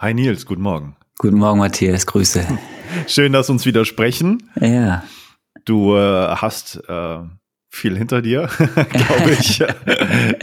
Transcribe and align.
Hi 0.00 0.14
Nils, 0.14 0.46
guten 0.46 0.62
Morgen. 0.62 0.96
Guten 1.18 1.36
Morgen, 1.36 1.58
Matthias, 1.58 2.06
Grüße. 2.06 2.46
Schön, 3.06 3.34
dass 3.34 3.50
wir 3.50 3.52
uns 3.52 3.66
wieder 3.66 3.84
sprechen. 3.84 4.50
Ja. 4.58 5.04
Du 5.66 5.94
äh, 5.94 6.36
hast 6.36 6.82
äh, 6.88 7.18
viel 7.68 7.98
hinter 7.98 8.22
dir, 8.22 8.48
glaube 8.56 9.30
ich. 9.38 9.60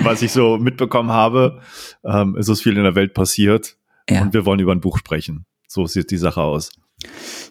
Was 0.03 0.21
ich 0.21 0.31
so 0.31 0.59
mitbekommen 0.59 1.09
habe, 1.09 1.59
ähm, 2.05 2.35
ist 2.37 2.49
es 2.49 2.61
viel 2.61 2.77
in 2.77 2.83
der 2.83 2.93
Welt 2.93 3.15
passiert. 3.15 3.77
Ja. 4.07 4.21
Und 4.21 4.35
wir 4.35 4.45
wollen 4.45 4.59
über 4.59 4.73
ein 4.73 4.79
Buch 4.79 4.99
sprechen. 4.99 5.47
So 5.67 5.87
sieht 5.87 6.11
die 6.11 6.17
Sache 6.17 6.41
aus. 6.43 6.73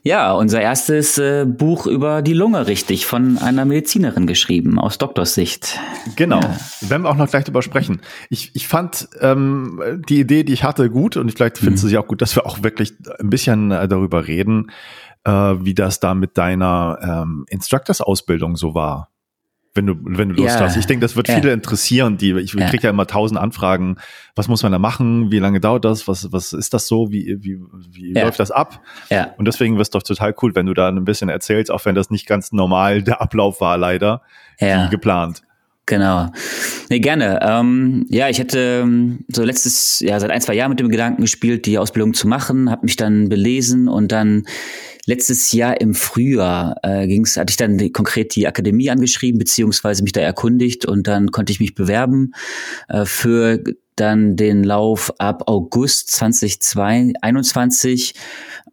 Ja, 0.07 0.35
unser 0.35 0.61
erstes 0.61 1.19
äh, 1.19 1.45
Buch 1.45 1.89
über 1.89 2.23
die 2.23 2.33
Lunge, 2.33 2.69
richtig, 2.69 3.07
von 3.07 3.39
einer 3.39 3.65
Medizinerin 3.65 4.29
geschrieben, 4.29 4.79
aus 4.79 4.99
Doktorsicht. 4.99 5.81
Genau, 6.15 6.39
ja. 6.39 6.57
werden 6.83 7.03
wir 7.03 7.09
auch 7.09 7.17
noch 7.17 7.29
gleich 7.29 7.43
drüber 7.43 7.61
sprechen. 7.61 8.01
Ich, 8.31 8.53
ich 8.55 8.69
fand 8.69 9.09
ähm, 9.21 10.05
die 10.09 10.21
Idee, 10.21 10.45
die 10.45 10.53
ich 10.53 10.63
hatte, 10.63 10.91
gut 10.91 11.17
und 11.17 11.33
vielleicht 11.33 11.59
findest 11.59 11.83
mhm. 11.83 11.89
du 11.89 11.91
sie 11.91 11.99
auch 11.99 12.07
gut, 12.07 12.23
dass 12.23 12.37
wir 12.37 12.47
auch 12.47 12.63
wirklich 12.63 12.93
ein 13.19 13.31
bisschen 13.31 13.73
äh, 13.73 13.89
darüber 13.89 14.29
reden, 14.29 14.71
äh, 15.25 15.31
wie 15.33 15.75
das 15.75 15.99
da 15.99 16.15
mit 16.15 16.39
deiner 16.39 17.01
ähm, 17.03 17.45
Instructors-Ausbildung 17.49 18.55
so 18.55 18.77
war 18.77 19.11
wenn 19.77 19.87
du, 19.87 19.95
wenn 20.03 20.31
du 20.31 20.35
Lust 20.35 20.57
ja. 20.57 20.61
hast. 20.63 20.77
Ich 20.77 20.87
denke, 20.87 21.03
das 21.03 21.17
wird 21.17 21.29
ja. 21.29 21.35
viele 21.35 21.53
interessieren, 21.53 22.17
die, 22.17 22.33
ich 22.33 22.55
ja. 22.55 22.69
kriege 22.69 22.85
ja 22.85 22.91
immer 22.91 23.07
tausend 23.07 23.39
Anfragen, 23.39 23.97
was 24.35 24.49
muss 24.49 24.63
man 24.63 24.73
da 24.73 24.79
machen, 24.79 25.31
wie 25.31 25.39
lange 25.39 25.61
dauert 25.61 25.85
das, 25.85 26.09
was, 26.09 26.33
was 26.33 26.53
ist 26.53 26.75
das 26.75 26.87
so, 26.89 27.13
wie, 27.13 27.37
wie, 27.41 27.59
wie 27.91 28.13
läuft 28.13 28.41
das 28.41 28.51
ab? 28.51 28.81
Ja. 29.11 29.35
Und 29.37 29.47
deswegen 29.47 29.79
es 29.79 29.91
doch 29.91 30.03
total 30.03 30.35
cool, 30.43 30.55
wenn 30.55 30.67
du 30.67 30.75
da 30.75 30.89
ein 30.89 31.05
bisschen 31.05 31.29
erzählst, 31.29 31.71
auch 31.71 31.85
wenn 31.85 31.95
das 31.95 32.11
nicht 32.11 32.27
ganz 32.27 32.53
normal 32.53 33.03
der 33.03 33.21
Ablauf 33.21 33.61
war, 33.61 33.79
leider, 33.79 34.23
ja. 34.59 34.87
wie 34.87 34.91
geplant. 34.91 35.43
Genau. 35.87 36.33
Nee, 36.91 36.99
gerne. 36.99 37.39
Ähm, 37.43 38.07
ja, 38.09 38.29
ich 38.29 38.41
hätte 38.41 38.83
ähm, 38.83 39.21
so 39.29 39.45
letztes, 39.45 40.01
ja, 40.01 40.19
seit 40.19 40.31
ein, 40.31 40.41
zwei 40.41 40.55
Jahren 40.55 40.71
mit 40.71 40.81
dem 40.81 40.89
Gedanken 40.89 41.23
gespielt, 41.23 41.65
die 41.65 41.79
Ausbildung 41.79 42.13
zu 42.13 42.27
machen, 42.27 42.71
habe 42.71 42.85
mich 42.85 42.97
dann 42.97 43.29
belesen 43.29 43.87
und 43.87 44.11
dann 44.11 44.45
letztes 45.07 45.53
Jahr 45.53 45.81
im 45.81 45.95
Frühjahr 45.95 46.77
äh, 46.83 47.07
ging's, 47.07 47.37
hatte 47.37 47.53
ich 47.53 47.57
dann 47.57 47.79
die, 47.79 47.93
konkret 47.93 48.35
die 48.35 48.49
Akademie 48.49 48.91
angeschrieben, 48.91 49.39
beziehungsweise 49.39 50.03
mich 50.03 50.13
da 50.13 50.21
erkundigt 50.21 50.85
und 50.87 51.07
dann 51.07 51.31
konnte 51.31 51.53
ich 51.53 51.61
mich 51.61 51.77
bewerben 51.77 52.33
äh, 52.89 53.05
für 53.05 53.63
dann 53.97 54.37
den 54.37 54.63
Lauf 54.63 55.13
ab 55.19 55.45
August 55.47 56.11
2021, 56.13 58.15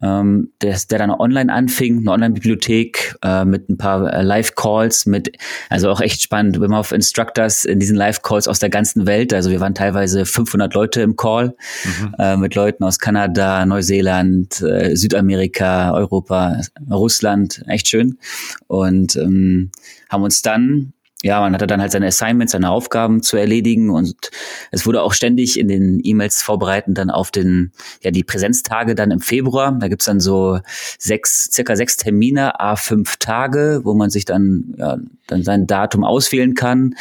ähm, 0.02 0.52
der, 0.60 0.78
der 0.90 0.98
dann 0.98 1.10
online 1.10 1.52
anfing, 1.52 2.00
eine 2.00 2.10
Online-Bibliothek 2.10 3.16
äh, 3.22 3.44
mit 3.44 3.68
ein 3.68 3.78
paar 3.78 4.12
äh, 4.12 4.22
Live-Calls, 4.22 5.06
mit, 5.06 5.36
also 5.70 5.90
auch 5.90 6.00
echt 6.00 6.22
spannend, 6.22 6.58
man 6.58 6.74
auf 6.74 6.92
Instructors 6.92 7.64
in 7.64 7.80
diesen 7.80 7.96
Live-Calls 7.96 8.48
aus 8.48 8.58
der 8.58 8.70
ganzen 8.70 9.06
Welt, 9.06 9.32
also 9.32 9.50
wir 9.50 9.60
waren 9.60 9.74
teilweise 9.74 10.26
500 10.26 10.74
Leute 10.74 11.00
im 11.00 11.16
Call, 11.16 11.56
mhm. 11.84 12.14
äh, 12.18 12.36
mit 12.36 12.54
Leuten 12.54 12.84
aus 12.84 12.98
Kanada, 12.98 13.64
Neuseeland, 13.64 14.60
äh, 14.60 14.94
Südamerika, 14.94 15.94
Europa, 15.94 16.60
Russland, 16.90 17.62
echt 17.66 17.88
schön 17.88 18.18
und 18.66 19.16
ähm, 19.16 19.70
haben 20.10 20.22
uns 20.22 20.42
dann 20.42 20.92
ja, 21.24 21.40
man 21.40 21.54
hatte 21.54 21.66
dann 21.66 21.80
halt 21.80 21.90
seine 21.90 22.08
Assignments, 22.08 22.52
seine 22.52 22.68
Aufgaben 22.68 23.22
zu 23.22 23.38
erledigen 23.38 23.88
und 23.88 24.30
es 24.70 24.84
wurde 24.84 25.00
auch 25.00 25.14
ständig 25.14 25.58
in 25.58 25.68
den 25.68 26.00
E-Mails 26.04 26.42
vorbereitend 26.42 26.98
dann 26.98 27.08
auf 27.08 27.30
den, 27.30 27.72
ja, 28.02 28.10
die 28.10 28.24
Präsenztage 28.24 28.94
dann 28.94 29.10
im 29.10 29.20
Februar. 29.20 29.72
Da 29.80 29.88
gibt's 29.88 30.04
dann 30.04 30.20
so 30.20 30.60
sechs, 30.98 31.50
circa 31.50 31.76
sechs 31.76 31.96
Termine, 31.96 32.60
a 32.60 32.76
fünf 32.76 33.16
Tage, 33.16 33.80
wo 33.84 33.94
man 33.94 34.10
sich 34.10 34.26
dann, 34.26 34.74
ja, 34.76 34.98
dann 35.26 35.42
sein 35.42 35.66
Datum 35.66 36.04
auswählen 36.04 36.52
kann 36.52 36.94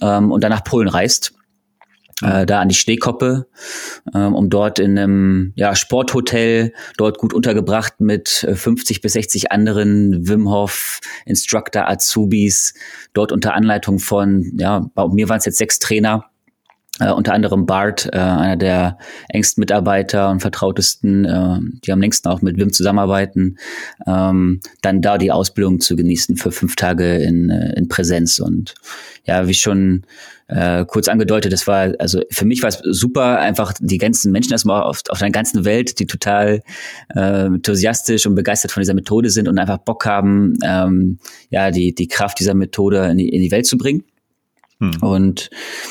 ähm, 0.00 0.32
und 0.32 0.42
dann 0.42 0.50
nach 0.50 0.64
Polen 0.64 0.88
reist 0.88 1.34
äh, 2.22 2.46
da 2.46 2.60
an 2.60 2.68
die 2.68 2.74
Stehkoppe, 2.74 3.46
ähm, 4.14 4.34
um 4.34 4.50
dort 4.50 4.78
in 4.78 4.98
einem 4.98 5.52
ja, 5.56 5.74
Sporthotel, 5.74 6.72
dort 6.96 7.18
gut 7.18 7.32
untergebracht 7.32 8.00
mit 8.00 8.46
50 8.52 8.96
äh, 8.96 9.00
bis 9.00 9.12
60 9.14 9.52
anderen 9.52 10.28
Wim 10.28 10.50
Hof 10.50 11.00
Instructor 11.24 11.88
Azubis, 11.88 12.74
dort 13.12 13.32
unter 13.32 13.54
Anleitung 13.54 13.98
von, 13.98 14.52
ja, 14.58 14.90
bei 14.94 15.06
mir 15.08 15.28
waren 15.28 15.38
es 15.38 15.44
jetzt 15.44 15.58
sechs 15.58 15.78
Trainer, 15.78 16.31
äh, 17.02 17.12
unter 17.12 17.32
anderem 17.32 17.66
Bart, 17.66 18.08
äh, 18.12 18.18
einer 18.18 18.56
der 18.56 18.98
engsten 19.28 19.60
Mitarbeiter 19.60 20.30
und 20.30 20.40
vertrautesten, 20.40 21.24
äh, 21.24 21.58
die 21.84 21.92
am 21.92 22.00
längsten 22.00 22.28
auch 22.28 22.42
mit 22.42 22.56
Wim 22.56 22.72
zusammenarbeiten, 22.72 23.58
ähm, 24.06 24.60
dann 24.82 25.02
da 25.02 25.18
die 25.18 25.32
Ausbildung 25.32 25.80
zu 25.80 25.96
genießen 25.96 26.36
für 26.36 26.52
fünf 26.52 26.76
Tage 26.76 27.16
in, 27.16 27.50
äh, 27.50 27.72
in 27.74 27.88
Präsenz. 27.88 28.38
Und 28.38 28.74
ja, 29.24 29.48
wie 29.48 29.54
schon 29.54 30.04
äh, 30.48 30.84
kurz 30.84 31.08
angedeutet, 31.08 31.52
das 31.52 31.66
war, 31.66 31.94
also 31.98 32.22
für 32.30 32.44
mich 32.44 32.62
war 32.62 32.68
es 32.68 32.80
super, 32.84 33.38
einfach 33.38 33.72
die 33.80 33.98
ganzen 33.98 34.32
Menschen 34.32 34.52
erstmal 34.52 34.82
auf, 34.82 35.02
auf 35.08 35.18
der 35.18 35.30
ganzen 35.30 35.64
Welt, 35.64 35.98
die 35.98 36.06
total 36.06 36.62
äh, 37.14 37.46
enthusiastisch 37.46 38.26
und 38.26 38.34
begeistert 38.34 38.72
von 38.72 38.80
dieser 38.80 38.94
Methode 38.94 39.30
sind 39.30 39.48
und 39.48 39.58
einfach 39.58 39.78
Bock 39.78 40.04
haben, 40.04 40.58
ähm, 40.62 41.18
ja, 41.50 41.70
die, 41.70 41.94
die 41.94 42.08
Kraft 42.08 42.38
dieser 42.38 42.54
Methode 42.54 43.06
in 43.06 43.18
die, 43.18 43.28
in 43.28 43.40
die 43.40 43.50
Welt 43.50 43.66
zu 43.66 43.78
bringen. 43.78 44.04
Hm. 44.82 44.96
Und 45.00 45.50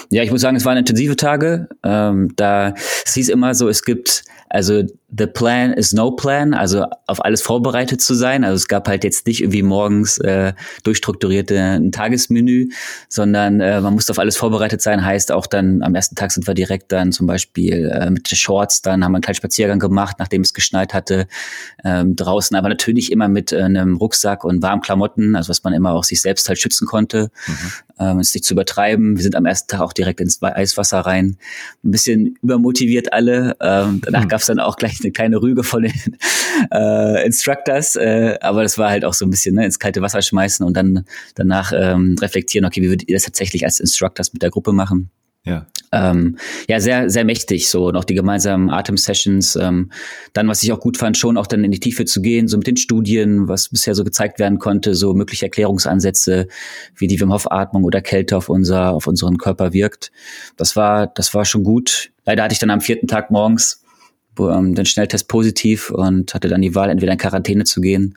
ja, 0.10 0.22
ich 0.22 0.32
muss 0.32 0.42
sagen, 0.42 0.58
es 0.58 0.66
waren 0.66 0.78
intensive 0.78 1.16
Tage. 1.16 1.70
Ähm, 1.82 2.34
da 2.36 2.74
es 3.06 3.14
hieß 3.14 3.30
immer 3.30 3.56
so, 3.56 3.70
es 3.70 3.84
gibt 3.84 4.26
also 4.50 4.84
the 5.18 5.28
plan 5.28 5.72
is 5.72 5.94
no 5.94 6.12
plan, 6.12 6.54
also 6.54 6.86
auf 7.08 7.24
alles 7.24 7.42
vorbereitet 7.42 8.02
zu 8.02 8.14
sein. 8.14 8.44
Also 8.44 8.56
es 8.56 8.68
gab 8.68 8.88
halt 8.88 9.06
jetzt 9.06 9.26
nicht 9.26 9.42
irgendwie 9.42 9.64
morgens 9.64 10.18
äh, 10.18 10.52
durchstrukturierte 10.84 11.58
ein 11.58 11.94
Tagesmenü, 11.94 12.68
sondern 13.08 13.62
äh, 13.62 13.80
man 13.80 13.94
musste 13.94 14.12
auf 14.12 14.20
alles 14.20 14.36
vorbereitet 14.36 14.82
sein. 14.82 15.06
Heißt 15.06 15.32
auch 15.32 15.48
dann 15.48 15.84
am 15.84 15.96
ersten 15.96 16.16
Tag 16.16 16.32
sind 16.32 16.48
wir 16.48 16.54
direkt 16.54 16.92
dann 16.92 17.14
zum 17.14 17.28
Beispiel 17.28 17.90
äh, 17.90 18.10
mit 18.10 18.28
Shorts, 18.28 18.82
dann 18.82 19.06
haben 19.06 19.14
wir 19.14 19.18
einen 19.18 19.24
kleinen 19.24 19.36
Spaziergang 19.36 19.80
gemacht, 19.80 20.18
nachdem 20.20 20.42
es 20.42 20.54
geschneit 20.54 20.94
hatte 20.94 21.28
ähm, 21.86 22.18
draußen, 22.18 22.56
aber 22.58 22.68
natürlich 22.68 23.12
immer 23.12 23.30
mit 23.30 23.54
äh, 23.54 23.62
einem 23.62 23.96
Rucksack 23.96 24.44
und 24.44 24.62
warmen 24.62 24.82
Klamotten, 24.82 25.38
also 25.38 25.50
was 25.50 25.64
man 25.64 25.72
immer 25.72 25.94
auch 25.94 26.04
sich 26.04 26.22
selbst 26.22 26.50
halt 26.50 26.60
schützen 26.60 26.88
konnte, 26.88 27.32
mhm. 27.48 27.72
Ähm, 28.02 28.20
es 28.20 28.34
nicht 28.34 28.44
zu 28.44 28.54
übertreiben. 28.54 29.16
Wir 29.16 29.24
sind 29.24 29.36
am 29.36 29.46
ersten 29.46 29.70
Tag 29.70 29.82
auch 29.82 29.94
direkt 29.94 30.20
ins 30.20 30.42
Eiswasser 30.42 31.00
rein, 31.02 31.38
ein 31.84 31.92
bisschen 31.92 32.38
übermotiviert 32.42 33.14
alle. 33.14 33.56
Ähm, 33.62 34.02
danach 34.04 34.24
mhm. 34.24 34.28
gab 34.30 34.42
es 34.42 34.48
dann 34.48 34.60
auch 34.60 34.78
gleich 34.78 35.00
eine 35.02 35.12
kleine 35.12 35.42
Rüge 35.42 35.64
von 35.64 35.84
den 35.84 35.94
äh, 36.72 37.26
Instructors, 37.26 37.96
äh, 37.96 38.38
aber 38.42 38.64
das 38.64 38.78
war 38.78 38.90
halt 38.90 39.06
auch 39.06 39.14
so 39.14 39.26
ein 39.26 39.30
bisschen 39.30 39.56
ne, 39.56 39.66
ins 39.66 39.80
kalte 39.80 40.02
Wasser 40.02 40.22
schmeißen 40.22 40.66
und 40.66 40.76
dann 40.76 41.06
danach 41.36 41.72
ähm, 41.76 42.16
reflektieren, 42.20 42.66
okay, 42.66 42.82
wie 42.82 42.90
würdet 42.90 43.08
ihr 43.08 43.16
das 43.16 43.24
tatsächlich 43.24 43.64
als 43.64 43.80
Instructors 43.80 44.34
mit 44.34 44.42
der 44.42 44.50
Gruppe 44.50 44.74
machen? 44.74 45.12
Ja. 45.44 45.66
Ähm, 45.94 46.38
ja, 46.70 46.80
sehr, 46.80 47.10
sehr 47.10 47.26
mächtig, 47.26 47.70
so 47.70 47.92
noch 47.92 48.06
die 48.06 48.14
gemeinsamen 48.14 48.70
Atem-Sessions. 48.70 49.58
Ähm, 49.58 49.92
dann, 50.32 50.48
was 50.48 50.64
ich 50.64 50.72
auch 50.72 50.80
gut 50.80 50.98
fand, 50.98 51.18
schon 51.18 51.36
auch 51.36 51.48
dann 51.48 51.66
in 51.66 51.72
die 51.72 51.80
Tiefe 51.80 52.06
zu 52.06 52.22
gehen, 52.22 52.48
so 52.48 52.58
mit 52.58 52.68
den 52.68 52.78
Studien, 52.78 53.50
was 53.50 53.70
bisher 53.70 53.94
so 53.94 54.06
gezeigt 54.06 54.40
werden 54.40 54.58
konnte, 54.60 54.96
so 54.96 55.14
mögliche 55.14 55.46
Erklärungsansätze, 55.48 56.48
wie 56.96 57.08
die 57.08 57.20
Wim 57.20 57.34
Hof-Atmung 57.34 57.84
oder 57.84 58.02
Kälte 58.02 58.38
auf 58.38 58.48
unser, 58.48 58.92
auf 58.92 59.08
unseren 59.08 59.38
Körper 59.38 59.74
wirkt. 59.74 60.12
Das 60.56 60.78
war, 60.78 61.08
das 61.08 61.34
war 61.34 61.44
schon 61.44 61.64
gut. 61.64 62.12
Leider 62.26 62.44
hatte 62.44 62.54
ich 62.54 62.60
dann 62.60 62.70
am 62.70 62.82
vierten 62.82 63.08
Tag 63.08 63.32
morgens 63.32 63.84
ähm, 64.40 64.76
den 64.76 64.86
Schnelltest 64.86 65.28
positiv 65.28 65.90
und 65.90 66.34
hatte 66.34 66.48
dann 66.48 66.62
die 66.62 66.74
Wahl, 66.74 66.90
entweder 66.90 67.12
in 67.12 67.18
Quarantäne 67.18 67.66
zu 67.66 67.82
gehen. 67.82 68.16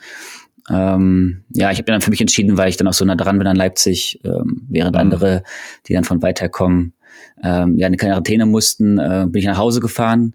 Ähm, 0.70 1.44
ja, 1.50 1.70
ich 1.70 1.78
habe 1.78 1.90
dann 1.90 2.00
für 2.00 2.10
mich 2.10 2.20
entschieden, 2.20 2.56
weil 2.56 2.68
ich 2.68 2.76
dann 2.76 2.86
auch 2.86 2.94
so 2.94 3.04
nah 3.04 3.16
dran 3.16 3.38
bin 3.38 3.46
an 3.46 3.56
Leipzig, 3.56 4.20
ähm, 4.24 4.62
während 4.68 4.94
mhm. 4.94 5.00
andere, 5.00 5.42
die 5.86 5.92
dann 5.92 6.04
von 6.04 6.22
weiter 6.22 6.48
kommen, 6.48 6.94
ähm, 7.42 7.76
ja, 7.76 7.86
in 7.88 7.96
Quarantäne 7.96 8.46
mussten, 8.46 8.98
äh, 8.98 9.26
bin 9.28 9.40
ich 9.40 9.46
nach 9.46 9.58
Hause 9.58 9.80
gefahren. 9.80 10.34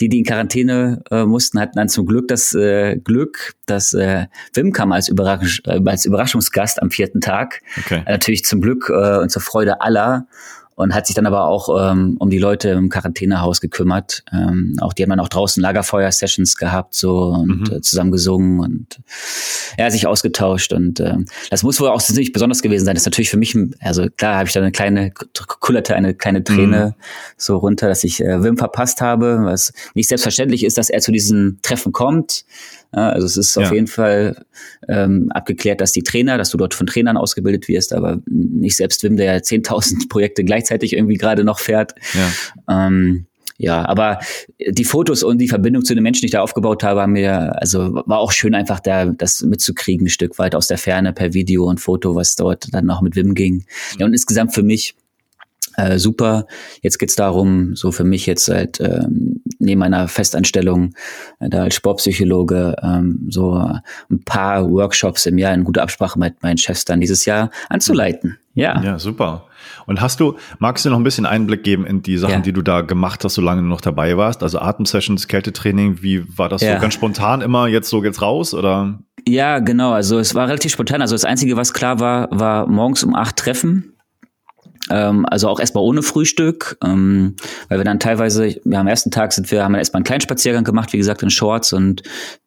Die, 0.00 0.08
die 0.08 0.18
in 0.18 0.24
Quarantäne 0.24 1.02
äh, 1.10 1.24
mussten, 1.24 1.60
hatten 1.60 1.76
dann 1.76 1.88
zum 1.88 2.06
Glück 2.06 2.28
das 2.28 2.54
äh, 2.54 2.96
Glück, 2.96 3.54
dass 3.66 3.92
äh, 3.92 4.26
Wim 4.54 4.72
kam 4.72 4.92
als, 4.92 5.08
Überrasch 5.08 5.62
äh, 5.66 5.80
als 5.84 6.04
Überraschungsgast 6.04 6.82
am 6.82 6.90
vierten 6.90 7.20
Tag. 7.20 7.62
Okay. 7.78 8.02
Natürlich 8.06 8.44
zum 8.44 8.60
Glück 8.60 8.90
äh, 8.90 9.18
und 9.18 9.30
zur 9.30 9.42
Freude 9.42 9.80
aller 9.80 10.26
und 10.74 10.94
hat 10.94 11.06
sich 11.06 11.14
dann 11.14 11.26
aber 11.26 11.46
auch 11.46 11.90
ähm, 11.90 12.16
um 12.18 12.30
die 12.30 12.38
Leute 12.38 12.70
im 12.70 12.88
Quarantänehaus 12.88 13.60
gekümmert. 13.60 14.24
Ähm, 14.32 14.76
auch 14.80 14.92
die 14.92 15.02
haben 15.02 15.10
dann 15.10 15.20
auch 15.20 15.28
draußen 15.28 15.62
Lagerfeuer-Sessions 15.62 16.56
gehabt 16.56 16.94
so 16.94 17.28
und 17.28 17.68
mhm. 17.70 17.76
äh, 17.76 17.80
zusammen 17.80 18.10
gesungen 18.10 18.60
und 18.60 19.00
er 19.76 19.86
hat 19.86 19.92
sich 19.92 20.06
ausgetauscht 20.06 20.72
und 20.72 21.00
äh, 21.00 21.16
das 21.50 21.62
muss 21.62 21.80
wohl 21.80 21.88
auch 21.88 22.00
ziemlich 22.00 22.32
besonders 22.32 22.62
gewesen 22.62 22.84
sein. 22.84 22.94
Das 22.94 23.02
ist 23.02 23.06
natürlich 23.06 23.30
für 23.30 23.36
mich, 23.36 23.56
also 23.80 24.06
klar 24.16 24.36
habe 24.36 24.46
ich 24.46 24.52
da 24.52 24.60
eine 24.60 24.72
kleine, 24.72 25.12
kullerte 25.60 25.94
eine 25.94 26.14
kleine 26.14 26.44
Träne 26.44 26.94
mhm. 26.96 27.02
so 27.36 27.56
runter, 27.58 27.88
dass 27.88 28.04
ich 28.04 28.20
äh, 28.20 28.42
Wim 28.42 28.56
verpasst 28.56 29.00
habe, 29.00 29.40
was 29.42 29.72
nicht 29.94 30.08
selbstverständlich 30.08 30.64
ist, 30.64 30.78
dass 30.78 30.90
er 30.90 31.00
zu 31.00 31.12
diesen 31.12 31.58
Treffen 31.62 31.92
kommt. 31.92 32.44
Ja, 32.94 33.10
also 33.10 33.26
es 33.26 33.36
ist 33.36 33.54
ja. 33.56 33.62
auf 33.62 33.72
jeden 33.72 33.86
Fall 33.86 34.44
ähm, 34.88 35.30
abgeklärt, 35.32 35.80
dass 35.80 35.92
die 35.92 36.02
Trainer, 36.02 36.38
dass 36.38 36.50
du 36.50 36.58
dort 36.58 36.74
von 36.74 36.86
Trainern 36.86 37.16
ausgebildet 37.16 37.68
wirst, 37.68 37.92
aber 37.92 38.20
nicht 38.26 38.76
selbst 38.76 39.02
Wim, 39.02 39.16
der 39.16 39.26
ja 39.26 39.38
10.000 39.38 40.08
Projekte 40.08 40.44
gleichzeitig 40.44 40.94
irgendwie 40.94 41.16
gerade 41.16 41.44
noch 41.44 41.60
fährt. 41.60 41.94
Ja. 42.14 42.86
Ähm, 42.86 43.26
ja, 43.58 43.86
aber 43.86 44.20
die 44.66 44.86
Fotos 44.86 45.22
und 45.22 45.36
die 45.36 45.48
Verbindung 45.48 45.84
zu 45.84 45.94
den 45.94 46.02
Menschen, 46.02 46.22
die 46.22 46.28
ich 46.28 46.32
da 46.32 46.40
aufgebaut 46.40 46.82
habe, 46.82 47.02
haben 47.02 47.12
mir, 47.12 47.60
also 47.60 48.02
war 48.06 48.18
auch 48.18 48.32
schön 48.32 48.54
einfach 48.54 48.80
da, 48.80 49.04
das 49.04 49.42
mitzukriegen, 49.42 50.06
ein 50.06 50.10
Stück 50.10 50.38
weit 50.38 50.54
aus 50.54 50.66
der 50.66 50.78
Ferne 50.78 51.12
per 51.12 51.34
Video 51.34 51.66
und 51.66 51.78
Foto, 51.78 52.14
was 52.14 52.36
dort 52.36 52.72
dann 52.72 52.88
auch 52.88 53.02
mit 53.02 53.16
Wim 53.16 53.34
ging. 53.34 53.66
Ja, 53.98 54.06
und 54.06 54.14
insgesamt 54.14 54.54
für 54.54 54.62
mich 54.62 54.94
äh, 55.76 55.98
super. 55.98 56.46
Jetzt 56.82 56.98
geht's 56.98 57.16
darum, 57.16 57.76
so 57.76 57.92
für 57.92 58.04
mich 58.04 58.26
jetzt 58.26 58.48
halt 58.48 58.80
ähm, 58.80 59.42
neben 59.58 59.80
meiner 59.80 60.08
Festanstellung 60.08 60.94
äh, 61.38 61.48
da 61.48 61.64
als 61.64 61.74
Sportpsychologe 61.74 62.76
ähm, 62.82 63.26
so 63.30 63.54
ein 63.54 64.24
paar 64.24 64.70
Workshops 64.70 65.26
im 65.26 65.38
Jahr 65.38 65.54
in 65.54 65.64
guter 65.64 65.82
Absprache 65.82 66.18
mit 66.18 66.42
meinen 66.42 66.58
Chefs 66.58 66.84
dann 66.84 67.00
dieses 67.00 67.24
Jahr 67.24 67.50
anzuleiten. 67.68 68.38
Ja. 68.54 68.82
Ja, 68.82 68.98
super. 68.98 69.46
Und 69.86 70.00
hast 70.00 70.20
du, 70.20 70.36
magst 70.58 70.84
du 70.84 70.90
noch 70.90 70.98
ein 70.98 71.04
bisschen 71.04 71.26
Einblick 71.26 71.62
geben 71.62 71.86
in 71.86 72.02
die 72.02 72.18
Sachen, 72.18 72.34
ja. 72.34 72.40
die 72.40 72.52
du 72.52 72.62
da 72.62 72.80
gemacht 72.80 73.24
hast, 73.24 73.34
solange 73.34 73.62
du 73.62 73.68
noch 73.68 73.80
dabei 73.80 74.16
warst? 74.16 74.42
Also 74.42 74.58
Atemsessions, 74.58 75.28
Kältetraining, 75.28 76.02
wie 76.02 76.24
war 76.36 76.48
das 76.48 76.62
ja. 76.62 76.74
so 76.74 76.80
ganz 76.80 76.94
spontan 76.94 77.40
immer, 77.40 77.68
jetzt 77.68 77.88
so 77.88 78.00
geht's 78.00 78.22
raus 78.22 78.54
oder? 78.54 78.98
Ja, 79.26 79.58
genau. 79.58 79.92
Also 79.92 80.18
es 80.18 80.34
war 80.34 80.48
relativ 80.48 80.72
spontan. 80.72 81.02
Also 81.02 81.14
das 81.14 81.24
Einzige, 81.24 81.56
was 81.56 81.72
klar 81.72 82.00
war, 82.00 82.28
war 82.30 82.66
morgens 82.66 83.04
um 83.04 83.14
acht 83.14 83.36
Treffen 83.36 83.94
ähm, 84.90 85.24
also 85.26 85.48
auch 85.48 85.60
erstmal 85.60 85.84
ohne 85.84 86.02
Frühstück, 86.02 86.76
ähm, 86.84 87.36
weil 87.68 87.78
wir 87.78 87.84
dann 87.84 88.00
teilweise, 88.00 88.48
ja, 88.64 88.80
am 88.80 88.86
ersten 88.86 89.10
Tag 89.10 89.32
sind 89.32 89.50
wir, 89.50 89.64
haben 89.64 89.72
wir 89.72 89.78
erstmal 89.78 89.98
einen 89.98 90.04
kleinen 90.04 90.20
Spaziergang 90.20 90.64
gemacht, 90.64 90.92
wie 90.92 90.98
gesagt, 90.98 91.22
in 91.22 91.30
Shorts 91.30 91.72
und 91.72 92.02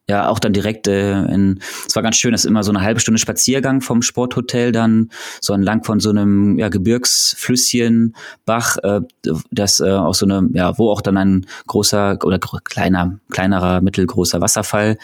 ja 0.09 0.27
auch 0.27 0.39
dann 0.39 0.51
direkt 0.51 0.87
äh, 0.87 1.23
in, 1.25 1.59
es 1.87 1.95
war 1.95 2.03
ganz 2.03 2.17
schön, 2.17 2.33
das 2.33 2.43
ist 2.43 2.49
immer 2.49 2.63
so 2.63 2.71
eine 2.71 2.81
halbe 2.81 2.99
Stunde 2.99 3.19
Spaziergang 3.19 3.81
vom 3.81 4.01
Sporthotel 4.01 4.71
dann 4.71 5.09
so 5.39 5.53
entlang 5.53 5.83
von 5.83 5.99
so 5.99 6.09
einem 6.09 6.59
ja, 6.59 6.69
Gebirgsflüsschen 6.69 8.15
Bach, 8.45 8.77
äh, 8.83 9.01
das 9.51 9.79
äh, 9.79 9.91
auch 9.91 10.13
so 10.13 10.25
eine, 10.25 10.49
ja, 10.53 10.77
wo 10.77 10.89
auch 10.91 11.01
dann 11.01 11.17
ein 11.17 11.45
großer 11.67 12.19
oder 12.23 12.39
kleiner, 12.39 13.19
kleinerer, 13.31 13.81
mittelgroßer 13.81 14.41
Wasserfall 14.41 14.97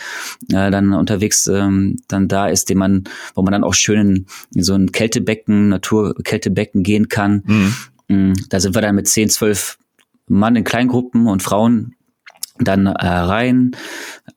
äh, 0.51 0.69
dann 0.69 0.93
unterwegs 0.93 1.47
ähm, 1.47 1.97
dann 2.09 2.27
da 2.27 2.47
ist, 2.47 2.69
den 2.69 2.77
man, 2.77 3.05
wo 3.35 3.41
man 3.41 3.53
dann 3.53 3.63
auch 3.63 3.73
schön 3.73 3.99
in, 3.99 4.25
in 4.53 4.63
so 4.63 4.73
ein 4.73 4.91
Kältebecken, 4.91 5.69
Naturkältebecken 5.69 6.83
gehen 6.83 7.07
kann. 7.07 7.43
Mhm. 7.45 7.75
Mm, 8.09 8.33
da 8.49 8.59
sind 8.59 8.75
wir 8.75 8.81
dann 8.81 8.95
mit 8.95 9.07
zehn, 9.07 9.29
zwölf 9.29 9.77
Mann 10.27 10.55
in 10.55 10.63
Kleingruppen 10.63 11.27
und 11.27 11.41
Frauen 11.41 11.95
dann 12.59 12.87
äh, 12.87 13.07
rein. 13.07 13.71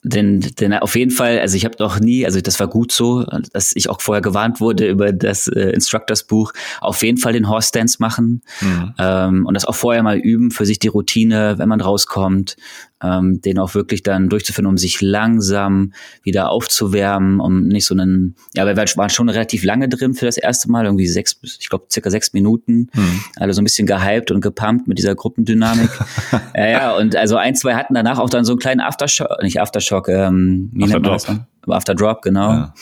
Denn, 0.02 0.40
denn 0.40 0.74
auf 0.74 0.96
jeden 0.96 1.10
Fall, 1.10 1.38
also 1.38 1.56
ich 1.56 1.64
habe 1.64 1.76
noch 1.78 2.00
nie, 2.00 2.24
also 2.24 2.40
das 2.40 2.58
war 2.58 2.66
gut 2.66 2.90
so, 2.90 3.24
dass 3.52 3.72
ich 3.74 3.88
auch 3.88 4.00
vorher 4.00 4.22
gewarnt 4.22 4.60
wurde 4.60 4.88
über 4.88 5.12
das 5.12 5.46
äh, 5.48 5.70
Instructors-Buch, 5.70 6.52
auf 6.80 7.02
jeden 7.02 7.18
Fall 7.18 7.32
den 7.32 7.48
Horse 7.48 7.70
Dance 7.72 7.98
machen 8.00 8.42
mhm. 8.60 8.94
ähm, 8.98 9.46
und 9.46 9.54
das 9.54 9.64
auch 9.64 9.74
vorher 9.74 10.02
mal 10.02 10.18
üben, 10.18 10.50
für 10.50 10.66
sich 10.66 10.78
die 10.78 10.88
Routine, 10.88 11.58
wenn 11.58 11.68
man 11.68 11.80
rauskommt, 11.80 12.56
ähm, 13.02 13.40
den 13.40 13.58
auch 13.58 13.74
wirklich 13.74 14.02
dann 14.02 14.28
durchzuführen, 14.28 14.66
um 14.66 14.78
sich 14.78 15.00
langsam 15.00 15.92
wieder 16.22 16.50
aufzuwärmen, 16.50 17.40
um 17.40 17.66
nicht 17.66 17.86
so 17.86 17.94
einen, 17.94 18.36
ja, 18.54 18.66
wir 18.66 18.76
waren 18.76 19.10
schon 19.10 19.28
relativ 19.28 19.64
lange 19.64 19.88
drin 19.88 20.14
für 20.14 20.26
das 20.26 20.36
erste 20.36 20.70
Mal, 20.70 20.84
irgendwie 20.84 21.06
sechs, 21.06 21.38
ich 21.42 21.68
glaube 21.68 21.86
circa 21.90 22.10
sechs 22.10 22.32
Minuten, 22.32 22.90
mhm. 22.92 23.20
alle 23.36 23.54
so 23.54 23.60
ein 23.60 23.64
bisschen 23.64 23.86
gehypt 23.86 24.30
und 24.30 24.40
gepumpt 24.40 24.86
mit 24.86 24.98
dieser 24.98 25.14
Gruppendynamik. 25.14 25.90
ja, 26.54 26.68
ja, 26.68 26.96
und 26.96 27.16
also 27.16 27.36
ein, 27.36 27.54
zwei 27.54 27.74
hatten 27.74 27.94
danach 27.94 28.18
auch 28.18 28.30
dann 28.30 28.44
so 28.44 28.52
einen 28.52 28.60
kleinen 28.60 28.80
Aftershock, 28.80 29.42
nicht 29.42 29.60
Aftershock, 29.60 30.08
ähm, 30.08 30.70
wie 30.72 30.84
After 30.84 30.94
nennt 30.94 31.06
man 31.06 31.18
Drop. 31.18 31.26
das? 31.26 31.40
Afterdrop, 31.68 32.22
genau. 32.22 32.50
Ja. 32.50 32.74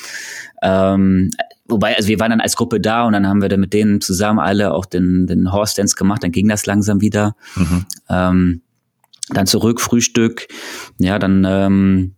Ähm, 0.62 1.30
wobei, 1.68 1.96
also 1.96 2.08
wir 2.08 2.18
waren 2.20 2.30
dann 2.30 2.40
als 2.40 2.56
Gruppe 2.56 2.80
da 2.80 3.04
und 3.04 3.12
dann 3.12 3.26
haben 3.26 3.42
wir 3.42 3.48
dann 3.48 3.60
mit 3.60 3.72
denen 3.72 4.00
zusammen 4.00 4.38
alle 4.38 4.72
auch 4.72 4.86
den, 4.86 5.26
den 5.26 5.52
Horse 5.52 5.76
Dance 5.76 5.96
gemacht, 5.96 6.22
dann 6.22 6.32
ging 6.32 6.48
das 6.48 6.66
langsam 6.66 7.00
wieder. 7.00 7.34
Mhm. 7.56 7.86
Ähm, 8.08 8.62
dann 9.32 9.46
zurück, 9.46 9.80
Frühstück, 9.80 10.48
ja, 10.98 11.18
dann 11.18 11.46
ähm, 11.48 12.14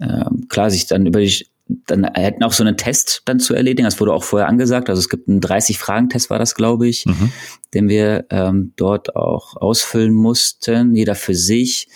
äh, 0.00 0.24
klar, 0.48 0.70
sich 0.70 0.86
dann 0.86 1.06
über 1.06 1.20
die 1.20 1.46
dann 1.86 2.04
hätten 2.14 2.42
auch 2.42 2.52
so 2.52 2.64
einen 2.64 2.76
Test 2.76 3.22
dann 3.26 3.38
zu 3.38 3.54
erledigen. 3.54 3.84
Das 3.84 4.00
wurde 4.00 4.12
auch 4.12 4.24
vorher 4.24 4.48
angesagt. 4.48 4.88
Also 4.88 4.98
es 4.98 5.08
gibt 5.08 5.28
einen 5.28 5.40
30-Fragen-Test, 5.40 6.30
war 6.30 6.38
das, 6.38 6.54
glaube 6.54 6.88
ich, 6.88 7.06
mhm. 7.06 7.32
den 7.74 7.88
wir 7.88 8.26
ähm, 8.30 8.72
dort 8.76 9.16
auch 9.16 9.56
ausfüllen 9.56 10.12
mussten, 10.12 10.94
jeder 10.94 11.14
für 11.14 11.34
sich. 11.34 11.88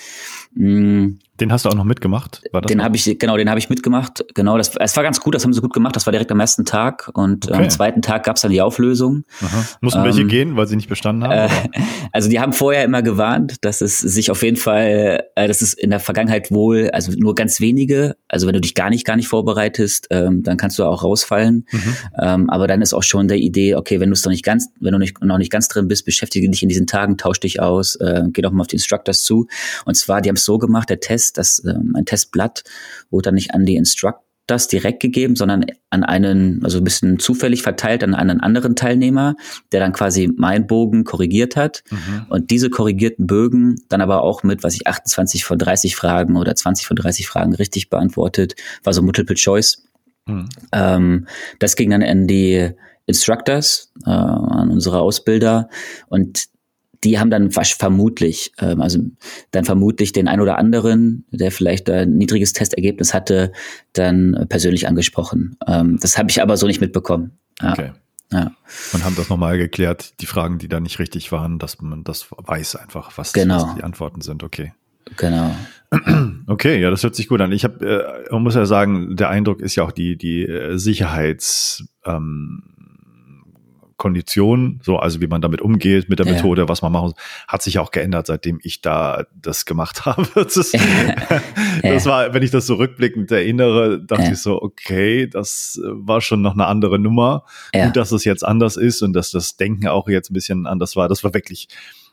Mhm. 0.54 1.18
Den 1.40 1.50
hast 1.50 1.64
du 1.64 1.68
auch 1.68 1.74
noch 1.74 1.84
mitgemacht? 1.84 2.42
Den 2.68 2.82
habe 2.82 2.94
ich 2.94 3.18
genau, 3.18 3.36
den 3.36 3.50
habe 3.50 3.58
ich 3.58 3.68
mitgemacht. 3.68 4.24
Genau, 4.34 4.56
das 4.56 4.76
es 4.76 4.96
war 4.96 5.02
ganz 5.02 5.20
gut, 5.20 5.34
das 5.34 5.44
haben 5.44 5.52
sie 5.52 5.60
gut 5.60 5.72
gemacht. 5.72 5.96
Das 5.96 6.06
war 6.06 6.12
direkt 6.12 6.30
am 6.30 6.38
ersten 6.38 6.64
Tag 6.64 7.10
und 7.12 7.48
okay. 7.48 7.56
am 7.56 7.70
zweiten 7.70 8.02
Tag 8.02 8.24
gab 8.24 8.36
es 8.36 8.42
dann 8.42 8.52
die 8.52 8.60
Auflösung. 8.60 9.24
Aha. 9.42 9.64
Mussten 9.80 9.98
ähm, 10.00 10.04
welche 10.04 10.24
gehen, 10.26 10.56
weil 10.56 10.68
sie 10.68 10.76
nicht 10.76 10.88
bestanden 10.88 11.24
haben? 11.24 11.50
Äh, 11.50 11.80
also 12.12 12.28
die 12.28 12.38
haben 12.38 12.52
vorher 12.52 12.84
immer 12.84 13.02
gewarnt, 13.02 13.64
dass 13.64 13.80
es 13.80 13.98
sich 13.98 14.30
auf 14.30 14.44
jeden 14.44 14.56
Fall, 14.56 15.24
äh, 15.34 15.48
das 15.48 15.60
ist 15.60 15.74
in 15.74 15.90
der 15.90 15.98
Vergangenheit 15.98 16.52
wohl, 16.52 16.90
also 16.90 17.10
nur 17.16 17.34
ganz 17.34 17.60
wenige. 17.60 18.16
Also 18.28 18.46
wenn 18.46 18.54
du 18.54 18.60
dich 18.60 18.74
gar 18.74 18.90
nicht, 18.90 19.04
gar 19.04 19.16
nicht 19.16 19.26
vorbereitest, 19.26 20.06
ähm, 20.10 20.44
dann 20.44 20.56
kannst 20.56 20.78
du 20.78 20.84
auch 20.84 21.02
rausfallen. 21.02 21.66
Mhm. 21.72 21.96
Ähm, 22.20 22.50
aber 22.50 22.68
dann 22.68 22.80
ist 22.80 22.94
auch 22.94 23.02
schon 23.02 23.26
der 23.26 23.38
Idee, 23.38 23.74
okay, 23.74 23.98
wenn 23.98 24.10
du 24.10 24.14
es 24.14 24.24
noch 24.24 24.30
nicht 24.30 24.44
ganz, 24.44 24.68
wenn 24.78 24.92
du 24.92 24.98
nicht, 25.00 25.20
noch 25.20 25.38
nicht 25.38 25.50
ganz 25.50 25.66
drin 25.66 25.88
bist, 25.88 26.04
beschäftige 26.04 26.48
dich 26.48 26.62
in 26.62 26.68
diesen 26.68 26.86
Tagen, 26.86 27.16
tausch 27.16 27.40
dich 27.40 27.60
aus, 27.60 27.96
äh, 27.96 28.22
geh 28.32 28.40
doch 28.40 28.52
mal 28.52 28.60
auf 28.60 28.68
die 28.68 28.76
Instructors 28.76 29.24
zu. 29.24 29.48
Und 29.84 29.96
zwar, 29.96 30.20
die 30.20 30.28
haben 30.28 30.36
es 30.36 30.44
so 30.44 30.58
gemacht, 30.58 30.90
der 30.90 31.00
Test 31.00 31.23
Test, 31.24 31.38
das, 31.38 31.62
ähm, 31.64 31.94
ein 31.96 32.04
Testblatt 32.04 32.64
wurde 33.10 33.24
dann 33.24 33.34
nicht 33.34 33.54
an 33.54 33.64
die 33.64 33.76
Instructors 33.76 34.68
direkt 34.70 35.00
gegeben, 35.00 35.36
sondern 35.36 35.64
an 35.90 36.04
einen, 36.04 36.62
also 36.64 36.78
ein 36.78 36.84
bisschen 36.84 37.18
zufällig 37.18 37.62
verteilt 37.62 38.04
an 38.04 38.14
einen 38.14 38.40
anderen 38.40 38.76
Teilnehmer, 38.76 39.36
der 39.72 39.80
dann 39.80 39.92
quasi 39.92 40.28
meinen 40.28 40.66
Bogen 40.66 41.04
korrigiert 41.04 41.56
hat. 41.56 41.82
Mhm. 41.90 42.26
Und 42.28 42.50
diese 42.50 42.68
korrigierten 42.68 43.26
Bögen 43.26 43.76
dann 43.88 44.02
aber 44.02 44.22
auch 44.22 44.42
mit, 44.42 44.62
was 44.62 44.74
ich 44.74 44.86
28 44.86 45.44
von 45.44 45.58
30 45.58 45.96
Fragen 45.96 46.36
oder 46.36 46.54
20 46.54 46.86
von 46.86 46.96
30 46.96 47.26
Fragen 47.26 47.54
richtig 47.54 47.88
beantwortet, 47.88 48.54
war 48.82 48.92
so 48.92 49.02
Multiple 49.02 49.36
Choice. 49.36 49.84
Mhm. 50.26 50.48
Ähm, 50.72 51.26
das 51.58 51.76
ging 51.76 51.90
dann 51.90 52.02
an 52.02 52.26
die 52.26 52.70
Instructors, 53.06 53.92
äh, 54.04 54.10
an 54.10 54.70
unsere 54.70 55.00
Ausbilder. 55.00 55.68
Und 56.08 56.44
die 57.04 57.18
haben 57.18 57.30
dann 57.30 57.50
vermutlich, 57.50 58.52
ähm, 58.58 58.80
also 58.80 59.00
dann 59.50 59.64
vermutlich 59.64 60.12
den 60.12 60.28
ein 60.28 60.40
oder 60.40 60.58
anderen, 60.58 61.24
der 61.30 61.50
vielleicht 61.50 61.88
ein 61.90 62.16
niedriges 62.16 62.52
Testergebnis 62.52 63.14
hatte, 63.14 63.52
dann 63.92 64.46
persönlich 64.48 64.88
angesprochen. 64.88 65.56
Ähm, 65.66 65.98
das 66.00 66.18
habe 66.18 66.30
ich 66.30 66.40
aber 66.42 66.56
so 66.56 66.66
nicht 66.66 66.80
mitbekommen. 66.80 67.32
Ja. 67.60 67.72
Okay. 67.72 67.92
Ja. 68.32 68.50
Und 68.92 69.04
haben 69.04 69.14
das 69.14 69.28
nochmal 69.28 69.58
geklärt, 69.58 70.20
die 70.20 70.26
Fragen, 70.26 70.58
die 70.58 70.66
da 70.66 70.80
nicht 70.80 70.98
richtig 70.98 71.30
waren, 71.30 71.58
dass 71.58 71.80
man 71.80 72.02
das 72.02 72.26
weiß 72.30 72.76
einfach, 72.76 73.12
was, 73.16 73.32
genau. 73.32 73.62
was 73.62 73.74
die 73.76 73.84
Antworten 73.84 74.22
sind. 74.22 74.42
Okay. 74.42 74.72
Genau. 75.16 75.54
Okay, 76.46 76.80
ja, 76.80 76.90
das 76.90 77.04
hört 77.04 77.14
sich 77.14 77.28
gut 77.28 77.40
an. 77.40 77.52
Ich 77.52 77.62
habe, 77.62 78.26
äh, 78.28 78.32
man 78.32 78.42
muss 78.42 78.56
ja 78.56 78.66
sagen, 78.66 79.16
der 79.16 79.30
Eindruck 79.30 79.60
ist 79.60 79.76
ja 79.76 79.84
auch 79.84 79.92
die 79.92 80.18
die 80.18 80.44
äh, 80.44 80.76
Sicherheits 80.76 81.84
ähm, 82.04 82.73
Konditionen, 84.04 84.80
so 84.82 84.98
also 84.98 85.22
wie 85.22 85.26
man 85.28 85.40
damit 85.40 85.62
umgeht 85.62 86.10
mit 86.10 86.18
der 86.18 86.26
ja. 86.26 86.34
Methode, 86.34 86.68
was 86.68 86.82
man 86.82 86.92
machen 86.92 87.14
hat 87.48 87.62
sich 87.62 87.78
auch 87.78 87.90
geändert, 87.90 88.26
seitdem 88.26 88.60
ich 88.62 88.82
da 88.82 89.24
das 89.34 89.64
gemacht 89.64 90.04
habe. 90.04 90.28
Das, 90.34 90.58
ist, 90.58 90.76
das 91.82 92.04
war, 92.04 92.34
wenn 92.34 92.42
ich 92.42 92.50
das 92.50 92.66
so 92.66 92.74
rückblickend 92.74 93.32
erinnere, 93.32 94.04
dachte 94.04 94.32
ich 94.32 94.42
so, 94.42 94.60
okay, 94.60 95.26
das 95.26 95.80
war 95.84 96.20
schon 96.20 96.42
noch 96.42 96.52
eine 96.52 96.66
andere 96.66 96.98
Nummer. 96.98 97.44
Gut, 97.72 97.96
dass 97.96 98.12
es 98.12 98.26
jetzt 98.26 98.44
anders 98.44 98.76
ist 98.76 99.00
und 99.00 99.14
dass 99.14 99.30
das 99.30 99.56
Denken 99.56 99.88
auch 99.88 100.06
jetzt 100.06 100.30
ein 100.30 100.34
bisschen 100.34 100.66
anders 100.66 100.96
war. 100.96 101.08
Das 101.08 101.24
war 101.24 101.32
wirklich 101.32 101.68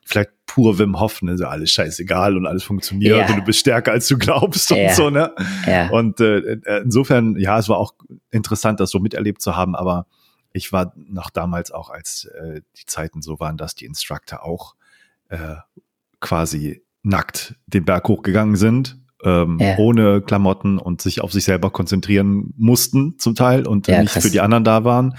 vielleicht 0.05 0.29
pur 0.45 0.79
Wim 0.79 0.97
Hof, 0.97 1.21
ne? 1.21 1.35
Alles 1.45 1.71
scheißegal 1.71 2.37
und 2.37 2.47
alles 2.47 2.63
funktioniert 2.63 3.17
ja. 3.17 3.27
und 3.27 3.41
du 3.41 3.43
bist 3.43 3.59
stärker 3.59 3.91
als 3.91 4.07
du 4.07 4.17
glaubst 4.17 4.71
und 4.71 4.91
so, 4.91 5.09
ne? 5.09 5.33
Ja. 5.67 5.89
Und 5.89 6.21
äh, 6.21 6.57
insofern, 6.83 7.35
ja, 7.37 7.59
es 7.59 7.67
war 7.67 7.77
auch 7.77 7.95
interessant, 8.31 8.79
das 8.79 8.91
so 8.91 8.99
miterlebt 8.99 9.41
zu 9.41 9.57
haben, 9.57 9.75
aber 9.75 10.05
ich 10.53 10.71
war 10.71 10.93
noch 10.95 11.29
damals 11.29 11.71
auch, 11.71 11.89
als 11.89 12.25
äh, 12.25 12.61
die 12.77 12.85
Zeiten 12.85 13.21
so 13.21 13.39
waren, 13.39 13.57
dass 13.57 13.75
die 13.75 13.85
Instructor 13.85 14.43
auch 14.43 14.75
äh, 15.29 15.55
quasi 16.19 16.83
nackt 17.03 17.55
den 17.65 17.85
Berg 17.85 18.07
hochgegangen 18.07 18.55
sind, 18.55 18.97
ähm, 19.23 19.57
ja. 19.59 19.77
ohne 19.77 20.21
Klamotten 20.21 20.77
und 20.77 21.01
sich 21.01 21.21
auf 21.21 21.31
sich 21.31 21.45
selber 21.45 21.69
konzentrieren 21.71 22.53
mussten 22.57 23.17
zum 23.17 23.35
Teil 23.35 23.67
und 23.67 23.87
ja, 23.87 24.01
nicht 24.01 24.13
krass. 24.13 24.23
für 24.23 24.31
die 24.31 24.41
anderen 24.41 24.63
da 24.63 24.83
waren. 24.83 25.15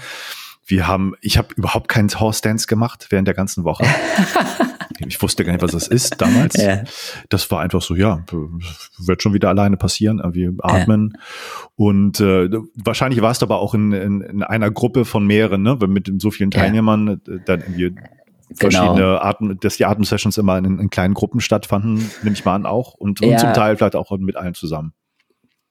Wir 0.65 0.87
haben, 0.87 1.13
ich 1.21 1.37
habe 1.37 1.53
überhaupt 1.55 1.89
keinen 1.89 2.09
Horse 2.09 2.41
Dance 2.41 2.67
gemacht 2.67 3.07
während 3.09 3.27
der 3.27 3.35
ganzen 3.35 3.63
Woche. 3.63 3.85
ich 5.07 5.21
wusste 5.21 5.43
gar 5.43 5.53
nicht, 5.53 5.61
was 5.61 5.71
das 5.71 5.87
ist 5.87 6.21
damals. 6.21 6.55
Ja. 6.55 6.83
Das 7.29 7.49
war 7.51 7.61
einfach 7.61 7.81
so, 7.81 7.95
ja, 7.95 8.23
wird 8.97 9.21
schon 9.21 9.33
wieder 9.33 9.49
alleine 9.49 9.77
passieren, 9.77 10.19
irgendwie 10.19 10.49
atmen. 10.61 11.13
Ja. 11.13 11.19
Und 11.75 12.19
äh, 12.19 12.49
wahrscheinlich 12.75 13.21
war 13.21 13.31
es 13.31 13.41
aber 13.43 13.59
auch 13.59 13.73
in, 13.73 13.91
in, 13.91 14.21
in 14.21 14.43
einer 14.43 14.71
Gruppe 14.71 15.05
von 15.05 15.25
mehreren, 15.25 15.63
ne? 15.63 15.77
mit 15.87 16.11
so 16.21 16.31
vielen 16.31 16.51
Teilnehmern 16.51 17.21
äh, 17.27 17.39
dann 17.45 17.61
irgendwie 17.61 17.95
verschiedene 18.55 18.95
genau. 18.95 19.17
Arten, 19.17 19.57
dass 19.59 19.77
die 19.77 19.85
Atemsessions 19.85 20.37
immer 20.37 20.57
in, 20.57 20.79
in, 20.79 20.89
kleinen 20.89 21.13
Gruppen 21.13 21.39
stattfanden, 21.41 22.09
nehme 22.21 22.35
ich 22.35 22.45
mal 22.45 22.55
an 22.55 22.65
auch. 22.65 22.93
Und, 22.93 23.21
und 23.21 23.39
zum 23.39 23.53
Teil 23.53 23.77
vielleicht 23.77 23.95
auch 23.95 24.11
mit 24.17 24.35
allen 24.35 24.53
zusammen. 24.53 24.93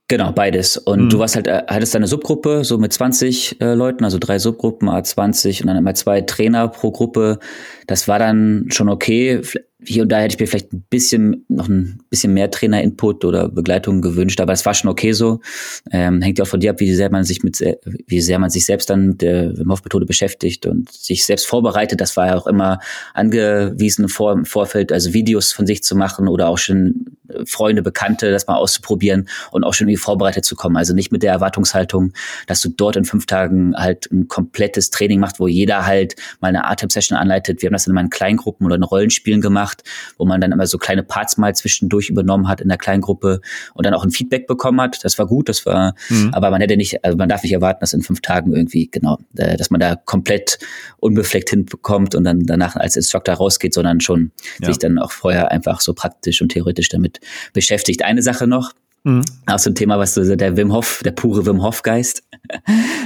Genau, 0.09 0.33
beides. 0.33 0.77
Und 0.77 1.05
mhm. 1.05 1.09
du 1.09 1.19
warst 1.19 1.37
halt, 1.37 1.47
äh, 1.47 1.63
hattest 1.69 1.97
eine 1.97 2.07
Subgruppe, 2.07 2.65
so 2.65 2.77
mit 2.77 2.93
20 2.93 3.61
äh, 3.61 3.75
Leuten, 3.75 4.05
also 4.05 4.19
drei 4.19 4.39
Subgruppen, 4.39 4.89
A20 4.89 5.63
und 5.63 5.69
dann 5.69 5.77
immer 5.77 5.95
zwei 5.95 6.21
Trainer 6.21 6.69
pro 6.69 6.91
Gruppe. 6.91 7.39
Das 7.87 8.09
war 8.09 8.19
dann 8.19 8.67
schon 8.71 8.89
okay. 8.89 9.41
Hier 9.85 10.03
und 10.03 10.09
da 10.11 10.21
hätte 10.21 10.35
ich 10.35 10.41
mir 10.41 10.47
vielleicht 10.47 10.73
ein 10.73 10.85
bisschen 10.89 11.45
noch 11.49 11.69
ein 11.69 12.01
bisschen 12.11 12.35
mehr 12.35 12.51
Trainer-Input 12.51 13.25
oder 13.25 13.49
Begleitung 13.49 14.01
gewünscht, 14.01 14.41
aber 14.41 14.53
es 14.53 14.65
war 14.65 14.75
schon 14.75 14.91
okay 14.91 15.13
so. 15.13 15.41
Ähm, 15.91 16.23
hängt 16.23 16.39
ja 16.39 16.45
auch 16.45 16.49
von 16.49 16.61
dir 16.61 16.71
ab, 16.71 16.81
wie 16.81 16.93
sehr 16.95 17.11
man 17.11 17.25
sich 17.25 17.43
mit 17.43 17.63
wie 18.07 18.21
sehr 18.21 18.39
man 18.39 18.51
sich 18.51 18.67
selbst 18.67 18.91
dann 18.91 19.09
mit 19.09 19.23
der 19.23 19.57
Wim 19.57 19.71
Hof 19.71 19.83
Methode 19.85 20.07
beschäftigt 20.07 20.67
und 20.67 20.91
sich 20.91 21.25
selbst 21.25 21.47
vorbereitet. 21.47 22.01
Das 22.01 22.17
war 22.17 22.29
ja 22.29 22.37
auch 22.37 22.47
immer 22.47 22.81
angewiesen 23.15 24.09
vor 24.09 24.33
im 24.33 24.45
Vorfeld, 24.45 24.93
also 24.93 25.13
Videos 25.13 25.53
von 25.53 25.67
sich 25.67 25.83
zu 25.83 25.97
machen 25.97 26.29
oder 26.29 26.49
auch 26.49 26.59
schon 26.59 27.17
Freunde, 27.47 27.83
Bekannte, 27.83 28.31
das 28.31 28.47
mal 28.47 28.57
auszuprobieren 28.57 29.29
und 29.51 29.65
auch 29.65 29.75
schon 29.75 29.89
irgendwie 29.89 30.03
vorbereitet 30.03 30.45
zu 30.45 30.57
kommen. 30.57 30.77
Also 30.77 30.95
nicht 30.95 31.13
mit 31.13 31.23
der 31.23 31.33
Erwartungshaltung, 31.33 32.13
dass 32.47 32.61
du 32.61 32.69
dort 32.69 32.97
in 32.97 33.05
fünf 33.05 33.27
Tagen 33.27 33.75
halt 33.77 34.11
ein 34.13 34.29
komplettes 34.29 34.91
Training 34.91 35.21
machst, 35.21 35.41
wo 35.41 35.49
jeder 35.49 35.87
halt 35.87 36.17
mal 36.41 36.49
eine 36.49 36.67
Atem-Session 36.67 37.17
anleitet. 37.17 37.63
Wir 37.63 37.69
haben 37.69 37.75
das 37.75 37.87
in 37.87 37.95
meinen 37.95 38.11
Kleingruppen 38.11 38.67
oder 38.67 38.77
in 38.77 38.83
Rollenspielen 38.83 39.41
gemacht, 39.41 39.72
wo 40.19 40.25
man 40.25 40.41
dann 40.41 40.53
immer 40.53 40.67
so 40.67 40.79
kleine 40.79 41.03
Parts 41.03 41.37
mal 41.39 41.55
zwischendurch 41.55 42.11
übernommen 42.11 42.49
hat 42.49 42.61
in 42.61 42.69
der 42.69 42.79
Kleingruppe 42.79 43.41
und 43.75 43.87
dann 43.87 43.95
auch 43.95 44.05
ein 44.05 44.11
Feedback 44.11 44.47
bekommen 44.47 44.81
hat. 44.81 45.05
Das 45.05 45.19
war 45.19 45.27
gut, 45.27 45.49
das 45.49 45.65
war, 45.67 45.95
mhm. 46.09 46.31
aber 46.33 46.51
man 46.51 46.61
hätte 46.61 46.77
nicht, 46.77 47.05
also 47.05 47.17
man 47.17 47.29
darf 47.29 47.43
nicht 47.43 47.53
erwarten, 47.53 47.81
dass 47.81 47.93
in 47.93 48.03
fünf 48.03 48.21
Tagen 48.21 48.55
irgendwie, 48.55 48.89
genau, 48.91 49.19
äh, 49.37 49.57
dass 49.57 49.71
man 49.71 49.81
da 49.81 49.97
komplett 49.97 50.59
unbefleckt 50.99 51.51
hinbekommt 51.51 52.15
und 52.15 52.25
dann 52.25 52.45
danach 52.45 52.77
als 52.77 52.97
Instructor 52.97 53.35
rausgeht, 53.35 53.75
sondern 53.75 54.01
schon 54.01 54.33
ja. 54.61 54.69
sich 54.69 54.79
dann 54.79 54.99
auch 54.99 55.13
vorher 55.13 55.51
einfach 55.51 55.81
so 55.81 55.95
praktisch 55.95 56.43
und 56.43 56.51
theoretisch 56.51 56.89
damit 56.89 57.21
beschäftigt. 57.53 58.05
Eine 58.05 58.23
Sache 58.23 58.47
noch, 58.47 58.73
Mhm. 59.05 59.25
Auch 59.47 59.59
so 59.59 59.71
ein 59.71 59.75
Thema, 59.75 59.99
was 59.99 60.15
so 60.15 60.37
der 60.37 60.57
Wim 60.57 60.73
Hof, 60.73 61.01
der 61.05 61.11
pure 61.11 61.45
Wim 61.47 61.63
Hof 61.63 61.83
Geist. 61.83 62.23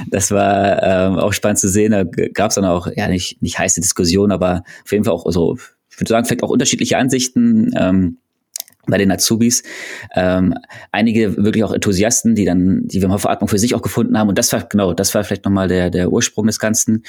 Das 0.08 0.30
war 0.30 0.82
ähm, 0.82 1.18
auch 1.18 1.32
spannend 1.32 1.58
zu 1.58 1.68
sehen. 1.68 1.92
Da 1.92 2.04
gab 2.04 2.50
es 2.50 2.54
dann 2.54 2.64
auch 2.64 2.87
ja 2.94 3.08
nicht 3.08 3.42
nicht 3.42 3.58
heiße 3.58 3.80
Diskussionen, 3.80 4.32
aber 4.32 4.62
auf 4.85 4.92
jeden 4.92 5.04
Fall 5.04 5.14
auch 5.14 5.30
so, 5.30 5.56
ich 5.97 6.00
würde 6.00 6.11
sagen, 6.11 6.26
vielleicht 6.26 6.43
auch 6.43 6.50
unterschiedliche 6.50 6.99
Ansichten. 6.99 7.71
Ähm, 7.75 8.19
bei 8.87 8.99
den 8.99 9.11
Azubis. 9.11 9.62
Ähm, 10.14 10.55
einige 10.93 11.37
wirklich 11.37 11.64
auch 11.64 11.73
Enthusiasten, 11.73 12.35
die 12.35 12.45
dann 12.45 12.83
die 12.85 13.02
Wim 13.02 13.12
Hof 13.12 13.26
Atmung 13.26 13.49
für 13.49 13.59
sich 13.59 13.75
auch 13.75 13.83
gefunden 13.83 14.19
haben. 14.19 14.28
Und 14.28 14.38
das 14.38 14.52
war 14.52 14.64
genau, 14.64 14.93
das 14.95 15.14
war 15.14 15.25
vielleicht 15.25 15.45
nochmal 15.45 15.69
der, 15.69 15.90
der 15.90 16.11
Ursprung 16.11 16.47
des 16.47 16.59
Ganzen. 16.59 17.05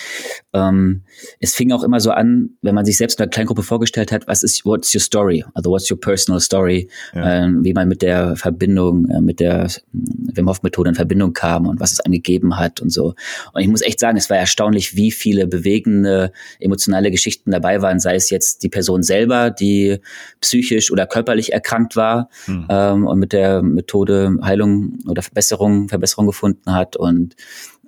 Ähm, 0.54 1.04
es 1.40 1.56
fing 1.56 1.72
auch 1.72 1.84
immer 1.84 2.00
so 2.00 2.12
an, 2.12 2.52
wenn 2.62 2.76
man 2.76 2.86
sich 2.86 2.98
selbst 2.98 3.20
in 3.20 3.24
einer 3.24 3.30
Kleingruppe 3.30 3.64
vorgestellt 3.64 4.12
hat, 4.12 4.28
was 4.28 4.44
ist, 4.44 4.66
what's 4.66 4.94
your 4.94 5.02
story? 5.02 5.44
Also 5.54 5.70
what's 5.70 5.90
your 5.90 6.00
personal 6.00 6.40
story? 6.40 6.90
Ja. 7.14 7.46
Ähm, 7.46 7.64
wie 7.64 7.74
man 7.74 7.88
mit 7.88 8.02
der 8.02 8.36
Verbindung, 8.36 9.08
äh, 9.10 9.22
mit 9.22 9.40
der 9.40 9.68
Wim 9.92 10.50
Hof 10.50 10.64
Methode 10.64 10.90
in 10.90 10.96
Verbindung 10.96 11.34
kam 11.34 11.68
und 11.68 11.80
was 11.80 11.92
es 11.92 12.00
einem 12.00 12.14
gegeben 12.14 12.58
hat 12.58 12.82
und 12.82 12.90
so. 12.90 13.14
Und 13.54 13.62
ich 13.62 13.68
muss 13.68 13.82
echt 13.82 14.00
sagen, 14.00 14.18
es 14.18 14.30
war 14.30 14.38
erstaunlich, 14.38 14.96
wie 14.96 15.12
viele 15.12 15.48
bewegende, 15.48 16.32
emotionale 16.60 17.12
Geschichten 17.12 17.52
dabei 17.52 17.82
waren, 17.82 18.00
sei 18.00 18.16
es 18.16 18.30
jetzt 18.30 18.64
die 18.64 18.70
Person 18.70 19.04
selber, 19.04 19.52
die 19.52 20.00
psychisch 20.42 20.92
oder 20.92 21.06
körperlich 21.06 21.54
erkrankt 21.54 21.67
erkrankt 21.68 21.96
war 21.96 22.30
mhm. 22.48 22.66
ähm, 22.70 23.08
und 23.08 23.20
mit 23.20 23.34
der 23.34 23.62
Methode 23.62 24.38
Heilung 24.42 25.00
oder 25.08 25.22
Verbesserung, 25.22 25.90
Verbesserung 25.90 26.26
gefunden 26.26 26.74
hat 26.74 26.96
und 26.96 27.36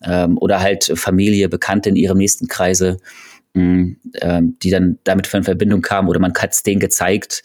ähm, 0.03 0.38
oder 0.38 0.59
halt 0.59 0.91
Familie, 0.95 1.50
Bekannte 1.50 1.89
in 1.89 1.95
ihrem 1.95 2.17
nächsten 2.17 2.48
Kreise, 2.48 2.98
mh, 3.53 3.63
mm, 3.63 3.98
ähm, 4.21 4.57
die 4.62 4.69
dann 4.69 5.00
damit 5.03 5.33
in 5.33 5.43
Verbindung 5.43 5.81
kamen 5.81 6.09
oder 6.09 6.19
man 6.19 6.33
hat 6.33 6.53
es 6.53 6.63
denen 6.63 6.79
gezeigt. 6.79 7.43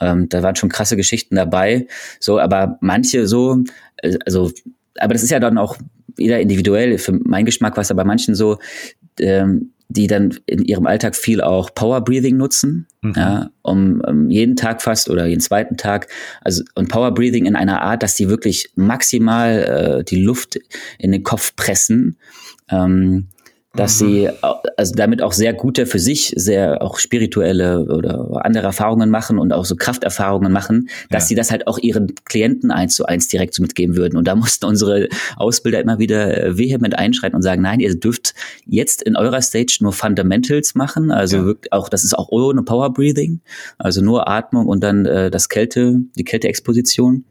Ähm, 0.00 0.28
da 0.28 0.42
waren 0.42 0.56
schon 0.56 0.70
krasse 0.70 0.96
Geschichten 0.96 1.36
dabei. 1.36 1.86
So, 2.20 2.38
aber 2.38 2.78
manche 2.80 3.26
so, 3.26 3.62
äh, 3.96 4.16
also, 4.24 4.50
aber 4.98 5.14
das 5.14 5.22
ist 5.22 5.30
ja 5.30 5.40
dann 5.40 5.58
auch 5.58 5.76
wieder 6.16 6.40
individuell. 6.40 6.98
Für 6.98 7.12
meinen 7.12 7.46
Geschmack 7.46 7.76
war 7.76 7.82
es 7.82 7.90
aber 7.90 8.04
manchen 8.04 8.34
so, 8.34 8.58
ähm, 9.18 9.72
die 9.90 10.06
dann 10.06 10.38
in 10.46 10.64
ihrem 10.64 10.86
Alltag 10.86 11.16
viel 11.16 11.40
auch 11.40 11.74
Power 11.74 12.02
Breathing 12.02 12.36
nutzen, 12.36 12.86
mhm. 13.02 13.14
ja, 13.16 13.50
um, 13.62 14.00
um, 14.00 14.30
jeden 14.30 14.56
Tag 14.56 14.82
fast 14.82 15.10
oder 15.10 15.26
jeden 15.26 15.40
zweiten 15.40 15.76
Tag, 15.76 16.06
also 16.40 16.62
und 16.74 16.88
Power 16.88 17.12
Breathing 17.12 17.46
in 17.46 17.56
einer 17.56 17.82
Art, 17.82 18.02
dass 18.02 18.16
sie 18.16 18.28
wirklich 18.28 18.70
maximal 18.76 19.98
äh, 20.00 20.04
die 20.04 20.22
Luft 20.22 20.58
in 20.98 21.12
den 21.12 21.24
Kopf 21.24 21.56
pressen. 21.56 22.16
Ähm, 22.70 23.28
dass 23.74 24.00
mhm. 24.00 24.06
sie 24.06 24.28
also 24.76 24.94
damit 24.94 25.22
auch 25.22 25.32
sehr 25.32 25.52
gute 25.52 25.86
für 25.86 26.00
sich 26.00 26.32
sehr 26.36 26.82
auch 26.82 26.98
spirituelle 26.98 27.84
oder 27.84 28.44
andere 28.44 28.66
Erfahrungen 28.66 29.10
machen 29.10 29.38
und 29.38 29.52
auch 29.52 29.64
so 29.64 29.76
Krafterfahrungen 29.76 30.52
machen, 30.52 30.88
dass 31.08 31.24
ja. 31.24 31.28
sie 31.28 31.34
das 31.36 31.50
halt 31.52 31.68
auch 31.68 31.78
ihren 31.78 32.14
Klienten 32.24 32.72
eins 32.72 32.96
zu 32.96 33.06
eins 33.06 33.28
direkt 33.28 33.54
so 33.54 33.62
mitgeben 33.62 33.96
würden. 33.96 34.16
Und 34.16 34.26
da 34.26 34.34
mussten 34.34 34.66
unsere 34.66 35.08
Ausbilder 35.36 35.80
immer 35.80 36.00
wieder 36.00 36.36
äh, 36.36 36.58
vehement 36.58 36.98
einschreiten 36.98 37.36
und 37.36 37.42
sagen, 37.42 37.62
nein, 37.62 37.78
ihr 37.78 37.94
dürft 37.94 38.34
jetzt 38.66 39.02
in 39.02 39.16
eurer 39.16 39.40
Stage 39.40 39.78
nur 39.80 39.92
Fundamentals 39.92 40.74
machen, 40.74 41.12
also 41.12 41.36
ja. 41.36 41.44
wirklich 41.44 41.72
auch 41.72 41.88
das 41.88 42.02
ist 42.02 42.18
auch 42.18 42.28
ohne 42.30 42.62
Power 42.62 42.92
Breathing, 42.92 43.40
also 43.78 44.02
nur 44.02 44.28
Atmung 44.28 44.66
und 44.66 44.82
dann 44.82 45.06
äh, 45.06 45.30
das 45.30 45.48
Kälte, 45.48 46.00
die 46.16 46.24
Kälteexposition 46.24 47.24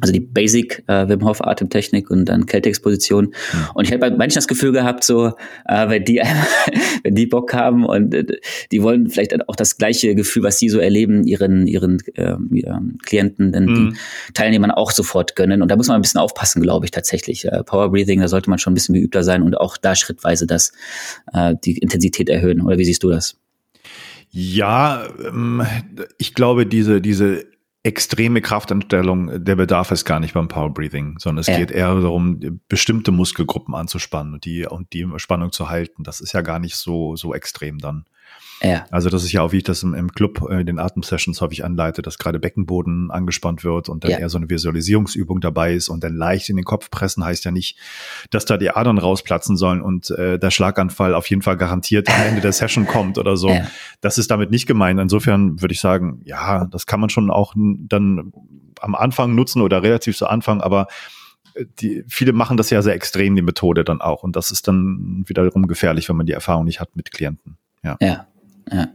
also 0.00 0.12
die 0.12 0.20
Basic 0.20 0.82
äh, 0.88 1.08
Wim 1.08 1.24
Hof 1.24 1.40
Atemtechnik 1.40 2.10
und 2.10 2.26
dann 2.26 2.46
Kälteexposition. 2.46 3.34
Und 3.74 3.84
ich 3.84 3.92
habe 3.92 4.00
bei 4.00 4.10
manchen 4.10 4.34
das 4.34 4.48
Gefühl 4.48 4.72
gehabt, 4.72 5.04
so 5.04 5.28
äh, 5.66 5.88
wenn 5.88 6.04
die 6.04 6.16
wenn 7.04 7.14
die 7.14 7.26
Bock 7.26 7.54
haben 7.54 7.84
und 7.84 8.12
äh, 8.12 8.24
die 8.72 8.82
wollen 8.82 9.08
vielleicht 9.08 9.48
auch 9.48 9.56
das 9.56 9.76
gleiche 9.78 10.14
Gefühl, 10.14 10.42
was 10.42 10.58
sie 10.58 10.68
so 10.68 10.78
erleben, 10.78 11.24
ihren 11.24 11.66
ihren 11.66 12.02
äh, 12.14 12.34
Klienten, 13.04 13.52
den, 13.52 13.64
mhm. 13.64 13.74
den 13.74 13.98
Teilnehmern 14.34 14.70
auch 14.70 14.90
sofort 14.90 15.36
gönnen. 15.36 15.62
Und 15.62 15.70
da 15.70 15.76
muss 15.76 15.88
man 15.88 15.96
ein 15.96 16.02
bisschen 16.02 16.20
aufpassen, 16.20 16.60
glaube 16.60 16.86
ich 16.86 16.90
tatsächlich. 16.90 17.44
Äh, 17.44 17.62
Power 17.64 17.90
Breathing, 17.90 18.20
da 18.20 18.28
sollte 18.28 18.50
man 18.50 18.58
schon 18.58 18.72
ein 18.72 18.74
bisschen 18.74 18.94
geübter 18.94 19.22
sein 19.22 19.42
und 19.42 19.56
auch 19.56 19.76
da 19.76 19.94
schrittweise 19.94 20.46
das 20.46 20.72
äh, 21.32 21.54
die 21.64 21.78
Intensität 21.78 22.28
erhöhen. 22.28 22.60
Oder 22.60 22.78
wie 22.78 22.84
siehst 22.84 23.02
du 23.02 23.10
das? 23.10 23.36
Ja, 24.30 25.06
ähm, 25.24 25.62
ich 26.18 26.34
glaube, 26.34 26.66
diese, 26.66 27.00
diese 27.00 27.46
extreme 27.84 28.40
Kraftanstellung, 28.40 29.44
der 29.44 29.56
Bedarf 29.56 29.90
ist 29.90 30.06
gar 30.06 30.18
nicht 30.18 30.32
beim 30.32 30.48
Power 30.48 30.72
Breathing, 30.72 31.18
sondern 31.18 31.42
es 31.42 31.46
ja. 31.46 31.58
geht 31.58 31.70
eher 31.70 31.94
darum, 31.94 32.60
bestimmte 32.66 33.12
Muskelgruppen 33.12 33.74
anzuspannen 33.74 34.32
und 34.32 34.44
die, 34.46 34.66
und 34.66 34.92
die 34.94 35.06
Spannung 35.18 35.52
zu 35.52 35.68
halten. 35.68 36.02
Das 36.02 36.20
ist 36.20 36.32
ja 36.32 36.40
gar 36.40 36.58
nicht 36.58 36.76
so, 36.76 37.14
so 37.14 37.34
extrem 37.34 37.78
dann. 37.78 38.06
Ja. 38.62 38.86
Also 38.90 39.10
das 39.10 39.24
ist 39.24 39.32
ja 39.32 39.42
auch, 39.42 39.52
wie 39.52 39.58
ich 39.58 39.64
das 39.64 39.82
im, 39.82 39.94
im 39.94 40.12
Club 40.12 40.46
äh, 40.48 40.60
in 40.60 40.66
den 40.66 40.78
Atemsessions 40.78 41.40
häufig 41.40 41.64
anleite, 41.64 42.02
dass 42.02 42.18
gerade 42.18 42.38
Beckenboden 42.38 43.10
angespannt 43.10 43.64
wird 43.64 43.88
und 43.88 44.04
dann 44.04 44.12
ja. 44.12 44.18
eher 44.18 44.28
so 44.28 44.38
eine 44.38 44.48
Visualisierungsübung 44.48 45.40
dabei 45.40 45.74
ist 45.74 45.88
und 45.88 46.02
dann 46.04 46.14
leicht 46.14 46.48
in 46.48 46.56
den 46.56 46.64
Kopf 46.64 46.90
pressen 46.90 47.24
heißt 47.24 47.44
ja 47.44 47.50
nicht, 47.50 47.78
dass 48.30 48.44
da 48.44 48.56
die 48.56 48.70
Adern 48.70 48.98
rausplatzen 48.98 49.56
sollen 49.56 49.82
und 49.82 50.10
äh, 50.10 50.38
der 50.38 50.50
Schlaganfall 50.50 51.14
auf 51.14 51.28
jeden 51.28 51.42
Fall 51.42 51.56
garantiert 51.56 52.08
am 52.08 52.26
Ende 52.26 52.40
der 52.40 52.52
Session 52.52 52.86
kommt 52.86 53.18
oder 53.18 53.36
so. 53.36 53.50
Ja. 53.50 53.66
Das 54.00 54.18
ist 54.18 54.30
damit 54.30 54.50
nicht 54.50 54.66
gemeint. 54.66 55.00
Insofern 55.00 55.60
würde 55.60 55.72
ich 55.72 55.80
sagen, 55.80 56.20
ja, 56.24 56.66
das 56.66 56.86
kann 56.86 57.00
man 57.00 57.10
schon 57.10 57.30
auch 57.30 57.54
dann 57.56 58.32
am 58.80 58.94
Anfang 58.94 59.34
nutzen 59.34 59.62
oder 59.62 59.82
relativ 59.82 60.16
zu 60.16 60.26
Anfang, 60.26 60.60
aber 60.60 60.86
äh, 61.54 61.64
die, 61.80 62.04
viele 62.08 62.32
machen 62.32 62.56
das 62.56 62.70
ja 62.70 62.82
sehr 62.82 62.94
extrem, 62.94 63.36
die 63.36 63.42
Methode 63.42 63.84
dann 63.84 64.00
auch. 64.00 64.22
Und 64.22 64.36
das 64.36 64.50
ist 64.50 64.68
dann 64.68 65.24
wiederum 65.26 65.66
gefährlich, 65.66 66.08
wenn 66.08 66.16
man 66.16 66.26
die 66.26 66.32
Erfahrung 66.32 66.64
nicht 66.64 66.80
hat 66.80 66.96
mit 66.96 67.10
Klienten. 67.10 67.56
Ja. 67.82 67.96
ja 68.00 68.26
ja. 68.70 68.88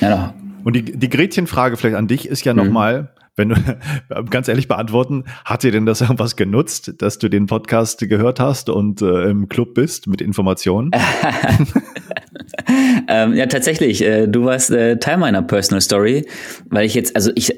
ja 0.00 0.34
Und 0.64 0.76
die, 0.76 0.84
die 0.84 1.08
Gretchenfrage 1.08 1.76
vielleicht 1.76 1.96
an 1.96 2.08
dich 2.08 2.28
ist 2.28 2.44
ja 2.44 2.52
mhm. 2.52 2.64
nochmal, 2.64 3.12
wenn 3.36 3.50
du 3.50 3.56
ganz 4.30 4.48
ehrlich 4.48 4.68
beantworten, 4.68 5.24
hat 5.44 5.62
dir 5.62 5.72
denn 5.72 5.86
das 5.86 6.00
irgendwas 6.00 6.36
genutzt, 6.36 6.94
dass 6.98 7.18
du 7.18 7.28
den 7.28 7.46
Podcast 7.46 8.00
gehört 8.00 8.40
hast 8.40 8.68
und 8.68 9.00
äh, 9.00 9.30
im 9.30 9.48
Club 9.48 9.74
bist 9.74 10.06
mit 10.06 10.20
Informationen? 10.20 10.90
ähm, 13.08 13.34
ja, 13.34 13.46
tatsächlich. 13.46 14.02
Äh, 14.02 14.26
du 14.26 14.44
warst 14.44 14.70
äh, 14.70 14.98
Teil 14.98 15.16
meiner 15.16 15.42
Personal 15.42 15.80
Story, 15.80 16.26
weil 16.66 16.84
ich 16.84 16.94
jetzt, 16.94 17.16
also 17.16 17.30
ich 17.34 17.56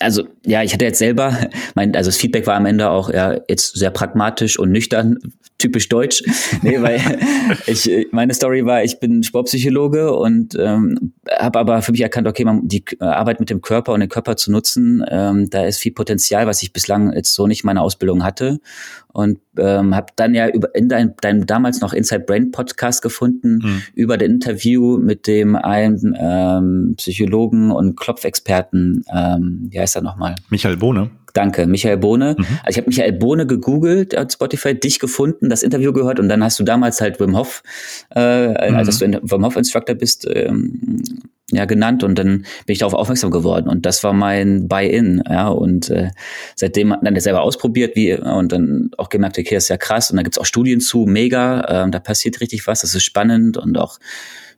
also 0.00 0.28
ja, 0.46 0.62
ich 0.62 0.72
hatte 0.72 0.84
jetzt 0.84 0.98
selber, 0.98 1.36
mein, 1.74 1.94
also 1.94 2.08
das 2.08 2.16
Feedback 2.16 2.46
war 2.46 2.54
am 2.54 2.66
Ende 2.66 2.90
auch 2.90 3.10
ja 3.10 3.38
jetzt 3.48 3.76
sehr 3.76 3.90
pragmatisch 3.90 4.58
und 4.58 4.70
nüchtern, 4.70 5.18
typisch 5.58 5.88
deutsch. 5.88 6.22
Nee, 6.62 6.80
weil 6.82 7.00
ich, 7.66 7.88
meine 8.10 8.34
Story 8.34 8.64
war, 8.64 8.82
ich 8.82 8.98
bin 9.00 9.22
Sportpsychologe 9.22 10.12
und 10.14 10.56
ähm, 10.58 11.12
habe 11.38 11.58
aber 11.58 11.82
für 11.82 11.92
mich 11.92 12.00
erkannt, 12.00 12.26
okay, 12.26 12.44
man, 12.44 12.66
die 12.66 12.84
Arbeit 13.00 13.38
mit 13.38 13.50
dem 13.50 13.60
Körper 13.60 13.92
und 13.92 14.00
den 14.00 14.08
Körper 14.08 14.36
zu 14.36 14.50
nutzen, 14.50 15.04
ähm, 15.08 15.48
da 15.50 15.64
ist 15.64 15.78
viel 15.78 15.92
Potenzial, 15.92 16.46
was 16.46 16.62
ich 16.62 16.72
bislang 16.72 17.12
jetzt 17.12 17.34
so 17.34 17.46
nicht 17.46 17.62
in 17.62 17.66
meiner 17.66 17.82
Ausbildung 17.82 18.24
hatte 18.24 18.60
und 19.12 19.38
ähm, 19.58 19.94
habe 19.94 20.12
dann 20.16 20.34
ja 20.34 20.48
über 20.48 20.74
in 20.74 20.88
deinem 20.88 21.14
dein 21.20 21.46
damals 21.46 21.80
noch 21.80 21.92
Inside 21.92 22.24
Brain 22.24 22.50
Podcast 22.50 23.02
gefunden 23.02 23.60
mhm. 23.62 23.82
über 23.94 24.16
das 24.16 24.28
Interview 24.28 24.98
mit 24.98 25.26
dem 25.26 25.56
einen 25.56 26.16
ähm, 26.18 26.94
Psychologen 26.96 27.70
und 27.70 27.96
Klopfexperten, 27.96 29.04
ähm, 29.14 29.68
wie 29.70 29.80
heißt 29.80 29.96
er 29.96 30.02
nochmal? 30.02 30.34
Michael 30.50 30.76
Bohne. 30.76 31.10
Danke, 31.34 31.66
Michael 31.66 31.98
Bohne. 31.98 32.36
Mhm. 32.38 32.44
Also 32.64 32.70
ich 32.70 32.76
habe 32.78 32.88
Michael 32.88 33.12
Bohne 33.12 33.46
gegoogelt 33.46 34.16
auf 34.16 34.32
Spotify, 34.32 34.74
dich 34.74 34.98
gefunden, 34.98 35.48
das 35.48 35.62
Interview 35.62 35.92
gehört 35.92 36.18
und 36.20 36.28
dann 36.28 36.42
hast 36.42 36.58
du 36.58 36.64
damals 36.64 37.00
halt 37.00 37.20
Wim 37.20 37.36
Hof, 37.36 37.62
äh, 38.14 38.70
mhm. 38.70 38.76
als 38.76 38.98
du 38.98 39.04
ein 39.04 39.18
Wim 39.22 39.44
Hof 39.44 39.56
Instructor 39.56 39.94
bist, 39.94 40.26
ähm, 40.28 40.80
ja 41.50 41.64
genannt 41.64 42.04
und 42.04 42.18
dann 42.18 42.44
bin 42.66 42.72
ich 42.72 42.78
darauf 42.78 42.94
aufmerksam 42.94 43.30
geworden 43.30 43.68
und 43.68 43.86
das 43.86 44.04
war 44.04 44.12
mein 44.12 44.68
Buy-in, 44.68 45.22
ja 45.28 45.48
und 45.48 45.88
äh, 45.90 46.10
seitdem 46.54 46.94
dann 47.02 47.14
der 47.14 47.22
selber 47.22 47.42
ausprobiert 47.42 47.96
wie 47.96 48.14
und 48.14 48.52
dann 48.52 48.90
auch 48.98 49.08
gemerkt, 49.08 49.38
okay, 49.38 49.54
das 49.54 49.64
ist 49.64 49.70
ja 49.70 49.78
krass 49.78 50.10
und 50.10 50.18
da 50.18 50.22
gibt's 50.22 50.38
auch 50.38 50.44
Studien 50.44 50.80
zu, 50.80 51.06
mega, 51.06 51.86
äh, 51.86 51.90
da 51.90 52.00
passiert 52.00 52.40
richtig 52.40 52.66
was, 52.66 52.82
das 52.82 52.94
ist 52.94 53.04
spannend 53.04 53.56
und 53.56 53.78
auch 53.78 53.98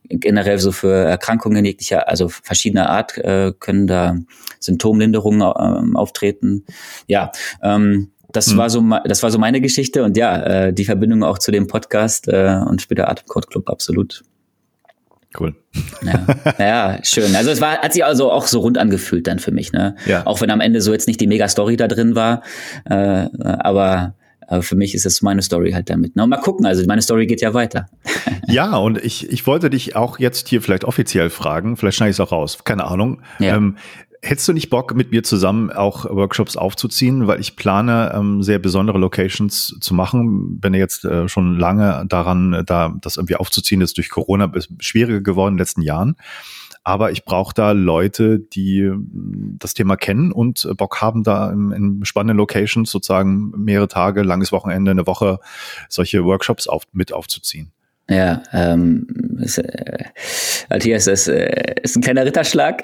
generell 0.09 0.59
so 0.59 0.73
für 0.73 0.93
Erkrankungen 0.93 1.65
jeglicher, 1.65 2.09
also 2.09 2.29
verschiedener 2.29 2.91
Art 2.91 3.17
äh, 3.19 3.53
können 3.59 3.87
da 3.87 4.17
Symptomlinderungen 4.59 5.41
äh, 5.41 5.97
auftreten. 5.97 6.65
Ja, 7.07 7.31
ähm, 7.63 8.11
das 8.33 8.53
mhm. 8.53 8.57
war 8.57 8.71
so, 8.71 8.85
das 9.05 9.23
war 9.23 9.31
so 9.31 9.39
meine 9.39 9.61
Geschichte 9.61 10.05
und 10.05 10.17
ja, 10.17 10.43
äh, 10.43 10.73
die 10.73 10.85
Verbindung 10.85 11.23
auch 11.23 11.39
zu 11.39 11.51
dem 11.51 11.67
Podcast 11.67 12.29
äh, 12.29 12.61
und 12.67 12.83
später 12.83 13.09
Atemcode 13.09 13.49
Club 13.49 13.69
absolut. 13.69 14.23
Cool. 15.39 15.55
Ja, 16.03 16.27
ja, 16.59 16.99
schön. 17.05 17.37
Also 17.37 17.51
es 17.51 17.61
war, 17.61 17.79
hat 17.79 17.93
sich 17.93 18.05
also 18.05 18.33
auch 18.33 18.47
so 18.47 18.61
rund 18.61 18.79
angefühlt 18.79 19.27
dann 19.27 19.39
für 19.39 19.53
mich, 19.53 19.73
ne? 19.73 19.95
Ja. 20.07 20.27
Auch 20.27 20.41
wenn 20.41 20.51
am 20.51 20.61
Ende 20.61 20.81
so 20.81 20.93
jetzt 20.93 21.07
nicht 21.07 21.21
die 21.21 21.29
Mega-Story 21.29 21.77
da 21.77 21.87
drin 21.87 22.17
war, 22.17 22.43
äh, 22.85 23.27
aber 23.39 24.15
aber 24.51 24.63
für 24.63 24.75
mich 24.75 24.97
ist 24.97 25.07
es 25.07 25.23
meine 25.23 25.43
Story 25.43 25.71
halt 25.71 25.89
damit. 25.91 26.17
Na, 26.17 26.25
ne? 26.25 26.31
mal 26.31 26.39
gucken, 26.39 26.67
also 26.67 26.85
meine 26.85 27.03
Story 27.03 27.27
geht 27.27 27.41
ja 27.41 27.55
weiter. 27.55 27.89
Ja, 28.49 28.79
und 28.79 28.99
ich, 28.99 29.31
ich 29.31 29.47
wollte 29.47 29.71
dich 29.71 29.95
auch 29.95 30.19
jetzt 30.19 30.49
hier 30.49 30.61
vielleicht 30.61 30.85
offiziell 30.85 31.31
fragen, 31.31 31.77
vielleicht 31.77 31.99
schneide 31.99 32.11
ich 32.11 32.17
es 32.17 32.21
auch 32.21 32.33
raus, 32.33 32.65
keine 32.65 32.85
Ahnung. 32.85 33.23
Ja. 33.39 33.55
Ähm, 33.55 33.77
Hättest 34.23 34.49
du 34.49 34.53
nicht 34.53 34.69
Bock, 34.69 34.95
mit 34.95 35.12
mir 35.12 35.23
zusammen 35.23 35.71
auch 35.71 36.05
Workshops 36.05 36.57
aufzuziehen? 36.57 37.27
Weil 37.27 37.41
ich 37.41 37.57
plane, 37.57 38.12
ähm, 38.15 38.43
sehr 38.43 38.59
besondere 38.59 38.99
Locations 38.99 39.77
zu 39.81 39.95
machen. 39.95 40.61
Bin 40.61 40.75
jetzt 40.75 41.07
äh, 41.07 41.27
schon 41.27 41.59
lange 41.59 42.05
daran, 42.07 42.62
da 42.67 42.95
das 43.00 43.17
irgendwie 43.17 43.37
aufzuziehen. 43.37 43.81
Das 43.81 43.91
ist 43.91 43.97
durch 43.97 44.11
Corona 44.11 44.53
schwieriger 44.79 45.23
geworden 45.23 45.53
in 45.53 45.57
den 45.57 45.62
letzten 45.62 45.81
Jahren. 45.81 46.17
Aber 46.83 47.12
ich 47.12 47.25
brauche 47.25 47.55
da 47.55 47.73
Leute, 47.73 48.39
die 48.39 48.81
ähm, 48.81 49.57
das 49.59 49.73
Thema 49.73 49.97
kennen 49.97 50.33
und 50.33 50.69
Bock 50.77 51.00
haben, 51.00 51.23
da 51.23 51.50
in, 51.50 51.73
in 51.73 52.05
spannenden 52.05 52.37
Locations 52.37 52.91
sozusagen 52.91 53.53
mehrere 53.57 53.89
Tage, 53.89 54.23
langes 54.23 54.53
Wochenende, 54.53 54.91
eine 54.91 55.07
Woche 55.07 55.39
solche 55.89 56.25
Workshops 56.25 56.67
auf, 56.67 56.85
mit 56.93 57.15
aufzuziehen. 57.15 57.73
Ja, 58.11 58.43
ähm, 58.52 59.07
ist, 59.40 59.59
äh, 59.59 60.05
Matthias, 60.69 61.05
das 61.05 61.29
äh, 61.29 61.76
ist 61.81 61.97
ein 61.97 62.02
kleiner 62.02 62.26
Ritterschlag. 62.26 62.83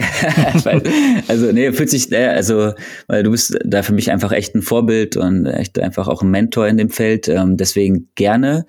also, 1.29 1.51
nee, 1.51 1.73
fühlt 1.73 1.91
sich, 1.91 2.13
äh, 2.13 2.29
also, 2.29 2.75
weil 3.09 3.25
du 3.25 3.33
bist 3.33 3.59
da 3.65 3.83
für 3.83 3.93
mich 3.93 4.13
einfach 4.13 4.31
echt 4.31 4.55
ein 4.55 4.63
Vorbild 4.63 5.17
und 5.17 5.47
echt 5.47 5.81
einfach 5.81 6.07
auch 6.07 6.23
ein 6.23 6.31
Mentor 6.31 6.69
in 6.69 6.77
dem 6.77 6.91
Feld. 6.91 7.27
Ähm, 7.27 7.57
deswegen 7.57 8.09
gerne. 8.15 8.67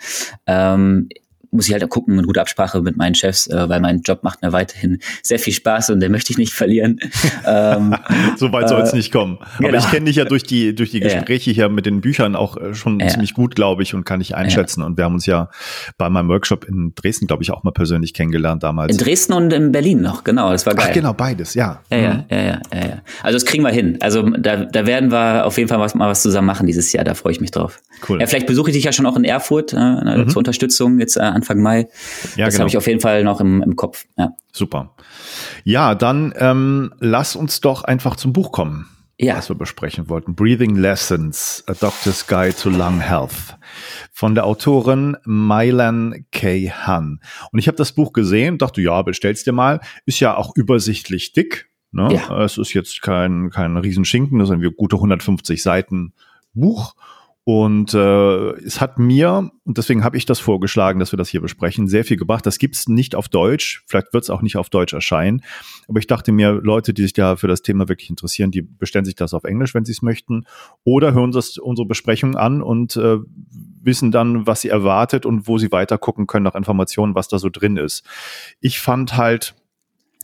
Ähm, 0.47 1.09
muss 1.51 1.67
ich 1.67 1.73
halt 1.73 1.87
gucken, 1.89 2.17
in 2.17 2.25
guter 2.25 2.41
Absprache 2.41 2.81
mit 2.81 2.97
meinen 2.97 3.15
Chefs, 3.15 3.47
äh, 3.47 3.69
weil 3.69 3.79
mein 3.79 4.01
Job 4.01 4.23
macht 4.23 4.41
mir 4.41 4.51
weiterhin 4.51 4.99
sehr 5.23 5.39
viel 5.39 5.53
Spaß 5.53 5.89
und 5.91 5.99
den 5.99 6.11
möchte 6.11 6.31
ich 6.31 6.37
nicht 6.37 6.53
verlieren. 6.53 6.99
ähm, 7.45 7.95
so 8.37 8.51
weit 8.51 8.69
soll 8.69 8.81
es 8.81 8.93
äh, 8.93 8.97
nicht 8.97 9.11
kommen. 9.11 9.37
Aber 9.57 9.67
genau. 9.67 9.79
ich 9.79 9.89
kenne 9.89 10.05
dich 10.05 10.15
ja 10.15 10.25
durch 10.25 10.43
die, 10.43 10.75
durch 10.75 10.91
die 10.91 10.99
Gespräche 10.99 11.51
ja. 11.51 11.55
hier 11.55 11.69
mit 11.69 11.85
den 11.85 12.01
Büchern 12.01 12.35
auch 12.35 12.57
äh, 12.57 12.73
schon 12.73 12.99
ja. 12.99 13.07
ziemlich 13.07 13.33
gut, 13.33 13.55
glaube 13.55 13.83
ich, 13.83 13.93
und 13.93 14.05
kann 14.05 14.21
ich 14.21 14.35
einschätzen. 14.35 14.81
Ja. 14.81 14.87
Und 14.87 14.97
wir 14.97 15.05
haben 15.05 15.13
uns 15.13 15.25
ja 15.25 15.49
bei 15.97 16.09
meinem 16.09 16.29
Workshop 16.29 16.65
in 16.65 16.93
Dresden, 16.95 17.27
glaube 17.27 17.43
ich, 17.43 17.51
auch 17.51 17.63
mal 17.63 17.71
persönlich 17.71 18.13
kennengelernt 18.13 18.63
damals. 18.63 18.91
In 18.91 18.97
Dresden 18.97 19.33
und 19.33 19.53
in 19.53 19.71
Berlin 19.71 20.01
noch, 20.01 20.23
genau, 20.23 20.51
das 20.51 20.65
war 20.65 20.75
geil. 20.75 20.87
Ach 20.89 20.93
genau, 20.93 21.13
beides, 21.13 21.53
ja. 21.53 21.81
Ja, 21.91 21.97
ja, 21.97 22.13
mhm. 22.13 22.23
ja, 22.29 22.37
ja, 22.37 22.61
ja, 22.73 23.01
Also 23.23 23.35
das 23.35 23.45
kriegen 23.45 23.63
wir 23.63 23.71
hin. 23.71 23.97
Also 24.01 24.23
da, 24.23 24.65
da 24.65 24.85
werden 24.85 25.11
wir 25.11 25.45
auf 25.45 25.57
jeden 25.57 25.69
Fall 25.69 25.79
was, 25.79 25.95
mal 25.95 26.09
was 26.09 26.21
zusammen 26.21 26.47
machen 26.47 26.67
dieses 26.67 26.91
Jahr, 26.93 27.03
da 27.03 27.13
freue 27.13 27.31
ich 27.31 27.41
mich 27.41 27.51
drauf. 27.51 27.79
Cool. 28.07 28.19
Ja, 28.19 28.27
vielleicht 28.27 28.47
besuche 28.47 28.69
ich 28.69 28.75
dich 28.75 28.83
ja 28.83 28.91
schon 28.91 29.05
auch 29.05 29.15
in 29.15 29.23
Erfurt 29.23 29.73
äh, 29.73 29.77
mhm. 29.77 30.29
zur 30.29 30.39
Unterstützung 30.39 30.99
jetzt 30.99 31.17
äh, 31.17 31.21
Anfang 31.37 31.61
Mai. 31.61 31.87
Ja, 32.35 32.45
das 32.45 32.55
genau. 32.55 32.61
habe 32.61 32.69
ich 32.69 32.77
auf 32.77 32.87
jeden 32.87 32.99
Fall 32.99 33.23
noch 33.23 33.39
im, 33.39 33.61
im 33.61 33.75
Kopf. 33.75 34.05
Ja. 34.17 34.31
Super. 34.51 34.95
Ja, 35.63 35.95
dann 35.95 36.33
ähm, 36.37 36.93
lass 36.99 37.35
uns 37.35 37.61
doch 37.61 37.83
einfach 37.83 38.15
zum 38.15 38.33
Buch 38.33 38.51
kommen. 38.51 38.87
Ja. 39.19 39.37
Was 39.37 39.49
wir 39.49 39.55
besprechen 39.55 40.09
wollten. 40.09 40.35
Breathing 40.35 40.75
Lessons, 40.75 41.63
A 41.65 41.73
Doctor's 41.73 42.27
Guide 42.27 42.55
to 42.55 42.69
Lung 42.69 42.99
Health 42.99 43.57
von 44.11 44.35
der 44.35 44.45
Autorin 44.45 45.17
Mylan 45.25 46.25
K. 46.31 46.69
Han. 46.69 47.19
Und 47.51 47.57
ich 47.57 47.67
habe 47.67 47.77
das 47.77 47.93
Buch 47.93 48.13
gesehen, 48.13 48.59
dachte, 48.59 48.81
ja, 48.81 49.01
bestell's 49.01 49.43
dir 49.43 49.53
mal. 49.53 49.79
Ist 50.05 50.19
ja 50.19 50.37
auch 50.37 50.55
übersichtlich 50.55 51.33
dick. 51.33 51.67
Ne? 51.91 52.13
Ja. 52.13 52.43
Es 52.43 52.59
ist 52.59 52.73
jetzt 52.73 53.01
kein, 53.01 53.49
kein 53.49 53.75
Riesenschinken, 53.77 54.37
das 54.37 54.49
sind 54.49 54.61
wir 54.61 54.71
gute 54.71 54.97
150 54.97 55.63
Seiten 55.63 56.13
Buch. 56.53 56.93
Und 57.49 57.93
äh, 57.93 58.49
es 58.57 58.81
hat 58.81 58.99
mir, 58.99 59.49
und 59.63 59.77
deswegen 59.77 60.03
habe 60.03 60.17
ich 60.17 60.25
das 60.25 60.37
vorgeschlagen, 60.37 60.99
dass 60.99 61.13
wir 61.13 61.17
das 61.17 61.29
hier 61.29 61.39
besprechen, 61.39 61.87
sehr 61.87 62.03
viel 62.03 62.17
gebracht. 62.17 62.45
Das 62.45 62.59
gibt's 62.59 62.89
nicht 62.89 63.15
auf 63.15 63.29
Deutsch, 63.29 63.85
vielleicht 63.87 64.11
wird 64.11 64.25
es 64.25 64.29
auch 64.29 64.41
nicht 64.41 64.57
auf 64.57 64.69
Deutsch 64.69 64.91
erscheinen. 64.91 65.41
Aber 65.87 65.99
ich 65.99 66.07
dachte 66.07 66.33
mir, 66.33 66.51
Leute, 66.51 66.93
die 66.93 67.03
sich 67.03 67.13
da 67.13 67.37
für 67.37 67.47
das 67.47 67.61
Thema 67.61 67.87
wirklich 67.87 68.09
interessieren, 68.09 68.51
die 68.51 68.63
bestellen 68.63 69.05
sich 69.05 69.15
das 69.15 69.33
auf 69.33 69.45
Englisch, 69.45 69.73
wenn 69.73 69.85
sie 69.85 69.93
es 69.93 70.01
möchten, 70.01 70.43
oder 70.83 71.13
hören 71.13 71.31
das, 71.31 71.57
unsere 71.57 71.87
Besprechung 71.87 72.35
an 72.35 72.61
und 72.61 72.97
äh, 72.97 73.19
wissen 73.81 74.11
dann, 74.11 74.45
was 74.45 74.59
sie 74.59 74.67
erwartet 74.67 75.25
und 75.25 75.47
wo 75.47 75.57
sie 75.57 75.71
weiter 75.71 75.97
gucken 75.97 76.27
können 76.27 76.43
nach 76.43 76.55
Informationen, 76.55 77.15
was 77.15 77.29
da 77.29 77.39
so 77.39 77.47
drin 77.47 77.77
ist. 77.77 78.03
Ich 78.59 78.81
fand 78.81 79.15
halt, 79.15 79.55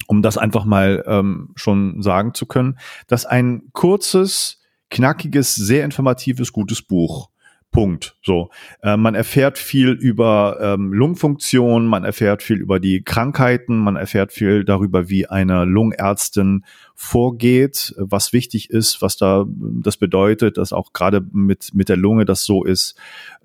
um 0.07 0.23
das 0.23 0.38
einfach 0.38 0.65
mal 0.65 1.01
ähm, 1.07 1.51
schon 1.55 2.01
sagen 2.01 2.33
zu 2.33 2.47
können, 2.47 2.77
dass 3.07 3.25
ein 3.25 3.69
kurzes, 3.71 4.59
knackiges, 4.93 5.56
sehr 5.56 5.84
informatives, 5.84 6.53
gutes 6.53 6.82
Buch. 6.82 7.29
Punkt. 7.71 8.15
So, 8.21 8.51
äh, 8.84 8.95
man 8.95 9.15
erfährt 9.15 9.58
viel 9.58 9.89
über 9.89 10.60
ähm, 10.62 10.93
Lungenfunktion, 10.93 11.88
man 11.88 12.03
erfährt 12.03 12.43
viel 12.43 12.58
über 12.58 12.79
die 12.79 13.03
Krankheiten, 13.03 13.77
man 13.77 13.95
erfährt 13.95 14.32
viel 14.32 14.63
darüber, 14.63 15.10
wie 15.10 15.25
eine 15.25 15.65
Lungenärztin 15.65 16.65
vorgeht, 17.03 17.93
was 17.97 18.31
wichtig 18.31 18.69
ist, 18.69 19.01
was 19.01 19.17
da 19.17 19.45
das 19.47 19.97
bedeutet, 19.97 20.57
dass 20.57 20.71
auch 20.71 20.93
gerade 20.93 21.21
mit, 21.33 21.73
mit 21.73 21.89
der 21.89 21.97
Lunge 21.97 22.23
das 22.23 22.45
so 22.45 22.63
ist, 22.63 22.95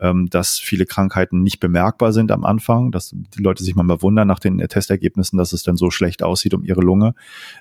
ähm, 0.00 0.30
dass 0.30 0.60
viele 0.60 0.86
Krankheiten 0.86 1.42
nicht 1.42 1.58
bemerkbar 1.58 2.12
sind 2.12 2.30
am 2.30 2.44
Anfang, 2.44 2.92
dass 2.92 3.10
die 3.12 3.42
Leute 3.42 3.64
sich 3.64 3.74
manchmal 3.74 4.00
wundern 4.00 4.28
nach 4.28 4.38
den 4.38 4.58
Testergebnissen, 4.58 5.36
dass 5.38 5.52
es 5.52 5.64
dann 5.64 5.76
so 5.76 5.90
schlecht 5.90 6.22
aussieht 6.22 6.54
um 6.54 6.62
ihre 6.62 6.82
Lunge, 6.82 7.14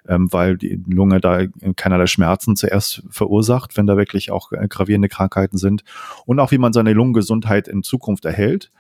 ähm, 0.08 0.32
weil 0.32 0.56
die 0.58 0.80
Lunge 0.86 1.20
da 1.20 1.48
keinerlei 1.76 2.06
Schmerzen 2.06 2.56
zuerst 2.56 3.02
verursacht, 3.10 3.76
wenn 3.76 3.88
da 3.88 3.98
wirklich 3.98 4.30
auch 4.30 4.52
äh, 4.52 4.68
gravierende 4.68 5.10
Krankheiten 5.10 5.58
sind 5.58 5.84
und 6.28 6.40
auch 6.40 6.52
wie 6.52 6.60
man 6.60 6.74
seine 6.74 6.94
Lungengesundheit 6.94 7.68
in 7.68 7.82
Zukunft 7.82 8.24
erhält. 8.24 8.72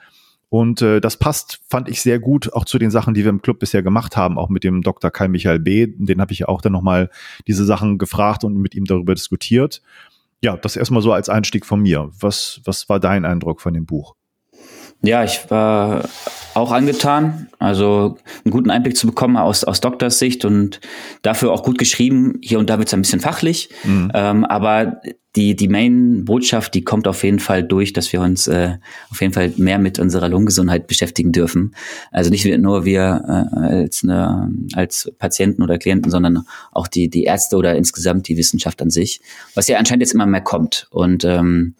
Und 0.49 0.81
äh, 0.81 1.01
das 1.01 1.17
passt, 1.17 1.59
fand 1.69 1.89
ich 1.89 2.01
sehr 2.01 2.19
gut, 2.19 2.53
auch 2.53 2.65
zu 2.65 2.79
den 2.79 2.91
Sachen, 2.91 3.13
die 3.13 3.23
wir 3.23 3.29
im 3.29 3.41
Club 3.41 3.59
bisher 3.59 3.83
gemacht 3.83 4.15
haben, 4.15 4.37
auch 4.37 4.49
mit 4.49 4.63
dem 4.63 4.81
Dr. 4.81 5.11
Kai 5.11 5.27
Michael 5.27 5.59
B. 5.59 5.87
Den 5.87 6.21
habe 6.21 6.31
ich 6.31 6.39
ja 6.39 6.47
auch 6.47 6.61
dann 6.61 6.71
nochmal 6.71 7.09
diese 7.47 7.65
Sachen 7.65 7.97
gefragt 7.97 8.43
und 8.43 8.55
mit 8.57 8.73
ihm 8.73 8.85
darüber 8.85 9.13
diskutiert. 9.13 9.81
Ja, 10.41 10.55
das 10.55 10.75
erstmal 10.75 11.01
so 11.01 11.11
als 11.11 11.29
Einstieg 11.29 11.65
von 11.65 11.81
mir. 11.81 12.09
Was, 12.19 12.61
was 12.63 12.87
war 12.89 12.99
dein 12.99 13.25
Eindruck 13.25 13.59
von 13.59 13.73
dem 13.73 13.85
Buch? 13.85 14.15
Ja, 15.01 15.23
ich 15.23 15.49
war 15.49 16.09
auch 16.53 16.71
angetan, 16.71 17.47
also 17.59 18.17
einen 18.43 18.51
guten 18.51 18.71
Einblick 18.71 18.97
zu 18.97 19.05
bekommen 19.05 19.37
aus, 19.37 19.63
aus 19.63 19.79
Doktors 19.79 20.17
Sicht 20.17 20.43
und 20.43 20.81
dafür 21.21 21.51
auch 21.51 21.63
gut 21.63 21.77
geschrieben. 21.77 22.39
Hier 22.41 22.57
und 22.57 22.69
da 22.69 22.79
wird 22.79 22.87
es 22.87 22.93
ein 22.93 23.01
bisschen 23.01 23.19
fachlich, 23.19 23.69
mhm. 23.83 24.11
ähm, 24.13 24.43
aber 24.43 25.01
die, 25.35 25.55
die 25.55 25.67
Main-Botschaft, 25.67 26.73
die 26.73 26.83
kommt 26.83 27.07
auf 27.07 27.23
jeden 27.23 27.37
Fall 27.37 27.63
durch, 27.63 27.93
dass 27.93 28.11
wir 28.11 28.21
uns 28.21 28.47
äh, 28.47 28.77
auf 29.11 29.21
jeden 29.21 29.33
Fall 29.33 29.53
mehr 29.57 29.77
mit 29.77 29.99
unserer 29.99 30.29
Lungengesundheit 30.29 30.87
beschäftigen 30.87 31.31
dürfen. 31.31 31.75
Also 32.11 32.31
nicht 32.31 32.45
nur 32.57 32.85
wir 32.85 33.23
äh, 33.53 33.83
als, 33.83 34.03
eine, 34.03 34.51
als 34.73 35.11
Patienten 35.19 35.61
oder 35.61 35.77
Klienten, 35.77 36.09
sondern 36.09 36.43
auch 36.71 36.87
die, 36.87 37.07
die 37.09 37.25
Ärzte 37.25 37.55
oder 37.55 37.75
insgesamt 37.75 38.27
die 38.27 38.37
Wissenschaft 38.37 38.81
an 38.81 38.89
sich, 38.89 39.21
was 39.53 39.67
ja 39.67 39.77
anscheinend 39.77 40.01
jetzt 40.01 40.15
immer 40.15 40.25
mehr 40.25 40.41
kommt. 40.41 40.87
Und 40.89 41.23
ähm, 41.23 41.75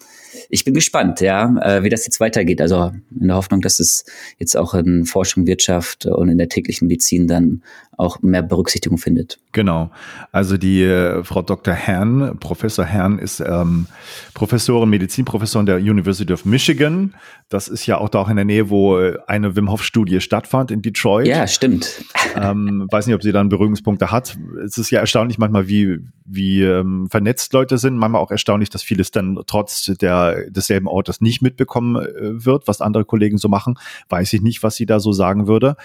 ich 0.50 0.64
bin 0.64 0.74
gespannt, 0.74 1.22
ja, 1.22 1.56
äh, 1.62 1.84
wie 1.84 1.90
das 1.90 2.06
jetzt 2.06 2.20
weitergeht. 2.20 2.62
Also 2.62 2.92
in 3.20 3.28
der 3.28 3.36
Hoffnung, 3.36 3.62
dass 3.62 3.80
es 3.80 4.06
jetzt 4.40 4.56
auch 4.56 4.74
in 4.74 5.06
Forschung, 5.06 5.48
Wirtschaft 5.48 6.06
und 6.06 6.30
in 6.30 6.38
der 6.38 6.50
täglichen 6.50 6.88
Medizin 6.88 7.28
dann 7.28 7.62
auch 7.98 8.22
mehr 8.22 8.44
Berücksichtigung 8.44 9.00
findet. 9.00 9.40
Genau. 9.52 9.90
Also 10.32 10.58
die 10.58 10.84
äh, 10.84 11.24
Frau 11.24 11.42
Dr. 11.42 11.74
Herrn, 11.74 12.38
Professor 12.40 12.86
Herrn 12.86 13.18
ist 13.18 13.40
ähm, 13.40 13.88
Professorin, 14.36 14.90
Medizinprofessorin 14.90 15.66
der 15.66 15.78
University 15.78 16.32
of 16.32 16.46
Michigan. 16.46 17.16
Das 17.50 17.68
ist 17.68 17.88
ja 17.88 17.98
auch 17.98 18.10
da 18.10 18.20
auch 18.20 18.30
in 18.30 18.36
der 18.36 18.46
Nähe, 18.46 18.70
wo 18.70 19.00
äh, 19.00 19.18
eine 19.26 19.56
Wim 19.56 19.72
Hof 19.72 19.84
Studie 19.84 20.22
stattfand 20.22 20.70
in 20.70 20.84
Detroit. 20.84 21.28
Ja, 21.28 21.48
stimmt. 21.48 22.04
Ähm, 22.40 22.88
weiß 22.92 23.08
nicht, 23.08 23.16
ob 23.16 23.24
sie 23.24 23.32
dann 23.32 23.50
Berührungspunkte 23.50 24.12
hat. 24.12 24.38
Es 24.64 24.78
ist 24.78 24.92
ja 24.92 25.00
erstaunlich 25.00 25.40
manchmal, 25.40 25.68
wie 25.68 25.98
wie 26.24 26.62
ähm, 26.62 27.08
vernetzt 27.10 27.54
Leute 27.54 27.80
sind. 27.80 27.96
Manchmal 27.98 28.22
auch 28.22 28.30
erstaunlich, 28.30 28.70
dass 28.70 28.84
vieles 28.84 29.10
dann 29.10 29.40
trotz 29.48 29.86
der 29.86 30.37
desselben 30.50 30.88
Ortes 30.88 31.22
nicht 31.22 31.42
mitbekommen 31.42 31.96
äh, 31.96 32.46
wird, 32.46 32.68
was 32.68 32.82
andere 32.82 33.06
Kollegen 33.06 33.38
so 33.38 33.48
machen. 33.48 33.76
Weiß 34.10 34.34
ich 34.34 34.42
nicht, 34.42 34.64
was 34.64 34.76
sie 34.76 34.86
da 34.86 35.00
so 35.00 35.12
sagen 35.12 35.48
würde. 35.48 35.76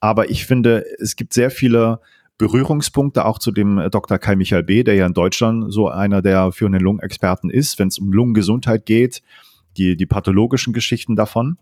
Aber 0.00 0.30
ich 0.30 0.46
finde, 0.46 0.84
es 0.98 1.16
gibt 1.16 1.32
sehr 1.32 1.50
viele 1.50 2.00
Berührungspunkte 2.38 3.24
auch 3.24 3.38
zu 3.38 3.50
dem 3.50 3.78
äh, 3.78 3.90
Dr. 3.90 4.18
Kai 4.18 4.36
Michael 4.36 4.62
B., 4.62 4.84
der 4.84 4.94
ja 4.94 5.06
in 5.06 5.14
Deutschland 5.14 5.72
so 5.72 5.88
einer 5.88 6.22
der 6.22 6.52
führenden 6.52 6.82
Lungenexperten 6.82 7.50
ist, 7.50 7.78
wenn 7.78 7.88
es 7.88 7.98
um 7.98 8.12
Lungengesundheit 8.12 8.86
geht, 8.86 9.22
die, 9.76 9.96
die 9.96 10.06
pathologischen 10.06 10.72
Geschichten 10.72 11.16
davon. 11.16 11.58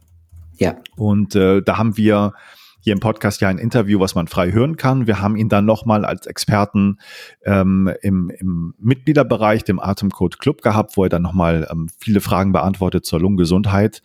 Ja. 0.59 0.77
Und 0.97 1.35
äh, 1.35 1.63
da 1.63 1.79
haben 1.79 1.97
wir 1.97 2.35
hier 2.81 2.93
im 2.93 3.01
Podcast 3.01 3.41
ja 3.41 3.49
ein 3.49 3.59
Interview, 3.59 4.01
was 4.01 4.15
man 4.15 4.29
frei 4.29 4.53
hören 4.53 4.77
kann. 4.77 5.07
Wir 5.07 5.21
haben 5.21 5.37
ihn 5.37 5.49
dann 5.49 5.65
nochmal 5.65 6.05
als 6.05 6.27
Experten 6.27 6.99
ähm, 7.45 7.91
im, 8.03 8.31
im 8.31 8.75
Mitgliederbereich, 8.79 9.65
dem 9.65 9.81
Atemcode 9.81 10.39
Club 10.39 10.63
gehabt, 10.63 10.97
wo 10.97 11.05
er 11.05 11.09
dann 11.09 11.23
nochmal 11.23 11.67
ähm, 11.71 11.89
viele 11.99 12.21
Fragen 12.21 12.53
beantwortet 12.53 13.05
zur 13.05 13.21
Lungengesundheit. 13.21 14.03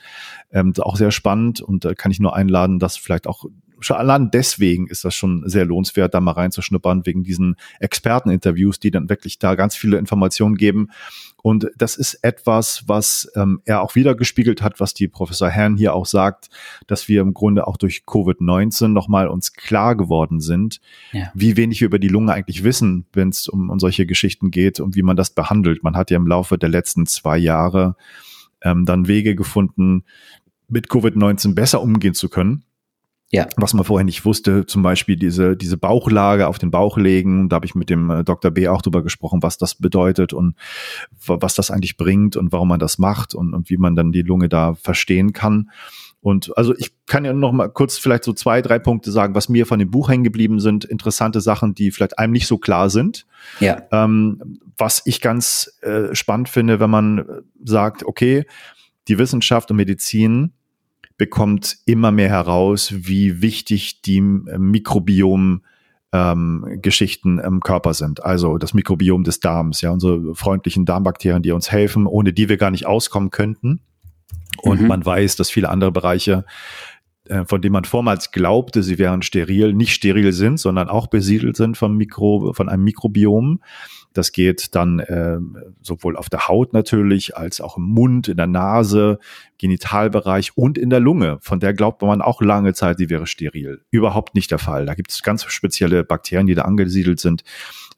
Ähm, 0.52 0.74
auch 0.80 0.96
sehr 0.96 1.12
spannend 1.12 1.62
und 1.62 1.86
äh, 1.86 1.96
kann 1.96 2.12
ich 2.12 2.20
nur 2.20 2.36
einladen, 2.36 2.80
das 2.80 2.98
vielleicht 2.98 3.28
auch 3.28 3.46
schon 3.82 3.98
allein 3.98 4.32
deswegen 4.32 4.88
ist 4.88 5.04
das 5.04 5.16
schon 5.16 5.44
sehr 5.48 5.66
lohnenswert, 5.66 6.14
da 6.14 6.22
mal 6.22 6.32
reinzuschnuppern, 6.32 7.06
wegen 7.06 7.24
diesen 7.24 7.56
Experteninterviews, 7.80 8.80
die 8.80 8.92
dann 8.92 9.10
wirklich 9.10 9.40
da 9.40 9.56
ganz 9.56 9.76
viele 9.76 9.98
Informationen 9.98 10.56
geben. 10.56 10.90
Und 11.44 11.72
das 11.76 11.96
ist 11.96 12.16
etwas, 12.24 12.84
was 12.88 13.32
ähm, 13.36 13.62
er 13.66 13.82
auch 13.82 13.96
wieder 13.96 14.14
gespiegelt 14.14 14.62
hat, 14.62 14.80
was 14.80 14.94
die 14.94 15.08
Professor 15.08 15.50
Herrn 15.50 15.76
hier 15.76 15.96
auch 15.96 16.06
sagt, 16.06 16.50
dass 16.86 17.08
wir 17.08 17.22
im 17.22 17.34
Grunde 17.34 17.68
auch 17.68 17.78
durch 17.78 18.04
Covid-19 18.06 18.90
nochmal 18.90 19.28
uns 19.28 19.54
klar 19.54 19.96
geworden 19.96 20.40
sind, 20.40 20.80
ja. 21.12 21.32
wie 21.34 21.58
wenig 21.58 21.82
wir 21.82 21.88
über 21.88 22.00
die 22.00 22.10
Lunge 22.10 22.34
eigentlich 22.34 22.64
wissen, 22.64 23.06
wenn 23.14 23.30
es 23.30 23.48
um, 23.48 23.70
um 23.70 23.80
solche 23.80 24.06
Geschichten 24.06 24.52
geht 24.52 24.80
und 24.80 24.96
wie 24.96 25.02
man 25.02 25.16
das 25.16 25.32
behandelt. 25.32 25.84
Man 25.84 25.96
hat 25.96 26.12
ja 26.12 26.18
im 26.18 26.28
Laufe 26.28 26.58
der 26.58 26.70
letzten 26.70 27.08
zwei 27.08 27.38
Jahre 27.38 27.96
ähm, 28.62 28.86
dann 28.86 29.08
Wege 29.08 29.36
gefunden, 29.36 30.04
mit 30.68 30.88
Covid-19 30.88 31.54
besser 31.56 31.82
umgehen 31.82 32.14
zu 32.14 32.30
können. 32.30 32.64
Ja. 33.34 33.48
Was 33.56 33.74
man 33.74 33.86
vorher 33.86 34.04
nicht 34.04 34.26
wusste, 34.26 34.66
zum 34.66 34.82
Beispiel 34.82 35.16
diese, 35.16 35.56
diese 35.56 35.78
Bauchlage 35.78 36.48
auf 36.48 36.60
den 36.60 36.70
Bauch 36.70 36.98
legen. 36.98 37.48
Da 37.48 37.56
habe 37.56 37.66
ich 37.66 37.76
mit 37.76 37.90
dem 37.90 38.10
äh, 38.10 38.24
Dr. 38.26 38.52
B 38.52 38.68
auch 38.68 38.82
drüber 38.82 39.02
gesprochen, 39.04 39.42
was 39.42 39.58
das 39.58 39.76
bedeutet 39.76 40.34
und 40.34 40.56
was 41.26 41.56
das 41.56 41.72
eigentlich 41.72 41.96
bringt 41.96 42.36
und 42.36 42.52
warum 42.52 42.68
man 42.68 42.80
das 42.80 42.98
macht 42.98 43.34
und, 43.34 43.54
und 43.54 43.70
wie 43.70 43.78
man 43.78 43.96
dann 43.96 44.12
die 44.12 44.22
Lunge 44.22 44.50
da 44.50 44.74
verstehen 44.74 45.32
kann. 45.32 45.70
Und 46.20 46.56
also 46.58 46.76
ich 46.78 46.92
kann 47.08 47.24
ja 47.26 47.34
noch 47.34 47.54
mal 47.54 47.70
kurz 47.70 47.98
vielleicht 47.98 48.26
so 48.26 48.34
zwei, 48.34 48.62
drei 48.62 48.80
Punkte 48.80 49.12
sagen, 49.12 49.34
was 49.34 49.50
mir 49.50 49.66
von 49.66 49.80
dem 49.80 49.90
Buch 49.90 50.10
hängen 50.10 50.24
geblieben 50.24 50.60
sind. 50.60 50.84
Interessante 50.84 51.40
Sachen, 51.40 51.74
die 51.74 51.90
vielleicht 51.90 52.20
einem 52.20 52.34
nicht 52.34 52.48
so 52.48 52.58
klar 52.58 52.90
sind. 52.90 53.26
Ja. 53.60 53.82
Ähm, 53.92 54.60
was 54.78 55.02
ich 55.06 55.22
ganz 55.22 55.80
äh, 55.82 56.14
spannend 56.14 56.50
finde, 56.50 56.80
wenn 56.80 56.90
man 56.90 57.44
sagt, 57.64 58.04
okay, 58.06 58.46
die 59.08 59.18
Wissenschaft 59.18 59.72
und 59.72 59.78
Medizin 59.78 60.52
bekommt 61.22 61.78
immer 61.86 62.12
mehr 62.12 62.30
heraus, 62.30 62.92
wie 62.96 63.44
wichtig 63.44 64.02
die 64.02 64.18
äh, 64.18 64.58
Mikrobiom 64.58 65.62
ähm, 66.12 66.80
Geschichten 66.82 67.38
im 67.38 67.60
Körper 67.60 67.94
sind. 67.94 68.26
Also 68.26 68.58
das 68.58 68.74
Mikrobiom 68.74 69.24
des 69.24 69.40
Darms, 69.40 69.82
ja, 69.82 69.92
unsere 69.92 70.34
freundlichen 70.34 70.84
Darmbakterien, 70.84 71.44
die 71.44 71.52
uns 71.52 71.72
helfen, 71.72 72.08
ohne 72.08 72.34
die 72.34 72.50
wir 72.50 72.58
gar 72.58 72.72
nicht 72.72 72.88
auskommen 72.88 73.30
könnten. 73.30 73.82
Und 74.64 74.82
mhm. 74.82 74.88
man 74.88 75.06
weiß, 75.06 75.36
dass 75.36 75.52
viele 75.52 75.70
andere 75.70 75.92
Bereiche, 75.92 76.44
von 77.46 77.62
denen 77.62 77.74
man 77.74 77.86
vormals 77.86 78.32
glaubte, 78.32 78.84
sie 78.84 78.98
wären 78.98 79.22
steril, 79.22 79.74
nicht 79.74 79.94
steril 79.94 80.34
sind, 80.34 80.60
sondern 80.60 80.90
auch 80.90 81.08
besiedelt 81.08 81.56
sind 81.56 81.78
vom 81.78 81.96
Mikro, 81.96 82.54
von 82.54 82.70
einem 82.70 82.84
Mikrobiom. 82.84 83.62
Das 84.14 84.34
geht 84.34 84.76
dann 84.76 85.00
äh, 85.00 85.38
sowohl 85.82 86.18
auf 86.18 86.30
der 86.30 86.50
Haut 86.50 86.74
natürlich, 86.74 87.38
als 87.38 87.62
auch 87.62 87.78
im 87.78 87.84
Mund, 87.84 88.28
in 88.28 88.36
der 88.36 88.48
Nase, 88.48 89.20
Genitalbereich 89.58 90.58
und 90.58 90.78
in 90.78 90.90
der 90.90 91.00
Lunge. 91.00 91.38
Von 91.42 91.62
der 91.62 91.74
glaubt 91.74 92.02
man 92.02 92.22
auch 92.22 92.42
lange 92.42 92.74
Zeit, 92.74 93.00
die 93.00 93.10
wäre 93.10 93.26
steril. 93.26 93.82
Überhaupt 93.90 94.36
nicht 94.36 94.52
der 94.52 94.60
Fall. 94.60 94.86
Da 94.86 94.96
gibt 94.96 95.12
es 95.12 95.24
ganz 95.24 95.46
spezielle 95.46 96.04
Bakterien, 96.04 96.48
die 96.48 96.56
da 96.56 96.64
angesiedelt 96.64 97.22
sind, 97.22 97.44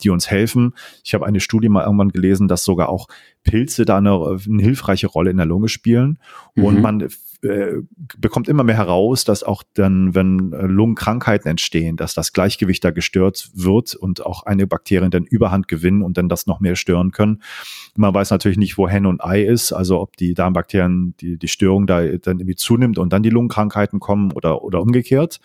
die 0.03 0.11
uns 0.11 0.29
helfen. 0.29 0.73
Ich 1.03 1.15
habe 1.15 1.25
eine 1.25 1.39
Studie 1.39 1.69
mal 1.69 1.85
irgendwann 1.85 2.09
gelesen, 2.09 2.47
dass 2.47 2.63
sogar 2.63 2.89
auch 2.89 3.07
Pilze 3.43 3.85
da 3.85 3.97
eine, 3.97 4.11
eine 4.13 4.61
hilfreiche 4.61 5.07
Rolle 5.07 5.31
in 5.31 5.37
der 5.37 5.47
Lunge 5.47 5.69
spielen. 5.69 6.19
Mhm. 6.53 6.63
Und 6.63 6.81
man 6.81 7.07
äh, 7.43 7.81
bekommt 8.17 8.47
immer 8.47 8.63
mehr 8.63 8.77
heraus, 8.77 9.25
dass 9.25 9.43
auch 9.43 9.63
dann, 9.73 10.15
wenn 10.15 10.53
äh, 10.53 10.65
Lungenkrankheiten 10.65 11.49
entstehen, 11.49 11.97
dass 11.97 12.13
das 12.13 12.33
Gleichgewicht 12.33 12.83
da 12.83 12.91
gestört 12.91 13.49
wird 13.53 13.95
und 13.95 14.25
auch 14.25 14.43
eine 14.45 14.65
Bakterien 14.65 15.11
dann 15.11 15.25
Überhand 15.25 15.67
gewinnen 15.67 16.01
und 16.01 16.17
dann 16.17 16.29
das 16.29 16.47
noch 16.47 16.59
mehr 16.59 16.75
stören 16.75 17.11
können. 17.11 17.41
Man 17.95 18.13
weiß 18.13 18.31
natürlich 18.31 18.57
nicht, 18.57 18.77
wo 18.77 18.87
Hen 18.87 19.05
und 19.05 19.23
Ei 19.23 19.43
ist, 19.43 19.73
also 19.73 19.99
ob 19.99 20.17
die 20.17 20.33
Darmbakterien, 20.33 21.15
die, 21.19 21.37
die 21.37 21.47
Störung 21.47 21.85
da 21.85 22.01
dann 22.01 22.39
irgendwie 22.39 22.55
zunimmt 22.55 22.97
und 22.97 23.11
dann 23.11 23.23
die 23.23 23.29
Lungenkrankheiten 23.29 23.99
kommen 23.99 24.31
oder, 24.31 24.63
oder 24.63 24.81
umgekehrt. 24.81 25.39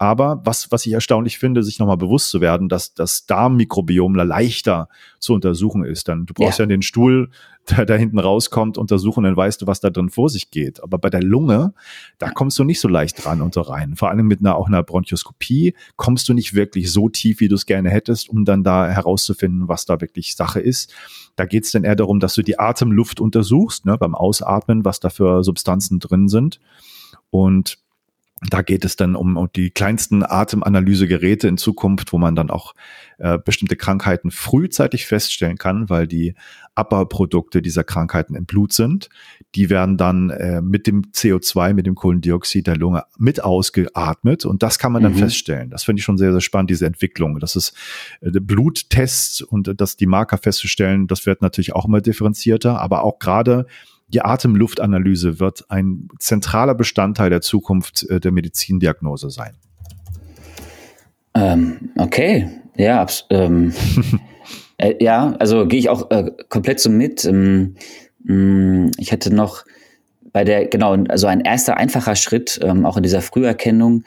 Aber 0.00 0.40
was, 0.44 0.72
was 0.72 0.86
ich 0.86 0.94
erstaunlich 0.94 1.38
finde, 1.38 1.62
sich 1.62 1.78
nochmal 1.78 1.98
bewusst 1.98 2.30
zu 2.30 2.40
werden, 2.40 2.70
dass 2.70 2.94
das 2.94 3.26
Darmmikrobiom 3.26 4.14
leichter 4.14 4.88
zu 5.18 5.34
untersuchen 5.34 5.84
ist. 5.84 6.08
Dann 6.08 6.24
du 6.24 6.32
brauchst 6.32 6.58
ja, 6.58 6.62
ja 6.62 6.68
den 6.68 6.80
Stuhl, 6.80 7.28
der 7.68 7.84
da 7.84 7.96
hinten 7.96 8.18
rauskommt, 8.18 8.78
untersuchen, 8.78 9.24
dann 9.24 9.36
weißt 9.36 9.60
du, 9.60 9.66
was 9.66 9.80
da 9.80 9.90
drin 9.90 10.08
vor 10.08 10.30
sich 10.30 10.50
geht. 10.50 10.82
Aber 10.82 10.96
bei 10.96 11.10
der 11.10 11.22
Lunge, 11.22 11.74
da 12.16 12.30
kommst 12.30 12.58
du 12.58 12.64
nicht 12.64 12.80
so 12.80 12.88
leicht 12.88 13.22
dran 13.22 13.42
und 13.42 13.52
so 13.52 13.60
rein. 13.60 13.94
Vor 13.94 14.08
allem 14.08 14.26
mit 14.26 14.40
einer 14.40 14.56
auch 14.56 14.68
einer 14.68 14.82
Bronchoskopie 14.82 15.74
kommst 15.96 16.30
du 16.30 16.32
nicht 16.32 16.54
wirklich 16.54 16.90
so 16.90 17.10
tief, 17.10 17.40
wie 17.40 17.48
du 17.48 17.56
es 17.56 17.66
gerne 17.66 17.90
hättest, 17.90 18.30
um 18.30 18.46
dann 18.46 18.64
da 18.64 18.88
herauszufinden, 18.88 19.68
was 19.68 19.84
da 19.84 20.00
wirklich 20.00 20.34
Sache 20.34 20.60
ist. 20.60 20.94
Da 21.36 21.44
geht 21.44 21.64
es 21.64 21.72
dann 21.72 21.84
eher 21.84 21.94
darum, 21.94 22.20
dass 22.20 22.32
du 22.32 22.42
die 22.42 22.58
Atemluft 22.58 23.20
untersuchst, 23.20 23.84
ne, 23.84 23.98
beim 23.98 24.14
Ausatmen, 24.14 24.86
was 24.86 24.98
da 24.98 25.10
für 25.10 25.44
Substanzen 25.44 25.98
drin 25.98 26.28
sind. 26.28 26.58
Und 27.28 27.76
da 28.48 28.62
geht 28.62 28.86
es 28.86 28.96
dann 28.96 29.16
um, 29.16 29.36
um 29.36 29.48
die 29.54 29.70
kleinsten 29.70 30.22
Atemanalysegeräte 30.24 31.46
in 31.46 31.58
Zukunft, 31.58 32.12
wo 32.12 32.18
man 32.18 32.34
dann 32.34 32.50
auch 32.50 32.74
äh, 33.18 33.38
bestimmte 33.38 33.76
Krankheiten 33.76 34.30
frühzeitig 34.30 35.06
feststellen 35.06 35.58
kann, 35.58 35.90
weil 35.90 36.06
die 36.06 36.34
Abbauprodukte 36.74 37.60
dieser 37.60 37.84
Krankheiten 37.84 38.34
im 38.34 38.46
Blut 38.46 38.72
sind. 38.72 39.10
Die 39.54 39.68
werden 39.68 39.98
dann 39.98 40.30
äh, 40.30 40.62
mit 40.62 40.86
dem 40.86 41.02
CO2, 41.12 41.74
mit 41.74 41.86
dem 41.86 41.94
Kohlendioxid 41.94 42.66
der 42.66 42.76
Lunge 42.76 43.04
mit 43.18 43.44
ausgeatmet 43.44 44.46
und 44.46 44.62
das 44.62 44.78
kann 44.78 44.92
man 44.92 45.02
dann 45.02 45.12
mhm. 45.12 45.18
feststellen. 45.18 45.68
Das 45.68 45.84
finde 45.84 46.00
ich 46.00 46.04
schon 46.04 46.16
sehr, 46.16 46.32
sehr 46.32 46.40
spannend, 46.40 46.70
diese 46.70 46.86
Entwicklung. 46.86 47.40
Das 47.40 47.56
ist 47.56 47.74
äh, 48.22 48.30
Bluttests 48.30 49.42
und 49.42 49.68
äh, 49.68 49.74
dass 49.74 49.96
die 49.96 50.06
Marker 50.06 50.38
festzustellen, 50.38 51.08
das 51.08 51.26
wird 51.26 51.42
natürlich 51.42 51.74
auch 51.74 51.84
immer 51.84 52.00
differenzierter, 52.00 52.80
aber 52.80 53.04
auch 53.04 53.18
gerade 53.18 53.66
die 54.12 54.22
Atemluftanalyse 54.22 55.40
wird 55.40 55.64
ein 55.70 56.08
zentraler 56.18 56.74
Bestandteil 56.74 57.30
der 57.30 57.40
Zukunft 57.40 58.08
äh, 58.08 58.20
der 58.20 58.32
Medizindiagnose 58.32 59.30
sein. 59.30 59.54
Ähm, 61.34 61.90
okay, 61.96 62.48
ja, 62.76 63.06
ähm, 63.30 63.72
äh, 64.78 64.94
ja, 65.02 65.34
also 65.38 65.66
gehe 65.66 65.78
ich 65.78 65.88
auch 65.88 66.10
äh, 66.10 66.30
komplett 66.48 66.80
so 66.80 66.90
mit. 66.90 67.24
Ähm, 67.24 67.76
mm, 68.24 68.90
ich 68.98 69.12
hätte 69.12 69.32
noch 69.32 69.64
bei 70.32 70.44
der, 70.44 70.66
genau, 70.66 70.94
also 71.08 71.26
ein 71.26 71.40
erster 71.40 71.76
einfacher 71.76 72.16
Schritt, 72.16 72.60
ähm, 72.62 72.86
auch 72.86 72.96
in 72.96 73.02
dieser 73.02 73.20
Früherkennung, 73.20 74.04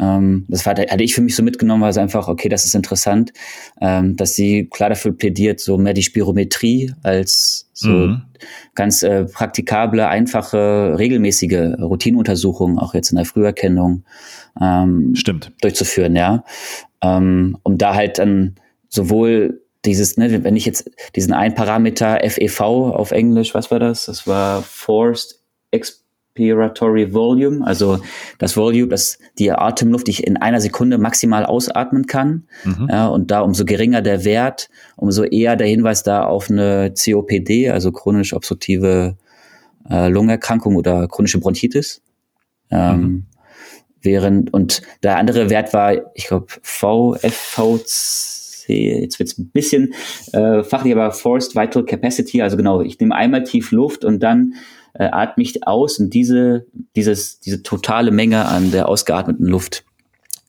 ähm, 0.00 0.46
das 0.48 0.64
war, 0.66 0.74
hatte 0.74 1.02
ich 1.02 1.14
für 1.14 1.20
mich 1.20 1.36
so 1.36 1.42
mitgenommen, 1.42 1.82
war 1.82 1.90
es 1.90 1.98
einfach, 1.98 2.28
okay, 2.28 2.48
das 2.48 2.64
ist 2.64 2.74
interessant, 2.74 3.32
ähm, 3.80 4.16
dass 4.16 4.34
sie 4.34 4.68
klar 4.70 4.88
dafür 4.88 5.12
plädiert, 5.12 5.60
so 5.60 5.78
mehr 5.78 5.94
die 5.94 6.02
Spirometrie 6.02 6.92
als 7.02 7.68
so 7.72 7.88
mhm. 7.88 8.22
ganz 8.74 9.02
äh, 9.02 9.24
praktikable, 9.24 10.08
einfache, 10.08 10.94
regelmäßige 10.98 11.78
Routineuntersuchungen, 11.78 12.78
auch 12.78 12.94
jetzt 12.94 13.10
in 13.10 13.16
der 13.16 13.26
Früherkennung, 13.26 14.04
ähm, 14.60 15.14
Stimmt. 15.14 15.52
durchzuführen, 15.60 16.16
ja. 16.16 16.44
Ähm, 17.02 17.58
um 17.62 17.76
da 17.76 17.94
halt 17.94 18.18
dann 18.18 18.54
sowohl 18.88 19.60
dieses, 19.84 20.16
ne, 20.16 20.42
wenn 20.42 20.56
ich 20.56 20.64
jetzt 20.64 20.90
diesen 21.14 21.32
ein 21.32 21.54
Parameter 21.54 22.18
FEV 22.28 22.60
auf 22.60 23.12
Englisch, 23.12 23.54
was 23.54 23.70
war 23.70 23.78
das? 23.78 24.06
Das 24.06 24.26
war 24.26 24.62
Forced 24.62 25.40
Expiratory 25.70 27.12
Volume, 27.12 27.66
also 27.66 28.00
das 28.38 28.56
Volume, 28.56 28.88
das 28.88 29.18
die 29.38 29.50
Atemluft, 29.50 30.06
die 30.06 30.12
ich 30.12 30.26
in 30.26 30.36
einer 30.36 30.60
Sekunde 30.60 30.98
maximal 30.98 31.44
ausatmen 31.44 32.06
kann. 32.06 32.44
Mhm. 32.64 32.88
Ja, 32.90 33.06
und 33.08 33.30
da 33.30 33.40
umso 33.40 33.64
geringer 33.64 34.02
der 34.02 34.24
Wert, 34.24 34.68
umso 34.96 35.24
eher 35.24 35.56
der 35.56 35.66
Hinweis 35.66 36.02
da 36.02 36.24
auf 36.24 36.50
eine 36.50 36.92
COPD, 36.94 37.70
also 37.70 37.92
chronisch 37.92 38.32
obstruktive 38.34 39.16
äh, 39.90 40.08
Lungenerkrankung 40.08 40.76
oder 40.76 41.08
chronische 41.08 41.40
Bronchitis. 41.40 42.02
Ähm, 42.70 43.00
mhm. 43.00 43.26
Während, 44.02 44.52
und 44.54 44.82
der 45.02 45.16
andere 45.18 45.50
Wert 45.50 45.72
war, 45.74 45.94
ich 46.14 46.28
glaube, 46.28 46.46
VFVC, 46.62 47.88
jetzt 48.68 49.18
wird 49.18 49.30
es 49.30 49.38
ein 49.38 49.50
bisschen 49.50 49.94
äh, 50.32 50.62
fachlich, 50.62 50.92
aber 50.94 51.10
Forced 51.12 51.56
Vital 51.56 51.84
Capacity, 51.84 52.42
also 52.42 52.56
genau, 52.56 52.82
ich 52.82 53.00
nehme 53.00 53.14
einmal 53.14 53.42
tief 53.44 53.72
Luft 53.72 54.04
und 54.04 54.22
dann 54.22 54.54
äh, 54.98 55.08
atme 55.10 55.42
ich 55.42 55.66
aus 55.66 55.98
und 55.98 56.14
diese, 56.14 56.66
dieses, 56.94 57.40
diese 57.40 57.62
totale 57.62 58.10
Menge 58.10 58.46
an 58.46 58.70
der 58.70 58.88
ausgeatmeten 58.88 59.46
Luft, 59.46 59.84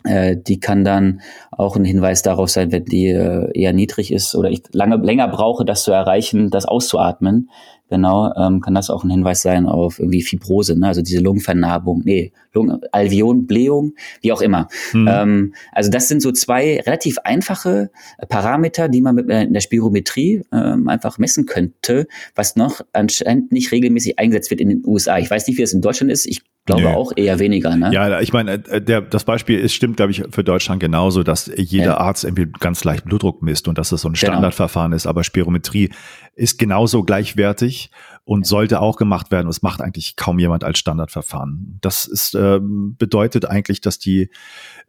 äh, 0.03 0.37
die 0.37 0.59
kann 0.59 0.83
dann 0.83 1.21
auch 1.51 1.75
ein 1.75 1.85
Hinweis 1.85 2.21
darauf 2.21 2.49
sein, 2.49 2.71
wenn 2.71 2.85
die 2.85 3.07
äh, 3.07 3.51
eher 3.53 3.73
niedrig 3.73 4.11
ist 4.11 4.35
oder 4.35 4.49
ich 4.49 4.63
lange 4.71 4.97
länger 4.97 5.27
brauche, 5.27 5.65
das 5.65 5.83
zu 5.83 5.91
erreichen, 5.91 6.49
das 6.49 6.65
auszuatmen, 6.65 7.49
genau, 7.89 8.33
ähm, 8.35 8.61
kann 8.61 8.73
das 8.73 8.89
auch 8.89 9.03
ein 9.03 9.09
Hinweis 9.09 9.41
sein 9.41 9.65
auf 9.65 9.99
irgendwie 9.99 10.21
Fibrose, 10.21 10.77
ne? 10.77 10.87
also 10.87 11.01
diese 11.01 11.19
Lungenvernarbung, 11.19 12.01
nee, 12.05 12.31
Lungen, 12.53 12.79
Alveolenblähung, 12.91 13.93
wie 14.21 14.31
auch 14.31 14.41
immer. 14.41 14.67
Mhm. 14.93 15.07
Ähm, 15.09 15.53
also 15.71 15.89
das 15.89 16.07
sind 16.07 16.21
so 16.21 16.31
zwei 16.31 16.79
relativ 16.81 17.17
einfache 17.23 17.91
Parameter, 18.29 18.89
die 18.89 19.01
man 19.01 19.15
mit 19.15 19.29
äh, 19.29 19.43
in 19.43 19.53
der 19.53 19.61
Spirometrie 19.61 20.43
ähm, 20.51 20.87
einfach 20.87 21.17
messen 21.17 21.45
könnte, 21.45 22.07
was 22.35 22.55
noch 22.55 22.81
anscheinend 22.93 23.51
nicht 23.51 23.71
regelmäßig 23.71 24.19
eingesetzt 24.19 24.49
wird 24.49 24.61
in 24.61 24.69
den 24.69 24.83
USA. 24.85 25.17
Ich 25.17 25.29
weiß 25.29 25.47
nicht, 25.47 25.57
wie 25.57 25.63
es 25.63 25.73
in 25.73 25.81
Deutschland 25.81 26.11
ist. 26.11 26.25
Ich 26.25 26.41
glaube 26.67 26.83
Nö. 26.83 26.89
auch 26.89 27.11
eher 27.15 27.39
weniger. 27.39 27.75
Ne? 27.75 27.91
Ja, 27.91 28.19
ich 28.21 28.31
meine, 28.31 28.53
äh, 28.67 28.81
der, 28.81 29.01
das 29.01 29.23
Beispiel 29.23 29.59
ist, 29.59 29.73
stimmt, 29.73 29.97
glaube 29.97 30.11
ich, 30.11 30.23
für 30.29 30.43
Deutschland 30.43 30.79
genauso, 30.79 31.23
dass 31.23 31.51
jeder 31.55 31.85
ja. 31.85 31.97
Arzt 31.97 32.23
irgendwie 32.23 32.47
ganz 32.59 32.83
leicht 32.83 33.05
Blutdruck 33.05 33.41
misst 33.41 33.67
und 33.67 33.79
dass 33.79 33.89
das 33.89 34.01
so 34.01 34.09
ein 34.09 34.13
genau. 34.13 34.33
Standardverfahren 34.33 34.91
genau. 34.91 34.97
ist, 34.97 35.07
aber 35.07 35.23
Spirometrie 35.23 35.89
ist 36.35 36.59
genauso 36.59 37.03
gleichwertig 37.03 37.89
und 38.27 38.45
sollte 38.45 38.81
auch 38.81 38.97
gemacht 38.97 39.31
werden. 39.31 39.45
Und 39.45 39.51
es 39.51 39.61
macht 39.61 39.81
eigentlich 39.81 40.17
kaum 40.17 40.37
jemand 40.37 40.65
als 40.65 40.77
Standardverfahren. 40.77 41.79
Das 41.81 42.05
ist, 42.05 42.35
äh, 42.35 42.59
bedeutet 42.61 43.45
eigentlich, 43.45 43.79
dass 43.79 43.99
die, 43.99 44.29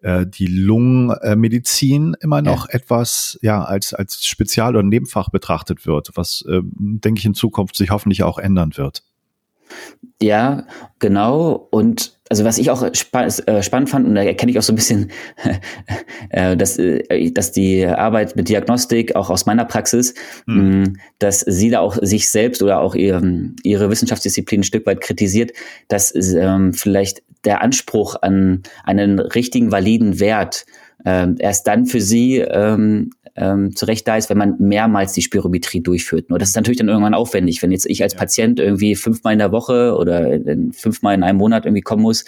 äh, 0.03 0.27
die 0.27 0.49
Lungenmedizin 0.49 2.17
immer 2.21 2.43
noch 2.43 2.69
ja. 2.69 2.75
etwas 2.75 3.39
ja, 3.41 3.63
als, 3.63 3.95
als 3.95 4.27
Spezial- 4.27 4.75
oder 4.75 4.83
Nebenfach 4.83 5.31
betrachtet 5.31 5.87
wird, 5.87 6.11
was, 6.15 6.45
äh, 6.49 6.61
denke 6.65 7.21
ich, 7.21 7.25
in 7.25 7.35
Zukunft 7.35 7.77
sich 7.77 7.91
hoffentlich 7.91 8.25
auch 8.25 8.39
ändern 8.39 8.77
wird. 8.77 9.05
Ja, 10.21 10.67
genau. 10.99 11.69
Und 11.71 12.19
also 12.29 12.45
was 12.45 12.59
ich 12.59 12.71
auch 12.71 12.85
spa 12.95 13.25
äh, 13.25 13.63
spannend 13.63 13.89
fand, 13.89 14.07
und 14.07 14.15
da 14.15 14.23
erkenne 14.23 14.51
ich 14.51 14.59
auch 14.59 14.63
so 14.63 14.73
ein 14.73 14.77
bisschen, 14.77 15.11
äh, 16.31 16.57
dass, 16.57 16.79
äh, 16.79 17.31
dass 17.31 17.53
die 17.53 17.87
Arbeit 17.87 18.37
mit 18.37 18.49
Diagnostik 18.49 19.17
auch 19.17 19.31
aus 19.31 19.47
meiner 19.47 19.65
Praxis, 19.65 20.15
mhm. 20.47 20.81
mh, 20.81 20.93
dass 21.19 21.41
sie 21.41 21.71
da 21.71 21.81
auch 21.81 21.97
sich 22.03 22.29
selbst 22.29 22.63
oder 22.63 22.81
auch 22.81 22.95
ihr, 22.95 23.23
ihre 23.63 23.91
Wissenschaftsdisziplin 23.91 24.61
ein 24.61 24.65
Stück 24.65 24.87
weit 24.87 25.01
kritisiert, 25.01 25.53
dass 25.89 26.13
ähm, 26.35 26.75
vielleicht 26.75 27.23
der 27.45 27.63
Anspruch 27.63 28.17
an 28.21 28.63
einen 28.85 29.21
richtigen, 29.21 29.71
validen 29.71 30.21
Wert 30.21 30.67
ähm, 31.05 31.37
erst 31.39 31.67
dann 31.67 31.87
für 31.87 32.01
sie 32.01 32.39
ähm, 32.39 33.11
ähm, 33.39 33.75
zurecht 33.75 34.07
da 34.07 34.17
ist, 34.17 34.29
wenn 34.29 34.39
man 34.39 34.57
mehrmals 34.59 35.15
die 35.15 35.23
Spirometrie 35.23 35.81
durchführt. 35.81 36.29
Nur 36.29 36.39
das 36.39 36.51
ist 36.51 36.57
natürlich 36.57 36.79
dann 36.79 36.89
irgendwann 36.89 37.15
aufwendig, 37.15 37.63
wenn 37.63 37.73
jetzt 37.73 37.87
ich 37.87 38.03
als. 38.03 38.19
Patient 38.19 38.59
irgendwie 38.59 38.97
fünfmal 38.97 39.33
in 39.33 39.39
der 39.39 39.53
Woche 39.53 39.95
oder 39.97 40.39
fünfmal 40.73 41.15
in 41.15 41.23
einem 41.23 41.39
Monat 41.39 41.65
irgendwie 41.65 41.83
kommen 41.83 42.03
muss 42.03 42.25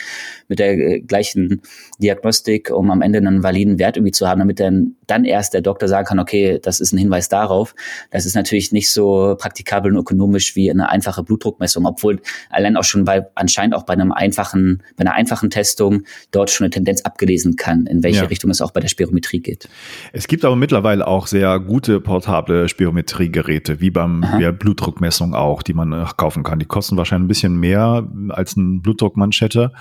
mit 0.48 0.58
der 0.58 0.72
äh, 0.78 1.00
gleichen 1.00 1.60
Diagnostik, 1.98 2.70
um 2.70 2.90
am 2.90 3.02
Ende 3.02 3.18
einen 3.18 3.42
validen 3.42 3.78
Wert 3.78 3.96
irgendwie 3.96 4.12
zu 4.12 4.28
haben, 4.28 4.38
damit 4.38 4.60
dann, 4.60 4.94
dann 5.06 5.24
erst 5.24 5.52
der 5.52 5.60
Doktor 5.60 5.88
sagen 5.88 6.06
kann, 6.06 6.18
okay, 6.18 6.58
das 6.62 6.80
ist 6.80 6.92
ein 6.92 6.98
Hinweis 6.98 7.28
darauf. 7.28 7.74
Das 8.10 8.24
ist 8.24 8.34
natürlich 8.34 8.72
nicht 8.72 8.90
so 8.90 9.36
praktikabel 9.38 9.92
und 9.92 9.98
ökonomisch 9.98 10.56
wie 10.56 10.70
eine 10.70 10.88
einfache 10.88 11.22
Blutdruckmessung, 11.22 11.84
obwohl 11.86 12.20
allein 12.48 12.76
auch 12.76 12.84
schon 12.84 13.04
bei, 13.04 13.26
anscheinend 13.34 13.74
auch 13.74 13.82
bei 13.82 13.94
einem 13.94 14.12
einfachen, 14.12 14.82
bei 14.96 15.02
einer 15.02 15.14
einfachen 15.14 15.50
Testung 15.50 16.04
dort 16.30 16.50
schon 16.50 16.64
eine 16.64 16.70
Tendenz 16.70 17.02
abgelesen 17.02 17.56
kann, 17.56 17.86
in 17.86 18.02
welche 18.02 18.22
ja. 18.22 18.26
Richtung 18.26 18.50
es 18.50 18.60
auch 18.60 18.70
bei 18.70 18.80
der 18.80 18.88
Spirometrie 18.88 19.40
geht. 19.40 19.68
Es 20.12 20.28
gibt 20.28 20.44
aber 20.44 20.56
mittlerweile 20.56 20.99
mittlerweile 21.00 21.06
auch 21.06 21.26
sehr 21.26 21.58
gute 21.60 22.00
portable 22.00 22.68
Spirometriegeräte, 22.68 23.80
wie 23.80 23.90
beim 23.90 24.22
wie 24.36 24.50
Blutdruckmessung 24.52 25.34
auch, 25.34 25.62
die 25.62 25.74
man 25.74 25.92
äh, 25.92 26.04
kaufen 26.16 26.42
kann. 26.42 26.58
Die 26.58 26.66
kosten 26.66 26.96
wahrscheinlich 26.96 27.24
ein 27.24 27.28
bisschen 27.28 27.60
mehr 27.60 28.06
als 28.28 28.56
ein 28.56 28.82
Blutdruckmanschette, 28.82 29.72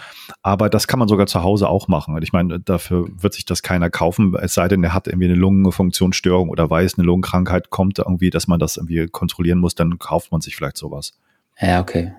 aber 0.41 0.69
das 0.69 0.87
kann 0.87 0.99
man 0.99 1.07
sogar 1.07 1.27
zu 1.27 1.43
Hause 1.43 1.67
auch 1.67 1.87
machen. 1.87 2.17
Ich 2.21 2.33
meine, 2.33 2.59
dafür 2.59 3.07
wird 3.17 3.33
sich 3.33 3.45
das 3.45 3.61
keiner 3.61 3.89
kaufen, 3.89 4.35
es 4.39 4.53
sei 4.53 4.67
denn, 4.67 4.83
er 4.83 4.93
hat 4.93 5.07
irgendwie 5.07 5.25
eine 5.25 5.35
Lungenfunktionsstörung 5.35 6.49
oder 6.49 6.69
weiß, 6.69 6.97
eine 6.97 7.05
Lungenkrankheit 7.05 7.69
kommt 7.69 7.99
irgendwie, 7.99 8.29
dass 8.29 8.47
man 8.47 8.59
das 8.59 8.77
irgendwie 8.77 9.07
kontrollieren 9.07 9.59
muss, 9.59 9.75
dann 9.75 9.99
kauft 9.99 10.31
man 10.31 10.41
sich 10.41 10.55
vielleicht 10.55 10.77
sowas. 10.77 11.13
Ja, 11.59 11.81
okay. 11.81 12.13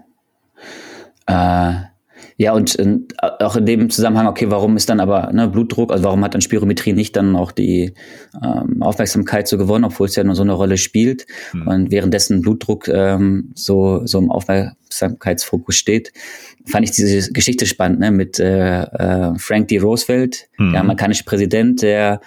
Äh, 1.26 1.89
ja, 2.40 2.54
und 2.54 2.78
äh, 2.78 2.96
auch 3.20 3.56
in 3.56 3.66
dem 3.66 3.90
Zusammenhang, 3.90 4.26
okay, 4.26 4.46
warum 4.48 4.74
ist 4.78 4.88
dann 4.88 4.98
aber 4.98 5.30
ne, 5.30 5.46
Blutdruck, 5.46 5.92
also 5.92 6.04
warum 6.04 6.24
hat 6.24 6.32
dann 6.32 6.40
Spirometrie 6.40 6.94
nicht 6.94 7.14
dann 7.14 7.36
auch 7.36 7.52
die 7.52 7.92
ähm, 8.42 8.82
Aufmerksamkeit 8.82 9.46
so 9.46 9.58
gewonnen, 9.58 9.84
obwohl 9.84 10.06
es 10.06 10.16
ja 10.16 10.24
nur 10.24 10.34
so 10.34 10.40
eine 10.42 10.54
Rolle 10.54 10.78
spielt 10.78 11.26
mhm. 11.52 11.68
und 11.68 11.90
währenddessen 11.90 12.40
Blutdruck 12.40 12.88
ähm, 12.88 13.52
so, 13.54 14.06
so 14.06 14.18
im 14.18 14.30
Aufmerksamkeitsfokus 14.90 15.76
steht, 15.76 16.12
fand 16.66 16.84
ich 16.84 16.90
diese 16.90 17.32
Geschichte 17.32 17.66
spannend, 17.66 18.00
ne, 18.00 18.10
mit 18.10 18.38
äh, 18.38 18.82
äh, 18.82 19.38
Frank 19.38 19.68
D. 19.68 19.78
Roosevelt, 19.78 20.48
mhm. 20.58 20.72
der 20.72 20.80
amerikanische 20.80 21.24
Präsident, 21.24 21.82
der 21.82 22.20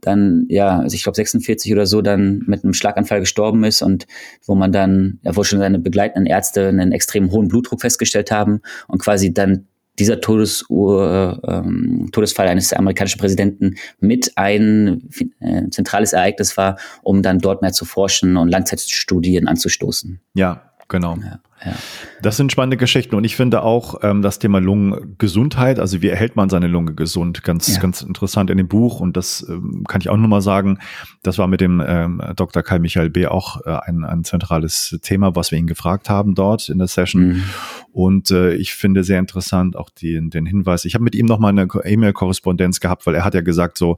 dann, 0.00 0.46
ja, 0.48 0.78
also 0.80 0.94
ich 0.94 1.02
glaube 1.02 1.16
46 1.16 1.72
oder 1.72 1.86
so, 1.86 2.02
dann 2.02 2.42
mit 2.46 2.64
einem 2.64 2.74
Schlaganfall 2.74 3.20
gestorben 3.20 3.64
ist 3.64 3.82
und 3.82 4.06
wo 4.46 4.54
man 4.54 4.72
dann, 4.72 5.18
ja, 5.22 5.36
wo 5.36 5.44
schon 5.44 5.58
seine 5.58 5.78
begleitenden 5.78 6.26
Ärzte 6.26 6.68
einen 6.68 6.92
extrem 6.92 7.30
hohen 7.30 7.48
Blutdruck 7.48 7.80
festgestellt 7.80 8.30
haben 8.30 8.60
und 8.86 8.98
quasi 8.98 9.34
dann 9.34 9.66
dieser 9.98 10.20
Todesuhr, 10.20 11.40
ähm, 11.46 12.08
Todesfall 12.10 12.48
eines 12.48 12.72
amerikanischen 12.72 13.20
Präsidenten 13.20 13.76
mit 14.00 14.32
ein 14.34 15.08
äh, 15.38 15.68
zentrales 15.70 16.12
Ereignis 16.12 16.56
war, 16.56 16.78
um 17.02 17.22
dann 17.22 17.38
dort 17.38 17.62
mehr 17.62 17.72
zu 17.72 17.84
forschen 17.84 18.36
und 18.36 18.48
Langzeitstudien 18.48 19.46
anzustoßen. 19.46 20.20
Ja, 20.34 20.73
genau. 20.88 21.16
Ja. 21.16 21.40
Ja. 21.64 21.72
Das 22.20 22.36
sind 22.36 22.52
spannende 22.52 22.76
Geschichten 22.76 23.14
und 23.14 23.24
ich 23.24 23.36
finde 23.36 23.62
auch 23.62 24.00
ähm, 24.02 24.22
das 24.22 24.38
Thema 24.38 24.60
Lungengesundheit, 24.60 25.78
also 25.78 26.02
wie 26.02 26.08
erhält 26.08 26.36
man 26.36 26.50
seine 26.50 26.66
Lunge 26.66 26.94
gesund, 26.94 27.42
ganz 27.42 27.74
ja. 27.74 27.80
ganz 27.80 28.02
interessant 28.02 28.50
in 28.50 28.58
dem 28.58 28.68
Buch 28.68 29.00
und 29.00 29.16
das 29.16 29.46
ähm, 29.48 29.84
kann 29.88 30.00
ich 30.00 30.10
auch 30.10 30.16
nochmal 30.16 30.42
sagen, 30.42 30.78
das 31.22 31.38
war 31.38 31.46
mit 31.46 31.60
dem 31.60 31.82
ähm, 31.86 32.20
Dr. 32.36 32.62
Kai 32.62 32.78
Michael 32.78 33.10
B. 33.10 33.26
auch 33.26 33.64
äh, 33.64 33.78
ein, 33.84 34.04
ein 34.04 34.24
zentrales 34.24 34.98
Thema, 35.02 35.36
was 35.36 35.52
wir 35.52 35.58
ihn 35.58 35.66
gefragt 35.66 36.10
haben 36.10 36.34
dort 36.34 36.68
in 36.68 36.78
der 36.78 36.88
Session 36.88 37.28
mhm. 37.28 37.44
und 37.92 38.30
äh, 38.30 38.54
ich 38.54 38.74
finde 38.74 39.04
sehr 39.04 39.18
interessant 39.18 39.76
auch 39.76 39.90
den, 39.90 40.30
den 40.30 40.46
Hinweis, 40.46 40.84
ich 40.84 40.94
habe 40.94 41.04
mit 41.04 41.14
ihm 41.14 41.26
nochmal 41.26 41.50
eine 41.50 41.66
E-Mail-Korrespondenz 41.66 42.80
gehabt, 42.80 43.06
weil 43.06 43.14
er 43.14 43.24
hat 43.24 43.34
ja 43.34 43.40
gesagt 43.40 43.78
so, 43.78 43.96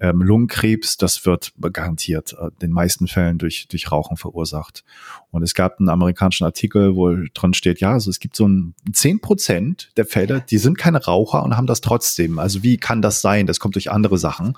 ähm, 0.00 0.22
Lungenkrebs, 0.22 0.96
das 0.96 1.26
wird 1.26 1.52
garantiert 1.72 2.32
äh, 2.32 2.50
den 2.62 2.72
meisten 2.72 3.06
Fällen 3.06 3.36
durch, 3.36 3.68
durch 3.68 3.92
Rauchen 3.92 4.16
verursacht. 4.16 4.82
Und 5.30 5.42
es 5.42 5.54
gab 5.54 5.78
einen 5.78 5.90
amerikanischen 5.90 6.44
Artikel, 6.44 6.96
wo 6.96 7.14
drin 7.34 7.52
steht, 7.52 7.80
ja, 7.80 7.92
also 7.92 8.08
es 8.10 8.18
gibt 8.18 8.34
so 8.34 8.48
ein 8.48 8.74
zehn 8.92 9.20
Prozent 9.20 9.92
der 9.96 10.06
Fälle, 10.06 10.42
die 10.48 10.58
sind 10.58 10.78
keine 10.78 11.04
Raucher 11.04 11.42
und 11.42 11.56
haben 11.56 11.66
das 11.66 11.82
trotzdem. 11.82 12.38
Also 12.38 12.62
wie 12.62 12.78
kann 12.78 13.02
das 13.02 13.20
sein? 13.20 13.46
Das 13.46 13.60
kommt 13.60 13.74
durch 13.74 13.90
andere 13.90 14.16
Sachen. 14.16 14.56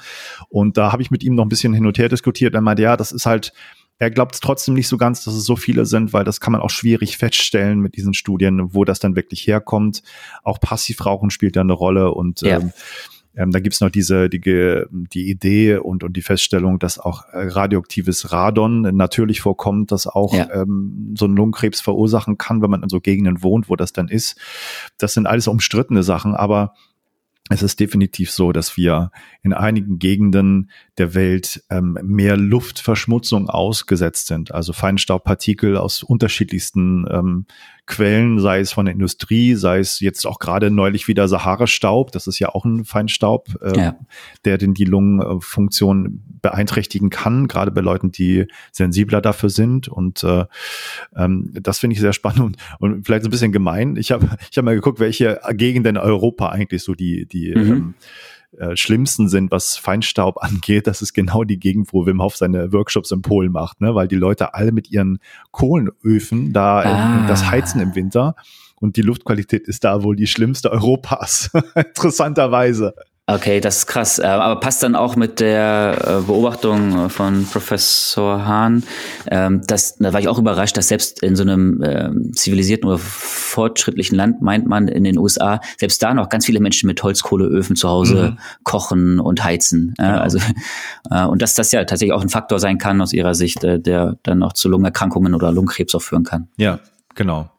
Und 0.48 0.76
da 0.76 0.92
habe 0.92 1.02
ich 1.02 1.10
mit 1.10 1.24
ihm 1.24 1.34
noch 1.34 1.44
ein 1.44 1.48
bisschen 1.48 1.74
hin 1.74 1.86
und 1.86 1.98
her 1.98 2.08
diskutiert. 2.08 2.54
Er 2.54 2.60
meinte, 2.60 2.82
ja, 2.82 2.96
das 2.96 3.10
ist 3.10 3.26
halt, 3.26 3.52
er 3.98 4.10
glaubt 4.10 4.34
es 4.34 4.40
trotzdem 4.40 4.74
nicht 4.74 4.88
so 4.88 4.96
ganz, 4.96 5.24
dass 5.24 5.34
es 5.34 5.44
so 5.44 5.56
viele 5.56 5.86
sind, 5.86 6.12
weil 6.12 6.24
das 6.24 6.40
kann 6.40 6.52
man 6.52 6.60
auch 6.60 6.70
schwierig 6.70 7.18
feststellen 7.18 7.80
mit 7.80 7.96
diesen 7.96 8.14
Studien, 8.14 8.74
wo 8.74 8.84
das 8.84 9.00
dann 9.00 9.16
wirklich 9.16 9.46
herkommt. 9.46 10.02
Auch 10.44 10.60
Passivrauchen 10.60 11.30
spielt 11.30 11.56
da 11.56 11.60
eine 11.60 11.72
Rolle 11.72 12.12
und 12.12 12.42
ja. 12.42 12.58
ähm, 12.58 12.72
ähm, 13.34 13.50
da 13.50 13.60
gibt's 13.60 13.80
noch 13.80 13.90
diese 13.90 14.28
die, 14.28 14.40
die 14.40 15.30
Idee 15.30 15.76
und, 15.76 16.04
und 16.04 16.16
die 16.16 16.22
Feststellung, 16.22 16.78
dass 16.78 16.98
auch 16.98 17.24
äh, 17.28 17.48
radioaktives 17.48 18.32
Radon 18.32 18.82
natürlich 18.94 19.40
vorkommt, 19.40 19.90
das 19.90 20.06
auch 20.06 20.34
ja. 20.34 20.48
ähm, 20.52 21.14
so 21.16 21.24
einen 21.24 21.36
Lungenkrebs 21.36 21.80
verursachen 21.80 22.36
kann, 22.36 22.62
wenn 22.62 22.70
man 22.70 22.82
in 22.82 22.88
so 22.88 23.00
Gegenden 23.00 23.42
wohnt, 23.42 23.68
wo 23.68 23.76
das 23.76 23.92
dann 23.92 24.08
ist. 24.08 24.38
Das 24.98 25.14
sind 25.14 25.26
alles 25.26 25.48
umstrittene 25.48 26.02
Sachen, 26.02 26.34
aber 26.34 26.74
es 27.48 27.62
ist 27.62 27.80
definitiv 27.80 28.30
so, 28.30 28.52
dass 28.52 28.76
wir 28.76 29.10
in 29.42 29.52
einigen 29.52 29.98
Gegenden 29.98 30.70
der 30.96 31.14
Welt 31.14 31.62
ähm, 31.70 31.98
mehr 32.02 32.36
Luftverschmutzung 32.36 33.48
ausgesetzt 33.48 34.28
sind. 34.28 34.52
Also 34.52 34.72
Feinstaubpartikel 34.72 35.76
aus 35.76 36.02
unterschiedlichsten 36.02 37.06
ähm, 37.10 37.46
Quellen, 37.86 38.38
sei 38.38 38.60
es 38.60 38.72
von 38.72 38.86
der 38.86 38.94
Industrie, 38.94 39.54
sei 39.54 39.80
es 39.80 39.98
jetzt 40.00 40.24
auch 40.26 40.38
gerade 40.38 40.70
neulich 40.70 41.08
wieder 41.08 41.26
Sahara-Staub, 41.26 42.12
das 42.12 42.26
ist 42.26 42.38
ja 42.38 42.50
auch 42.50 42.64
ein 42.64 42.84
Feinstaub, 42.84 43.48
äh, 43.60 43.76
ja. 43.76 43.96
der 44.44 44.56
den 44.56 44.72
die 44.72 44.84
Lungenfunktion 44.84 46.22
beeinträchtigen 46.42 47.10
kann, 47.10 47.48
gerade 47.48 47.70
bei 47.70 47.80
Leuten, 47.80 48.12
die 48.12 48.46
sensibler 48.70 49.20
dafür 49.20 49.50
sind. 49.50 49.88
Und 49.88 50.22
äh, 50.22 50.44
ähm, 51.16 51.52
das 51.54 51.78
finde 51.78 51.94
ich 51.94 52.00
sehr 52.00 52.12
spannend 52.12 52.40
und, 52.40 52.56
und 52.78 53.04
vielleicht 53.06 53.24
so 53.24 53.28
ein 53.28 53.32
bisschen 53.32 53.52
gemein. 53.52 53.96
Ich 53.96 54.12
habe 54.12 54.28
ich 54.50 54.58
hab 54.58 54.64
mal 54.64 54.74
geguckt, 54.74 55.00
welche 55.00 55.40
Gegenden 55.52 55.96
in 55.96 56.02
Europa 56.02 56.50
eigentlich 56.50 56.82
so 56.82 56.94
die, 56.94 57.26
die 57.26 57.52
mhm. 57.54 57.72
ähm, 57.72 57.94
äh, 58.58 58.76
schlimmsten 58.76 59.28
sind, 59.28 59.50
was 59.50 59.76
Feinstaub 59.76 60.36
angeht, 60.42 60.86
das 60.86 61.02
ist 61.02 61.12
genau 61.12 61.44
die 61.44 61.58
Gegend, 61.58 61.92
wo 61.92 62.06
Wim 62.06 62.22
Hof 62.22 62.36
seine 62.36 62.72
Workshops 62.72 63.10
in 63.10 63.22
Polen 63.22 63.52
macht, 63.52 63.80
ne? 63.80 63.94
weil 63.94 64.08
die 64.08 64.16
Leute 64.16 64.54
alle 64.54 64.72
mit 64.72 64.90
ihren 64.90 65.18
Kohlenöfen 65.50 66.52
da 66.52 66.80
ah. 66.80 67.26
das 67.28 67.50
heizen 67.50 67.80
im 67.80 67.94
Winter 67.94 68.34
und 68.76 68.96
die 68.96 69.02
Luftqualität 69.02 69.68
ist 69.68 69.84
da 69.84 70.02
wohl 70.02 70.16
die 70.16 70.26
schlimmste 70.26 70.70
Europas, 70.70 71.50
interessanterweise. 71.74 72.94
Okay, 73.28 73.60
das 73.60 73.78
ist 73.78 73.86
krass. 73.86 74.18
Äh, 74.18 74.24
aber 74.24 74.58
passt 74.58 74.82
dann 74.82 74.96
auch 74.96 75.14
mit 75.14 75.38
der 75.38 75.96
äh, 76.00 76.26
Beobachtung 76.26 77.08
von 77.08 77.46
Professor 77.46 78.44
Hahn, 78.44 78.82
ähm, 79.30 79.62
dass, 79.64 79.96
da 79.96 80.12
war 80.12 80.18
ich 80.18 80.26
auch 80.26 80.40
überrascht, 80.40 80.76
dass 80.76 80.88
selbst 80.88 81.22
in 81.22 81.36
so 81.36 81.42
einem 81.42 81.80
ähm, 81.84 82.32
zivilisierten 82.34 82.88
oder 82.88 82.98
fortschrittlichen 82.98 84.16
Land, 84.16 84.42
meint 84.42 84.66
man 84.66 84.88
in 84.88 85.04
den 85.04 85.18
USA, 85.18 85.60
selbst 85.78 86.02
da 86.02 86.14
noch 86.14 86.30
ganz 86.30 86.46
viele 86.46 86.58
Menschen 86.58 86.88
mit 86.88 87.00
Holzkohleöfen 87.00 87.76
zu 87.76 87.88
Hause 87.88 88.32
mhm. 88.32 88.38
kochen 88.64 89.20
und 89.20 89.44
heizen. 89.44 89.94
Genau. 89.96 90.18
Also, 90.18 90.38
äh, 91.10 91.24
und 91.24 91.42
dass 91.42 91.54
das 91.54 91.70
ja 91.70 91.84
tatsächlich 91.84 92.12
auch 92.12 92.22
ein 92.22 92.28
Faktor 92.28 92.58
sein 92.58 92.78
kann 92.78 93.00
aus 93.00 93.12
ihrer 93.12 93.34
Sicht, 93.34 93.62
der 93.62 94.16
dann 94.24 94.38
noch 94.38 94.52
zu 94.52 94.68
Lungenerkrankungen 94.68 95.34
oder 95.34 95.52
Lungenkrebs 95.52 95.94
auch 95.94 96.02
führen 96.02 96.24
kann. 96.24 96.48
Ja, 96.56 96.80
genau. 97.14 97.50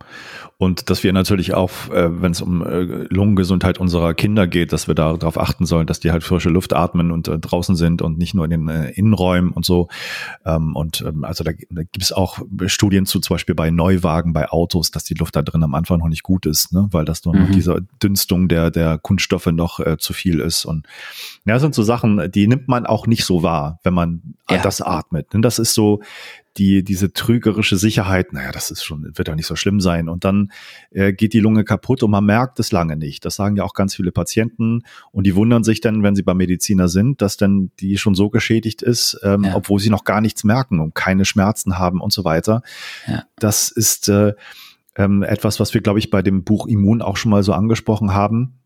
Und 0.57 0.89
dass 0.89 1.03
wir 1.03 1.11
natürlich 1.13 1.53
auch, 1.53 1.71
äh, 1.89 2.21
wenn 2.21 2.31
es 2.31 2.41
um 2.41 2.65
äh, 2.65 2.83
Lungengesundheit 3.09 3.79
unserer 3.79 4.13
Kinder 4.13 4.47
geht, 4.47 4.71
dass 4.71 4.87
wir 4.87 4.95
darauf 4.95 5.37
achten 5.37 5.65
sollen, 5.65 5.87
dass 5.87 5.99
die 5.99 6.11
halt 6.11 6.23
frische 6.23 6.49
Luft 6.49 6.73
atmen 6.73 7.11
und 7.11 7.27
äh, 7.27 7.37
draußen 7.37 7.75
sind 7.75 8.01
und 8.01 8.17
nicht 8.17 8.33
nur 8.33 8.45
in 8.45 8.51
den 8.51 8.69
äh, 8.69 8.91
Innenräumen 8.91 9.51
und 9.51 9.65
so. 9.65 9.89
Ähm, 10.45 10.75
und 10.75 11.03
ähm, 11.05 11.25
also 11.25 11.43
da, 11.43 11.51
da 11.69 11.81
gibt 11.81 12.01
es 12.01 12.13
auch 12.13 12.39
Studien 12.67 13.05
zu, 13.05 13.19
zum 13.19 13.33
Beispiel 13.33 13.55
bei 13.55 13.71
Neuwagen, 13.71 14.31
bei 14.31 14.49
Autos, 14.49 14.91
dass 14.91 15.03
die 15.03 15.15
Luft 15.15 15.35
da 15.35 15.41
drin 15.41 15.63
am 15.63 15.73
Anfang 15.73 15.99
noch 15.99 16.07
nicht 16.07 16.23
gut 16.23 16.45
ist, 16.45 16.71
ne? 16.71 16.87
weil 16.91 17.03
das 17.03 17.25
nur 17.25 17.35
mhm. 17.35 17.41
noch 17.41 17.51
diese 17.51 17.85
Dünstung 18.01 18.47
der, 18.47 18.71
der 18.71 18.99
Kunststoffe 18.99 19.47
noch 19.47 19.79
äh, 19.79 19.97
zu 19.97 20.13
viel 20.13 20.39
ist. 20.39 20.65
Und 20.65 20.85
ja, 21.45 21.55
das 21.55 21.61
sind 21.61 21.75
so 21.75 21.83
Sachen, 21.83 22.31
die 22.31 22.47
nimmt 22.47 22.67
man 22.67 22.85
auch 22.85 23.07
nicht 23.07 23.25
so 23.25 23.43
wahr, 23.43 23.79
wenn 23.83 23.93
man 23.93 24.21
ja. 24.49 24.61
das 24.61 24.81
atmet. 24.81 25.33
Und 25.33 25.41
das 25.41 25.59
ist 25.59 25.73
so, 25.73 26.01
die, 26.57 26.83
diese 26.83 27.13
trügerische 27.13 27.77
Sicherheit, 27.77 28.33
naja, 28.33 28.51
das 28.51 28.71
ist 28.71 28.83
schon, 28.83 29.11
wird 29.15 29.27
ja 29.27 29.35
nicht 29.35 29.47
so 29.47 29.55
schlimm 29.55 29.79
sein. 29.79 30.07
Und 30.07 30.23
dann 30.23 30.51
äh, 30.91 31.13
geht 31.13 31.33
die 31.33 31.39
Lunge 31.39 31.63
kaputt 31.63 32.03
und 32.03 32.11
man 32.11 32.25
merkt 32.25 32.59
es 32.59 32.71
lange 32.71 32.95
nicht. 32.95 33.25
Das 33.25 33.35
sagen 33.35 33.55
ja 33.55 33.63
auch 33.63 33.73
ganz 33.73 33.95
viele 33.95 34.11
Patienten 34.11 34.83
und 35.11 35.25
die 35.25 35.35
wundern 35.35 35.63
sich 35.63 35.81
dann, 35.81 36.03
wenn 36.03 36.15
sie 36.15 36.23
beim 36.23 36.37
Mediziner 36.37 36.87
sind, 36.87 37.21
dass 37.21 37.37
dann 37.37 37.71
die 37.79 37.97
schon 37.97 38.15
so 38.15 38.29
geschädigt 38.29 38.81
ist, 38.81 39.19
ähm, 39.23 39.45
ja. 39.45 39.55
obwohl 39.55 39.79
sie 39.79 39.89
noch 39.89 40.03
gar 40.03 40.21
nichts 40.21 40.43
merken 40.43 40.79
und 40.79 40.93
keine 40.95 41.25
Schmerzen 41.25 41.79
haben 41.79 42.01
und 42.01 42.13
so 42.13 42.23
weiter. 42.23 42.61
Ja. 43.07 43.23
Das 43.37 43.69
ist 43.69 44.09
äh, 44.09 44.33
ähm, 44.95 45.23
etwas, 45.23 45.59
was 45.59 45.73
wir, 45.73 45.81
glaube 45.81 45.99
ich, 45.99 46.11
bei 46.11 46.21
dem 46.21 46.43
Buch 46.43 46.67
Immun 46.67 47.01
auch 47.01 47.17
schon 47.17 47.31
mal 47.31 47.43
so 47.43 47.53
angesprochen 47.53 48.13
haben 48.13 48.59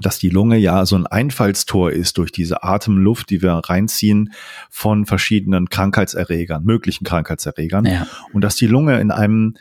dass 0.00 0.18
die 0.18 0.30
Lunge 0.30 0.56
ja 0.56 0.86
so 0.86 0.96
ein 0.96 1.06
Einfallstor 1.06 1.92
ist 1.92 2.18
durch 2.18 2.32
diese 2.32 2.64
Atemluft, 2.64 3.30
die 3.30 3.42
wir 3.42 3.52
reinziehen 3.52 4.32
von 4.68 5.06
verschiedenen 5.06 5.68
Krankheitserregern, 5.68 6.64
möglichen 6.64 7.04
Krankheitserregern. 7.04 7.86
Ja. 7.86 8.06
Und 8.32 8.42
dass 8.42 8.56
die 8.56 8.66
Lunge 8.66 9.00
in 9.00 9.10
einem 9.10 9.54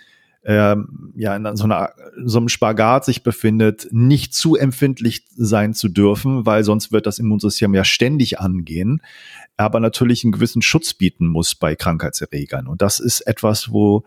äh, 0.44 0.76
ja 1.16 1.36
in 1.36 1.56
so, 1.56 1.64
einer, 1.66 1.92
so 2.26 2.40
einem 2.40 2.50
Spagat 2.50 3.06
sich 3.06 3.24
befindet, 3.24 3.88
nicht 3.92 4.34
zu 4.34 4.56
empfindlich 4.56 5.26
sein 5.36 5.74
zu 5.74 5.88
dürfen, 5.88 6.46
weil 6.46 6.64
sonst 6.64 6.92
wird 6.92 7.06
das 7.06 7.20
Immunsystem 7.20 7.74
ja 7.74 7.86
ständig 7.86 8.40
angehen, 8.40 9.02
aber 9.56 9.80
natürlich 9.80 10.24
einen 10.24 10.34
gewissen 10.34 10.62
Schutz 10.62 10.94
bieten 10.94 11.28
muss 11.28 11.56
bei 11.56 11.76
Krankheitserregern. 11.76 12.68
Und 12.68 12.82
das 12.82 13.00
ist 13.00 13.22
etwas, 13.22 13.72
wo 13.72 14.04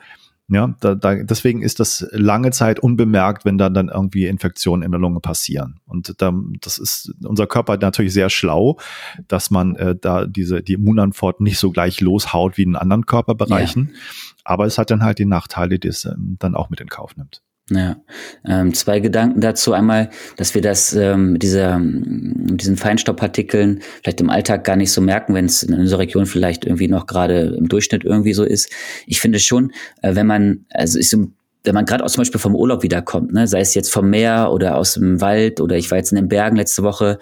ja, 0.48 0.76
da, 0.78 0.94
da, 0.94 1.14
deswegen 1.16 1.62
ist 1.62 1.80
das 1.80 2.06
lange 2.12 2.52
Zeit 2.52 2.78
unbemerkt, 2.78 3.44
wenn 3.44 3.58
dann 3.58 3.74
dann 3.74 3.88
irgendwie 3.88 4.26
Infektionen 4.26 4.84
in 4.84 4.92
der 4.92 5.00
Lunge 5.00 5.18
passieren. 5.18 5.80
Und 5.86 6.20
da, 6.22 6.32
das 6.60 6.78
ist 6.78 7.12
unser 7.24 7.48
Körper 7.48 7.76
natürlich 7.78 8.12
sehr 8.12 8.30
schlau, 8.30 8.78
dass 9.26 9.50
man 9.50 9.74
äh, 9.74 9.96
da 10.00 10.26
diese 10.26 10.62
die 10.62 10.74
Immunantwort 10.74 11.40
nicht 11.40 11.58
so 11.58 11.72
gleich 11.72 12.00
loshaut 12.00 12.56
wie 12.58 12.62
in 12.62 12.76
anderen 12.76 13.06
Körperbereichen. 13.06 13.90
Ja. 13.92 14.00
Aber 14.44 14.66
es 14.66 14.78
hat 14.78 14.92
dann 14.92 15.02
halt 15.02 15.18
die 15.18 15.24
Nachteile, 15.24 15.80
die 15.80 15.88
es 15.88 16.04
ähm, 16.04 16.36
dann 16.38 16.54
auch 16.54 16.70
mit 16.70 16.80
in 16.80 16.88
Kauf 16.88 17.16
nimmt. 17.16 17.42
Ja, 17.68 18.00
ähm, 18.46 18.74
zwei 18.74 19.00
Gedanken 19.00 19.40
dazu. 19.40 19.72
Einmal, 19.72 20.10
dass 20.36 20.54
wir 20.54 20.62
das 20.62 20.94
ähm, 20.94 21.36
dieser, 21.40 21.80
diesen 21.82 22.76
Feinstaubpartikeln 22.76 23.80
vielleicht 24.02 24.20
im 24.20 24.30
Alltag 24.30 24.62
gar 24.62 24.76
nicht 24.76 24.92
so 24.92 25.00
merken, 25.00 25.34
wenn 25.34 25.46
es 25.46 25.64
in 25.64 25.74
unserer 25.74 25.98
Region 25.98 26.26
vielleicht 26.26 26.64
irgendwie 26.64 26.86
noch 26.86 27.06
gerade 27.06 27.56
im 27.58 27.68
Durchschnitt 27.68 28.04
irgendwie 28.04 28.34
so 28.34 28.44
ist. 28.44 28.70
Ich 29.08 29.20
finde 29.20 29.40
schon, 29.40 29.72
äh, 30.02 30.14
wenn 30.14 30.28
man, 30.28 30.66
also 30.70 30.96
ist 31.00 31.10
so 31.10 31.26
wenn 31.66 31.74
man 31.74 31.84
gerade 31.84 32.04
zum 32.06 32.20
Beispiel 32.20 32.40
vom 32.40 32.54
Urlaub 32.54 32.82
wiederkommt, 32.82 33.32
ne, 33.32 33.46
sei 33.46 33.60
es 33.60 33.74
jetzt 33.74 33.92
vom 33.92 34.08
Meer 34.08 34.50
oder 34.52 34.76
aus 34.76 34.94
dem 34.94 35.20
Wald 35.20 35.60
oder 35.60 35.76
ich 35.76 35.90
war 35.90 35.98
jetzt 35.98 36.12
in 36.12 36.16
den 36.16 36.28
Bergen 36.28 36.56
letzte 36.56 36.82
Woche 36.82 37.18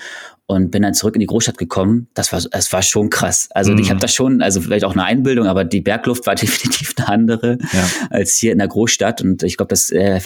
und 0.47 0.71
bin 0.71 0.83
dann 0.83 0.93
zurück 0.93 1.17
in 1.17 1.21
die 1.21 1.27
Großstadt 1.27 1.57
gekommen. 1.57 2.09
Das 2.13 2.31
war, 2.33 2.41
das 2.51 2.71
war 2.73 2.83
schon 2.83 3.09
krass. 3.09 3.49
Also 3.55 3.73
mhm. 3.73 3.79
ich 3.79 3.91
habe 3.91 3.99
da 3.99 4.09
schon, 4.09 4.43
also 4.43 4.61
vielleicht 4.61 4.85
auch 4.85 4.93
eine 4.93 5.05
Einbildung, 5.05 5.47
aber 5.47 5.65
die 5.65 5.81
Bergluft 5.81 6.27
war 6.27 6.35
definitiv 6.35 6.93
eine 6.99 7.09
andere 7.09 7.59
ja. 7.73 7.89
als 8.11 8.37
hier 8.37 8.53
in 8.53 8.59
der 8.59 8.69
Großstadt. 8.69 9.23
Und 9.23 9.43
ich 9.43 9.57
glaube, 9.57 9.71
das 9.71 9.91
äh, 9.91 10.21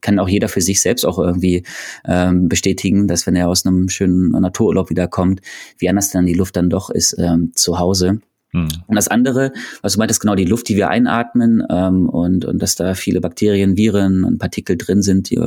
kann 0.00 0.18
auch 0.18 0.28
jeder 0.28 0.48
für 0.48 0.62
sich 0.62 0.80
selbst 0.80 1.04
auch 1.04 1.18
irgendwie 1.18 1.64
ähm, 2.06 2.48
bestätigen, 2.48 3.08
dass 3.08 3.26
wenn 3.26 3.36
er 3.36 3.48
aus 3.48 3.66
einem 3.66 3.90
schönen 3.90 4.30
Natururlaub 4.30 4.88
wiederkommt, 4.88 5.42
wie 5.76 5.88
anders 5.88 6.10
dann 6.10 6.24
die 6.24 6.34
Luft 6.34 6.56
dann 6.56 6.70
doch 6.70 6.88
ist 6.88 7.14
ähm, 7.18 7.52
zu 7.54 7.78
Hause. 7.78 8.20
Mhm. 8.52 8.68
Und 8.86 8.96
das 8.96 9.08
andere, 9.08 9.52
was 9.82 9.94
du 9.94 9.98
meintest, 9.98 10.20
genau 10.20 10.34
die 10.34 10.44
Luft, 10.44 10.68
die 10.68 10.76
wir 10.76 10.88
einatmen 10.88 11.62
ähm, 11.70 12.08
und, 12.08 12.44
und 12.44 12.62
dass 12.62 12.74
da 12.74 12.94
viele 12.94 13.20
Bakterien, 13.20 13.76
Viren 13.76 14.24
und 14.24 14.38
Partikel 14.38 14.76
drin 14.76 15.02
sind, 15.02 15.30
die 15.30 15.40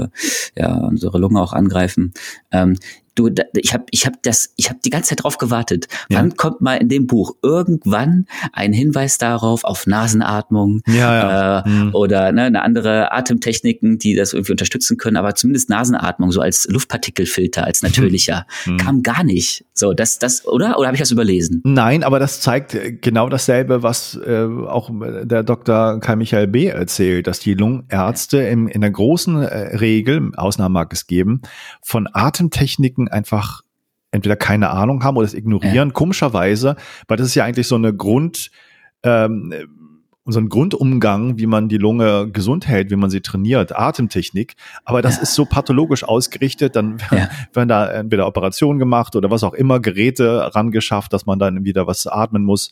ja 0.55 0.75
unsere 0.77 1.17
Lunge 1.17 1.41
auch 1.41 1.53
angreifen. 1.53 2.13
Ähm, 2.51 2.77
du, 3.15 3.29
ich 3.55 3.73
habe 3.73 3.85
ich 3.91 4.05
hab 4.05 4.21
das, 4.23 4.53
ich 4.57 4.69
habe 4.69 4.79
die 4.83 4.89
ganze 4.89 5.09
Zeit 5.09 5.23
drauf 5.23 5.37
gewartet. 5.37 5.87
Ja. 6.09 6.19
Wann 6.19 6.35
kommt 6.35 6.61
mal 6.61 6.75
in 6.75 6.89
dem 6.89 7.07
Buch 7.07 7.35
irgendwann 7.41 8.25
ein 8.53 8.73
Hinweis 8.73 9.17
darauf 9.17 9.63
auf 9.63 9.87
Nasenatmung 9.87 10.81
ja, 10.87 10.93
ja. 10.93 11.59
Äh, 11.59 11.69
mhm. 11.69 11.95
oder 11.95 12.31
ne, 12.31 12.43
eine 12.43 12.61
andere 12.61 13.11
Atemtechniken, 13.11 13.97
die 13.97 14.15
das 14.15 14.33
irgendwie 14.33 14.53
unterstützen 14.53 14.97
können, 14.97 15.17
aber 15.17 15.35
zumindest 15.35 15.69
Nasenatmung 15.69 16.31
so 16.31 16.41
als 16.41 16.67
Luftpartikelfilter, 16.69 17.65
als 17.65 17.81
natürlicher, 17.81 18.45
mhm. 18.65 18.77
kam 18.77 19.03
gar 19.03 19.23
nicht. 19.23 19.65
So, 19.73 19.93
das, 19.93 20.19
das, 20.19 20.45
oder? 20.45 20.77
Oder 20.77 20.87
habe 20.87 20.95
ich 20.95 21.01
das 21.01 21.11
überlesen? 21.11 21.61
Nein, 21.63 22.03
aber 22.03 22.19
das 22.19 22.41
zeigt 22.41 22.77
genau 23.01 23.29
dasselbe, 23.29 23.83
was 23.83 24.15
äh, 24.25 24.43
auch 24.43 24.91
der 25.23 25.43
Dr. 25.43 25.99
Kai 25.99 26.15
Michael 26.15 26.47
B. 26.47 26.67
erzählt, 26.67 27.27
dass 27.27 27.39
die 27.39 27.53
Lungenärzte 27.53 28.41
im, 28.43 28.67
in 28.67 28.81
der 28.81 28.91
großen 28.91 29.41
äh, 29.41 29.77
Regel, 29.77 30.31
Ausnahmen 30.35 30.73
mag 30.73 30.93
es 30.93 31.07
geben, 31.07 31.41
von 31.81 32.07
Atemtechniken 32.11 33.00
einfach 33.07 33.61
entweder 34.11 34.35
keine 34.35 34.69
Ahnung 34.69 35.03
haben 35.03 35.17
oder 35.17 35.25
es 35.25 35.33
ignorieren. 35.33 35.89
Ja. 35.89 35.93
Komischerweise, 35.93 36.75
weil 37.07 37.17
das 37.17 37.27
ist 37.27 37.35
ja 37.35 37.45
eigentlich 37.45 37.67
so 37.67 37.75
eine 37.75 37.93
Grund, 37.93 38.51
ähm, 39.03 39.53
so 40.25 40.39
ein 40.39 40.49
Grundumgang, 40.49 41.39
wie 41.39 41.47
man 41.47 41.67
die 41.67 41.77
Lunge 41.77 42.29
gesund 42.31 42.67
hält, 42.67 42.91
wie 42.91 42.95
man 42.95 43.09
sie 43.09 43.21
trainiert, 43.21 43.75
Atemtechnik. 43.75 44.55
Aber 44.85 45.01
das 45.01 45.15
ja. 45.15 45.23
ist 45.23 45.33
so 45.33 45.45
pathologisch 45.45 46.03
ausgerichtet, 46.03 46.75
dann 46.75 46.97
ja. 47.11 47.29
werden 47.53 47.69
da 47.69 47.91
entweder 47.91 48.27
Operationen 48.27 48.79
gemacht 48.79 49.15
oder 49.15 49.31
was 49.31 49.43
auch 49.43 49.53
immer, 49.53 49.79
Geräte 49.79 50.53
rangeschafft, 50.53 51.13
dass 51.13 51.25
man 51.25 51.39
dann 51.39 51.63
wieder 51.63 51.87
was 51.87 52.05
atmen 52.05 52.43
muss. 52.43 52.71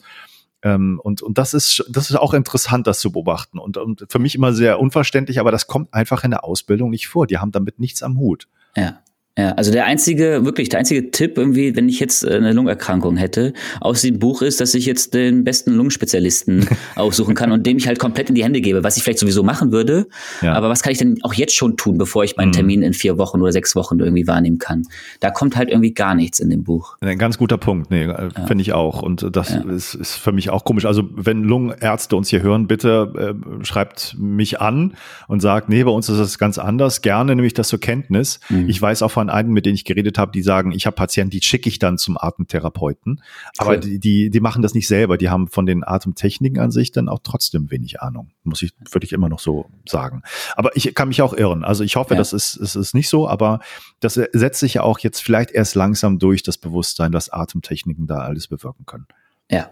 Ähm, 0.62 1.00
und, 1.02 1.22
und 1.22 1.38
das 1.38 1.54
ist, 1.54 1.86
das 1.90 2.10
ist 2.10 2.18
auch 2.18 2.34
interessant, 2.34 2.86
das 2.86 3.00
zu 3.00 3.12
beobachten. 3.14 3.60
Und, 3.60 3.78
und 3.78 4.06
für 4.10 4.20
mich 4.20 4.36
immer 4.36 4.54
sehr 4.54 4.80
unverständlich, 4.80 5.40
aber 5.40 5.52
das 5.52 5.68
kommt 5.68 5.94
einfach 5.94 6.24
in 6.26 6.32
der 6.32 6.44
Ausbildung 6.44 6.90
nicht 6.90 7.08
vor. 7.08 7.28
Die 7.28 7.38
haben 7.38 7.52
damit 7.52 7.80
nichts 7.80 8.04
am 8.04 8.18
Hut. 8.18 8.48
Ja. 8.76 9.00
Ja, 9.40 9.52
also 9.54 9.72
der 9.72 9.86
einzige, 9.86 10.44
wirklich 10.44 10.68
der 10.68 10.80
einzige 10.80 11.12
Tipp 11.12 11.38
irgendwie, 11.38 11.74
wenn 11.74 11.88
ich 11.88 12.02
jetzt 12.02 12.26
äh, 12.26 12.36
eine 12.36 12.52
Lungenerkrankung 12.52 13.16
hätte, 13.16 13.54
aus 13.80 14.02
dem 14.02 14.20
Buch 14.20 14.42
ist, 14.42 14.60
dass 14.60 14.74
ich 14.74 14.86
jetzt 14.86 15.14
den 15.14 15.46
besten 15.46 15.72
Lungenspezialisten 15.76 16.68
aussuchen 16.96 17.36
kann 17.36 17.54
und 17.54 17.66
dem 17.66 17.78
ich 17.78 17.88
halt 17.88 18.00
komplett 18.00 18.28
in 18.28 18.36
die 18.36 18.44
Hände 18.44 18.60
gebe, 18.60 18.84
was 18.84 18.98
ich 18.98 19.04
vielleicht 19.04 19.20
sowieso 19.20 19.42
machen 19.44 19.72
würde. 19.72 20.08
Ja. 20.42 20.56
Aber 20.56 20.68
was 20.68 20.84
kann 20.84 20.92
ich 20.92 20.98
denn 20.98 21.20
auch 21.24 21.34
jetzt 21.34 21.56
schon 21.56 21.78
tun, 21.78 21.98
bevor 21.98 22.26
ich 22.26 22.36
meinen 22.36 22.50
mhm. 22.50 22.54
Termin 22.54 22.82
in 22.82 22.94
vier 22.94 23.18
Wochen 23.18 23.42
oder 23.42 23.54
sechs 23.54 23.78
Wochen 23.78 24.00
irgendwie 24.00 24.28
wahrnehmen 24.28 24.58
kann? 24.58 24.86
Da 25.22 25.32
kommt 25.32 25.56
halt 25.56 25.70
irgendwie 25.70 25.94
gar 25.94 26.16
nichts 26.16 26.42
in 26.42 26.50
dem 26.50 26.66
Buch. 26.66 26.98
Ein 27.00 27.18
ganz 27.18 27.38
guter 27.38 27.58
Punkt, 27.58 27.92
nee, 27.92 28.04
äh, 28.04 28.08
ja. 28.08 28.46
finde 28.46 28.62
ich 28.62 28.74
auch. 28.74 29.02
Und 29.02 29.26
das 29.32 29.52
ja. 29.52 29.62
ist, 29.62 29.94
ist 29.94 30.16
für 30.16 30.34
mich 30.34 30.50
auch 30.50 30.66
komisch. 30.66 30.84
Also 30.84 31.04
wenn 31.16 31.46
Lungenärzte 31.46 32.18
uns 32.18 32.28
hier 32.28 32.42
hören, 32.42 32.68
bitte 32.68 33.38
äh, 33.40 33.66
schreibt 33.66 34.18
mich 34.20 34.60
an 34.60 34.96
und 35.30 35.40
sagt, 35.40 35.70
nee, 35.70 35.82
bei 35.86 35.92
uns 35.92 36.10
ist 36.10 36.20
das 36.20 36.38
ganz 36.38 36.58
anders. 36.58 37.02
Gerne 37.02 37.38
nehme 37.38 37.48
ich 37.48 37.54
das 37.54 37.70
zur 37.70 37.80
Kenntnis. 37.80 38.42
Mhm. 38.50 38.68
Ich 38.68 38.82
weiß 38.82 39.02
auch 39.02 39.12
von 39.12 39.29
von 39.30 39.38
einigen, 39.38 39.54
mit 39.54 39.66
denen 39.66 39.76
ich 39.76 39.86
geredet 39.86 40.18
habe, 40.18 40.32
die 40.32 40.42
sagen, 40.42 40.72
ich 40.72 40.86
habe 40.86 40.96
Patienten, 40.96 41.32
die 41.32 41.42
schicke 41.42 41.70
ich 41.70 41.80
dann 41.80 41.98
zum 41.98 42.18
Atemtherapeuten. 42.18 43.22
Aber 43.58 43.72
cool. 43.72 43.80
die, 43.80 44.00
die, 44.00 44.30
die 44.30 44.40
machen 44.40 44.62
das 44.62 44.74
nicht 44.74 44.88
selber. 44.88 45.18
Die 45.18 45.30
haben 45.30 45.48
von 45.48 45.66
den 45.66 45.84
Atemtechniken 45.84 46.60
an 46.60 46.72
sich 46.72 46.92
dann 46.92 47.10
auch 47.10 47.20
trotzdem 47.24 47.72
wenig 47.72 48.02
Ahnung. 48.02 48.32
Muss 48.44 48.62
ich, 48.62 48.74
würde 48.92 49.06
ich 49.06 49.14
immer 49.14 49.30
noch 49.30 49.40
so 49.40 49.70
sagen. 49.88 50.24
Aber 50.56 50.76
ich 50.76 50.94
kann 50.96 51.10
mich 51.10 51.22
auch 51.22 51.34
irren. 51.34 51.64
Also 51.64 51.84
ich 51.84 51.96
hoffe, 51.96 52.16
ja. 52.16 52.18
das 52.18 52.34
ist, 52.34 52.56
es 52.58 52.76
ist 52.76 52.94
nicht 52.94 53.10
so, 53.10 53.28
aber 53.28 53.60
das 54.00 54.16
setzt 54.16 54.60
sich 54.60 54.76
ja 54.76 54.84
auch 54.84 55.00
jetzt 55.00 55.22
vielleicht 55.22 55.52
erst 55.52 55.76
langsam 55.76 56.20
durch 56.20 56.44
das 56.44 56.58
Bewusstsein, 56.58 57.12
dass 57.12 57.30
Atemtechniken 57.30 58.08
da 58.08 58.20
alles 58.20 58.48
bewirken 58.48 58.86
können. 58.86 59.08
Ja, 59.50 59.70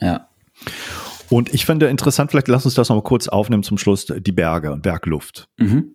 ja. 0.00 0.28
Und 1.28 1.54
ich 1.54 1.64
finde 1.64 1.88
interessant, 1.88 2.30
vielleicht 2.30 2.48
lass 2.48 2.66
uns 2.66 2.74
das 2.74 2.90
noch 2.90 2.96
mal 2.96 3.02
kurz 3.02 3.26
aufnehmen 3.26 3.62
zum 3.62 3.78
Schluss, 3.78 4.04
die 4.06 4.32
Berge 4.32 4.70
und 4.70 4.82
Bergluft. 4.82 5.48
Mhm 5.56 5.94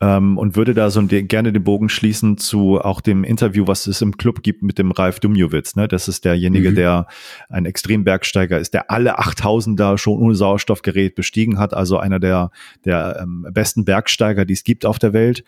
ähm, 0.00 0.36
und 0.38 0.56
würde 0.56 0.74
da 0.74 0.90
so 0.90 1.02
gerne 1.06 1.52
den 1.52 1.64
Bogen 1.64 1.88
schließen 1.88 2.38
zu 2.38 2.80
auch 2.80 3.00
dem 3.00 3.24
Interview, 3.24 3.66
was 3.66 3.86
es 3.86 4.02
im 4.02 4.16
Club 4.16 4.42
gibt 4.42 4.62
mit 4.62 4.78
dem 4.78 4.90
Ralf 4.90 5.20
Dumjowitz. 5.20 5.76
Ne? 5.76 5.88
Das 5.88 6.08
ist 6.08 6.24
derjenige, 6.24 6.70
mhm. 6.70 6.74
der 6.74 7.06
ein 7.48 7.64
Extrembergsteiger 7.64 8.58
ist, 8.58 8.74
der 8.74 8.90
alle 8.90 9.18
8000er 9.18 9.98
schon 9.98 10.18
ohne 10.18 10.34
Sauerstoffgerät 10.34 11.14
bestiegen 11.14 11.58
hat, 11.58 11.74
also 11.74 11.98
einer 11.98 12.20
der, 12.20 12.50
der 12.84 13.20
ähm, 13.22 13.46
besten 13.52 13.84
Bergsteiger, 13.84 14.44
die 14.44 14.54
es 14.54 14.64
gibt 14.64 14.84
auf 14.84 14.98
der 14.98 15.12
Welt 15.12 15.44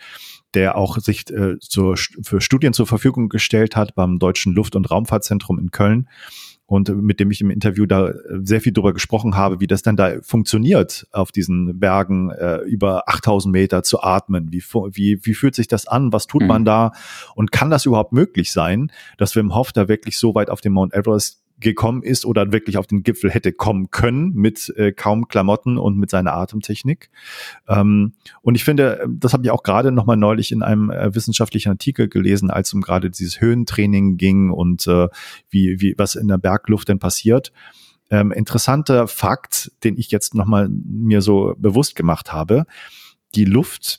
der 0.54 0.76
auch 0.76 0.98
sich 0.98 1.30
äh, 1.30 1.58
zur, 1.60 1.96
für 1.96 2.40
Studien 2.40 2.72
zur 2.72 2.86
Verfügung 2.86 3.28
gestellt 3.28 3.76
hat 3.76 3.94
beim 3.94 4.18
Deutschen 4.18 4.54
Luft- 4.54 4.76
und 4.76 4.90
Raumfahrtzentrum 4.90 5.58
in 5.58 5.70
Köln 5.70 6.08
und 6.68 6.94
mit 7.02 7.18
dem 7.18 7.30
ich 7.30 7.40
im 7.40 7.50
Interview 7.50 7.86
da 7.86 8.08
äh, 8.08 8.14
sehr 8.42 8.60
viel 8.60 8.74
drüber 8.74 8.92
gesprochen 8.92 9.36
habe, 9.36 9.58
wie 9.58 9.66
das 9.66 9.80
dann 9.80 9.96
da 9.96 10.20
funktioniert, 10.20 11.06
auf 11.12 11.32
diesen 11.32 11.80
Bergen 11.80 12.30
äh, 12.30 12.58
über 12.58 13.08
8000 13.08 13.50
Meter 13.50 13.82
zu 13.82 14.02
atmen. 14.02 14.52
Wie, 14.52 14.62
wie, 14.92 15.18
wie 15.22 15.34
fühlt 15.34 15.54
sich 15.54 15.66
das 15.66 15.86
an? 15.86 16.12
Was 16.12 16.26
tut 16.26 16.42
mhm. 16.42 16.48
man 16.48 16.64
da? 16.66 16.92
Und 17.34 17.52
kann 17.52 17.70
das 17.70 17.86
überhaupt 17.86 18.12
möglich 18.12 18.52
sein, 18.52 18.92
dass 19.16 19.34
Wim 19.34 19.54
Hof 19.54 19.72
da 19.72 19.88
wirklich 19.88 20.18
so 20.18 20.34
weit 20.34 20.50
auf 20.50 20.60
dem 20.60 20.74
Mount 20.74 20.92
Everest 20.92 21.40
gekommen 21.60 22.02
ist 22.02 22.24
oder 22.24 22.52
wirklich 22.52 22.78
auf 22.78 22.86
den 22.86 23.02
Gipfel 23.02 23.30
hätte 23.30 23.52
kommen 23.52 23.90
können 23.90 24.32
mit 24.34 24.72
äh, 24.76 24.92
kaum 24.92 25.28
Klamotten 25.28 25.78
und 25.78 25.98
mit 25.98 26.10
seiner 26.10 26.34
Atemtechnik. 26.34 27.10
Ähm, 27.68 28.12
und 28.42 28.54
ich 28.54 28.64
finde, 28.64 29.06
das 29.08 29.32
habe 29.32 29.44
ich 29.44 29.50
auch 29.50 29.62
gerade 29.62 29.92
noch 29.92 30.06
mal 30.06 30.16
neulich 30.16 30.52
in 30.52 30.62
einem 30.62 30.90
äh, 30.90 31.14
wissenschaftlichen 31.14 31.70
Artikel 31.70 32.08
gelesen, 32.08 32.50
als 32.50 32.72
um 32.72 32.80
gerade 32.80 33.10
dieses 33.10 33.40
Höhentraining 33.40 34.16
ging 34.16 34.50
und 34.50 34.86
äh, 34.86 35.08
wie, 35.50 35.80
wie 35.80 35.94
was 35.98 36.14
in 36.14 36.28
der 36.28 36.38
Bergluft 36.38 36.88
denn 36.88 36.98
passiert. 36.98 37.52
Ähm, 38.10 38.32
interessanter 38.32 39.06
Fakt, 39.08 39.72
den 39.84 39.98
ich 39.98 40.10
jetzt 40.10 40.34
noch 40.34 40.46
mal 40.46 40.68
mir 40.70 41.22
so 41.22 41.54
bewusst 41.58 41.96
gemacht 41.96 42.32
habe: 42.32 42.64
Die 43.34 43.44
Luft 43.44 43.98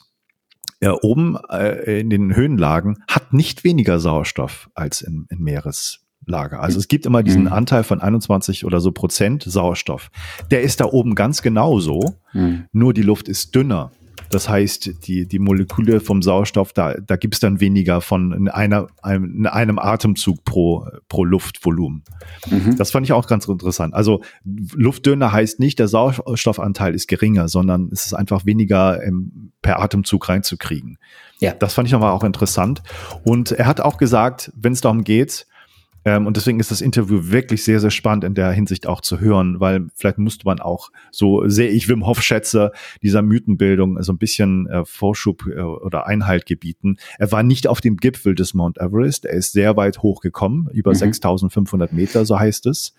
äh, 0.80 0.88
oben 0.88 1.36
äh, 1.50 2.00
in 2.00 2.10
den 2.10 2.34
Höhenlagen 2.34 3.04
hat 3.08 3.32
nicht 3.32 3.64
weniger 3.64 4.00
Sauerstoff 4.00 4.70
als 4.74 5.02
in, 5.02 5.26
in 5.28 5.40
Meeres 5.40 6.00
Höhenlage. 6.30 6.58
Also 6.58 6.78
es 6.78 6.88
gibt 6.88 7.06
immer 7.06 7.22
diesen 7.22 7.42
mhm. 7.42 7.52
Anteil 7.52 7.84
von 7.84 8.00
21 8.00 8.64
oder 8.64 8.80
so 8.80 8.92
Prozent 8.92 9.42
Sauerstoff. 9.42 10.10
Der 10.50 10.62
ist 10.62 10.80
da 10.80 10.86
oben 10.86 11.14
ganz 11.14 11.42
genauso, 11.42 12.16
mhm. 12.32 12.64
nur 12.72 12.94
die 12.94 13.02
Luft 13.02 13.28
ist 13.28 13.54
dünner. 13.54 13.92
Das 14.28 14.48
heißt, 14.48 15.08
die, 15.08 15.26
die 15.26 15.38
Moleküle 15.40 15.98
vom 15.98 16.22
Sauerstoff, 16.22 16.72
da, 16.72 16.94
da 16.94 17.16
gibt 17.16 17.34
es 17.34 17.40
dann 17.40 17.58
weniger 17.58 18.00
von 18.00 18.32
in, 18.32 18.48
einer, 18.48 18.86
in 19.04 19.46
einem 19.46 19.80
Atemzug 19.80 20.44
pro, 20.44 20.86
pro 21.08 21.24
Luftvolumen. 21.24 22.04
Mhm. 22.48 22.76
Das 22.76 22.92
fand 22.92 23.06
ich 23.06 23.12
auch 23.12 23.26
ganz 23.26 23.48
interessant. 23.48 23.92
Also 23.92 24.22
luftdünner 24.44 25.32
heißt 25.32 25.58
nicht, 25.58 25.80
der 25.80 25.88
Sauerstoffanteil 25.88 26.94
ist 26.94 27.08
geringer, 27.08 27.48
sondern 27.48 27.88
es 27.92 28.06
ist 28.06 28.14
einfach 28.14 28.46
weniger 28.46 29.02
im, 29.02 29.52
per 29.62 29.80
Atemzug 29.80 30.28
reinzukriegen. 30.28 30.98
Ja. 31.40 31.52
Das 31.52 31.74
fand 31.74 31.88
ich 31.88 31.92
nochmal 31.92 32.12
auch 32.12 32.22
interessant. 32.22 32.82
Und 33.24 33.50
er 33.50 33.66
hat 33.66 33.80
auch 33.80 33.96
gesagt, 33.96 34.52
wenn 34.54 34.74
es 34.74 34.80
darum 34.80 35.02
geht, 35.02 35.46
ähm, 36.04 36.26
und 36.26 36.36
deswegen 36.36 36.60
ist 36.60 36.70
das 36.70 36.80
Interview 36.80 37.30
wirklich 37.30 37.64
sehr, 37.64 37.80
sehr 37.80 37.90
spannend 37.90 38.24
in 38.24 38.34
der 38.34 38.50
Hinsicht 38.52 38.86
auch 38.86 39.00
zu 39.00 39.20
hören, 39.20 39.60
weil 39.60 39.88
vielleicht 39.94 40.18
musste 40.18 40.46
man 40.46 40.60
auch, 40.60 40.90
so 41.10 41.46
sehe 41.48 41.68
ich 41.68 41.88
Wim 41.88 42.06
Hof 42.06 42.22
schätze, 42.22 42.72
dieser 43.02 43.22
Mythenbildung 43.22 44.02
so 44.02 44.12
ein 44.12 44.18
bisschen 44.18 44.66
äh, 44.68 44.84
Vorschub 44.84 45.46
äh, 45.46 45.60
oder 45.60 46.06
Einhalt 46.06 46.46
gebieten. 46.46 46.96
Er 47.18 47.30
war 47.32 47.42
nicht 47.42 47.66
auf 47.66 47.80
dem 47.80 47.96
Gipfel 47.98 48.34
des 48.34 48.54
Mount 48.54 48.78
Everest, 48.78 49.26
er 49.26 49.34
ist 49.34 49.52
sehr 49.52 49.76
weit 49.76 49.98
hochgekommen, 49.98 50.68
über 50.72 50.90
mhm. 50.90 50.96
6500 50.96 51.92
Meter, 51.92 52.24
so 52.24 52.38
heißt 52.38 52.66
es, 52.66 52.94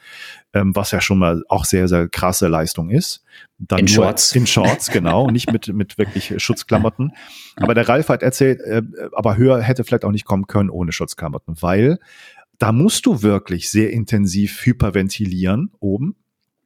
ähm, 0.53 0.75
was 0.75 0.91
ja 0.91 1.01
schon 1.01 1.17
mal 1.17 1.43
auch 1.49 1.65
sehr, 1.65 1.87
sehr 1.87 2.07
krasse 2.07 2.47
Leistung 2.47 2.89
ist. 2.89 3.23
Dann 3.57 3.79
in 3.79 3.87
Shorts. 3.87 4.35
In 4.35 4.47
Shorts, 4.47 4.89
genau, 4.91 5.29
nicht 5.29 5.51
mit, 5.51 5.67
mit 5.69 5.97
wirklich 5.97 6.33
Schutzklamotten. 6.37 7.13
Aber 7.55 7.73
der 7.73 7.87
Ralf 7.87 8.09
hat 8.09 8.23
erzählt, 8.23 8.59
äh, 8.61 8.81
aber 9.13 9.37
höher 9.37 9.61
hätte 9.61 9.83
vielleicht 9.83 10.05
auch 10.05 10.11
nicht 10.11 10.25
kommen 10.25 10.47
können 10.47 10.69
ohne 10.69 10.91
Schutzklamotten, 10.91 11.55
weil 11.61 11.99
da 12.61 12.71
musst 12.71 13.07
du 13.07 13.23
wirklich 13.23 13.71
sehr 13.71 13.91
intensiv 13.91 14.63
hyperventilieren 14.63 15.71
oben, 15.79 16.15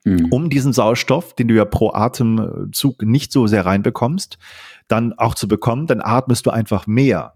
mhm. 0.04 0.28
um 0.30 0.50
diesen 0.50 0.74
Sauerstoff, 0.74 1.34
den 1.34 1.48
du 1.48 1.56
ja 1.56 1.64
pro 1.64 1.94
Atemzug 1.94 3.02
nicht 3.04 3.32
so 3.32 3.48
sehr 3.48 3.66
reinbekommst, 3.66 4.38
dann 4.90 5.14
auch 5.14 5.36
zu 5.36 5.48
bekommen, 5.48 5.88
dann 5.88 6.02
atmest 6.02 6.46
du 6.46 6.50
einfach 6.50 6.86
mehr. 6.86 7.36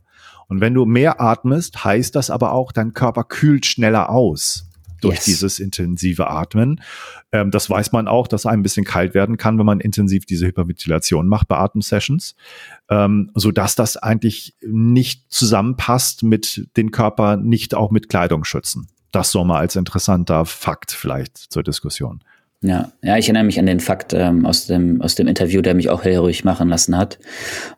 Und 0.50 0.60
wenn 0.60 0.74
du 0.74 0.86
mehr 0.86 1.22
atmest, 1.22 1.86
heißt 1.86 2.16
das 2.16 2.30
aber 2.30 2.52
auch, 2.52 2.74
dein 2.74 2.94
Körper 2.94 3.24
kühlt 3.24 3.66
schneller 3.66 4.10
aus 4.10 4.69
durch 5.02 5.16
yes. 5.16 5.26
dieses 5.26 5.60
intensive 5.60 6.30
Atmen. 6.30 6.82
Ähm, 7.32 7.52
das 7.52 7.70
weiß 7.70 7.92
man 7.92 8.08
auch, 8.08 8.28
dass 8.28 8.46
einem 8.46 8.62
ein 8.62 8.64
bisschen 8.64 8.86
kalt 8.86 9.14
werden 9.14 9.38
kann, 9.38 9.58
wenn 9.60 9.66
man 9.66 9.80
intensiv 9.80 10.26
diese 10.26 10.48
Hyperventilation 10.48 11.28
macht 11.28 11.48
bei 11.48 11.58
Atemsessions, 11.58 12.36
ähm, 12.90 13.32
so 13.36 13.52
dass 13.52 13.76
das 13.76 13.98
eigentlich 13.98 14.56
nicht 14.62 15.32
zusammenpasst 15.32 16.24
mit 16.24 16.68
den 16.78 16.92
Körper 16.92 17.38
nicht 17.38 17.76
auch 17.76 17.92
mit 17.92 18.10
Kleidung 18.10 18.44
schützen. 18.44 18.88
Das 19.12 19.32
so 19.32 19.44
mal 19.44 19.60
als 19.60 19.76
interessanter 19.76 20.46
Fakt 20.46 20.92
vielleicht 20.92 21.38
zur 21.38 21.64
Diskussion. 21.64 22.24
Ja, 22.62 22.92
ja, 23.02 23.18
ich 23.18 23.26
erinnere 23.28 23.46
mich 23.46 23.58
an 23.58 23.68
den 23.68 23.80
Fakt 23.80 24.12
ähm, 24.14 24.46
aus 24.46 24.68
dem 24.68 25.02
aus 25.02 25.16
dem 25.16 25.28
Interview, 25.28 25.62
der 25.62 25.76
mich 25.76 25.90
auch 25.90 26.04
hellruhig 26.04 26.44
machen 26.44 26.68
lassen 26.68 26.98
hat. 26.98 27.18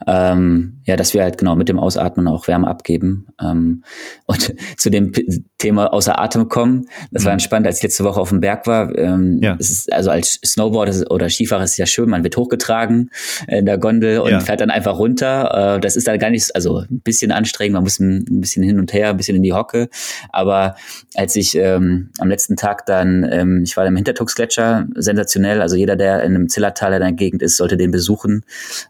Ähm, 0.08 0.82
ja, 0.86 0.96
dass 0.96 1.14
wir 1.14 1.22
halt 1.22 1.38
genau 1.38 1.56
mit 1.56 1.70
dem 1.70 1.78
Ausatmen 1.78 2.28
auch 2.28 2.48
Wärme 2.48 2.68
abgeben. 2.68 3.28
Ähm, 3.40 3.84
und 4.26 4.56
zu 4.78 4.90
dem 4.90 5.12
P 5.12 5.26
Thema 5.60 5.94
außer 5.94 6.20
Atem 6.20 6.50
kommen, 6.50 6.88
das 7.12 7.22
mhm. 7.22 7.26
war 7.28 7.34
entspannt, 7.34 7.68
als 7.68 7.78
ich 7.78 7.84
letzte 7.84 8.04
Woche 8.04 8.20
auf 8.20 8.30
dem 8.30 8.40
Berg 8.40 8.66
war. 8.66 8.98
Ähm, 8.98 9.38
ja. 9.44 9.56
es 9.60 9.70
ist, 9.70 9.94
also 9.94 10.10
als 10.10 10.40
Snowboarder 10.44 11.12
oder 11.12 11.30
Skifahrer 11.30 11.64
ist 11.64 11.74
es 11.74 11.78
ja 11.78 11.86
schön, 11.86 12.10
man 12.10 12.24
wird 12.24 12.36
hochgetragen 12.36 13.12
in 13.48 13.68
der 13.68 13.78
Gondel 13.78 14.22
und 14.22 14.32
ja. 14.32 14.40
fährt 14.40 14.62
dann 14.62 14.72
einfach 14.72 14.98
runter. 14.98 15.76
Äh, 15.76 15.80
das 15.80 15.96
ist 15.96 16.08
dann 16.08 16.18
gar 16.18 16.32
nicht, 16.32 16.56
also 16.56 16.80
ein 16.80 17.02
bisschen 17.02 17.32
anstrengend, 17.32 17.76
man 17.76 17.84
muss 17.84 18.00
ein, 18.00 18.26
ein, 18.28 18.42
bisschen 18.42 18.64
hin 18.64 18.80
und 18.80 18.92
her, 18.92 19.10
ein 19.10 19.18
bisschen 19.18 19.36
in 19.36 19.44
die 19.44 19.54
Hocke. 19.54 19.90
Aber 20.30 20.74
als 21.14 21.36
ich 21.36 21.56
ähm, 21.56 22.10
am 22.18 22.30
letzten 22.30 22.56
Tag 22.56 22.88
dann, 22.88 23.24
ähm, 23.32 23.62
ich 23.64 23.78
war 23.78 23.86
im 23.86 23.96
Hintertuxgletscher, 23.96 24.71
sensationell. 24.96 25.62
Also 25.62 25.76
jeder, 25.76 25.96
der 25.96 26.24
in 26.24 26.36
einem 26.36 26.50
Zillertal 26.50 26.94
in 26.94 27.00
der 27.00 27.12
Gegend 27.12 27.42
ist, 27.42 27.58
sollte 27.58 27.78
den 27.78 27.92
besuchen. 27.92 28.44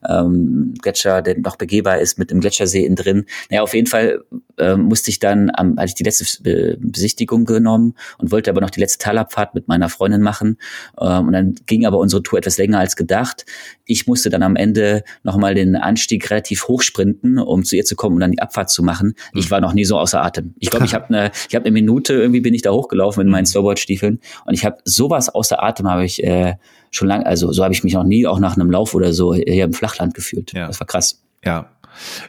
Ähm, 0.08 0.74
Gletscher, 0.82 1.22
der 1.22 1.40
noch 1.40 1.56
begehbar 1.56 2.00
ist 2.00 2.18
mit 2.18 2.32
dem 2.32 2.40
Gletschersee 2.40 2.86
innen 2.86 2.96
drin. 2.96 3.26
Naja, 3.50 3.64
auf 3.64 3.74
jeden 3.74 3.88
Fall 3.88 4.22
äh, 4.62 4.78
musste 4.78 5.10
ich 5.10 5.20
dann, 5.20 5.52
am, 5.54 5.78
hatte 5.78 5.88
ich 5.88 5.96
die 5.96 6.04
letzte 6.04 6.44
Be 6.44 6.78
Besichtigung 6.80 7.46
genommen 7.46 7.96
und 8.18 8.32
wollte 8.32 8.50
aber 8.50 8.62
noch 8.62 8.70
die 8.70 8.80
letzte 8.80 9.00
Talabfahrt 9.04 9.56
mit 9.56 9.68
meiner 9.68 9.90
Freundin 9.90 10.22
machen. 10.22 10.58
Ähm, 11.00 11.28
und 11.28 11.34
dann 11.34 11.56
ging 11.66 11.86
aber 11.86 11.98
unsere 11.98 12.24
Tour 12.24 12.40
etwas 12.40 12.58
länger 12.58 12.80
als 12.80 12.96
gedacht. 12.96 13.46
Ich 13.86 14.08
musste 14.08 14.30
dann 14.30 14.44
am 14.44 14.56
Ende 14.56 15.04
nochmal 15.24 15.56
den 15.56 15.76
Anstieg 15.76 16.30
relativ 16.30 16.68
hoch 16.68 16.82
sprinten, 16.82 17.40
um 17.40 17.64
zu 17.64 17.76
ihr 17.76 17.86
zu 17.86 17.96
kommen 17.96 18.16
und 18.16 18.22
dann 18.22 18.32
die 18.32 18.42
Abfahrt 18.42 18.70
zu 18.70 18.84
machen. 18.84 19.16
Ich 19.34 19.46
hm. 19.46 19.52
war 19.52 19.62
noch 19.62 19.74
nie 19.74 19.86
so 19.86 19.98
außer 19.98 20.24
Atem. 20.24 20.54
Ich 20.60 20.70
glaube, 20.70 20.86
ich 20.86 20.94
habe 20.94 21.08
eine, 21.10 21.32
ich 21.50 21.56
habe 21.56 21.66
eine 21.66 21.74
Minute 21.74 22.14
irgendwie 22.14 22.42
bin 22.42 22.54
ich 22.54 22.62
da 22.62 22.72
hochgelaufen 22.72 23.22
in 23.22 23.30
meinen 23.30 23.46
hm. 23.46 23.52
Snowboardstiefeln 23.52 24.20
und 24.46 24.54
ich 24.54 24.66
habe 24.66 24.78
sowas 24.86 25.30
außer 25.30 25.62
Atem 25.62 25.90
habe 25.90 26.06
ich 26.06 26.24
äh, 26.24 26.56
schon 26.92 27.08
lange, 27.08 27.26
also 27.26 27.52
so 27.52 27.64
habe 27.64 27.74
ich 27.74 27.84
mich 27.84 27.94
noch 27.94 28.04
nie 28.04 28.28
auch 28.28 28.40
nach 28.40 28.56
einem 28.56 28.70
Lauf 28.70 28.94
oder 28.94 29.14
so 29.14 29.34
hier 29.34 29.64
im 29.64 29.74
Flachland 29.74 30.14
gefühlt. 30.14 30.54
Ja. 30.54 30.68
Das 30.68 30.80
war 30.80 30.88
krass. 30.88 31.24
Ja, 31.44 31.72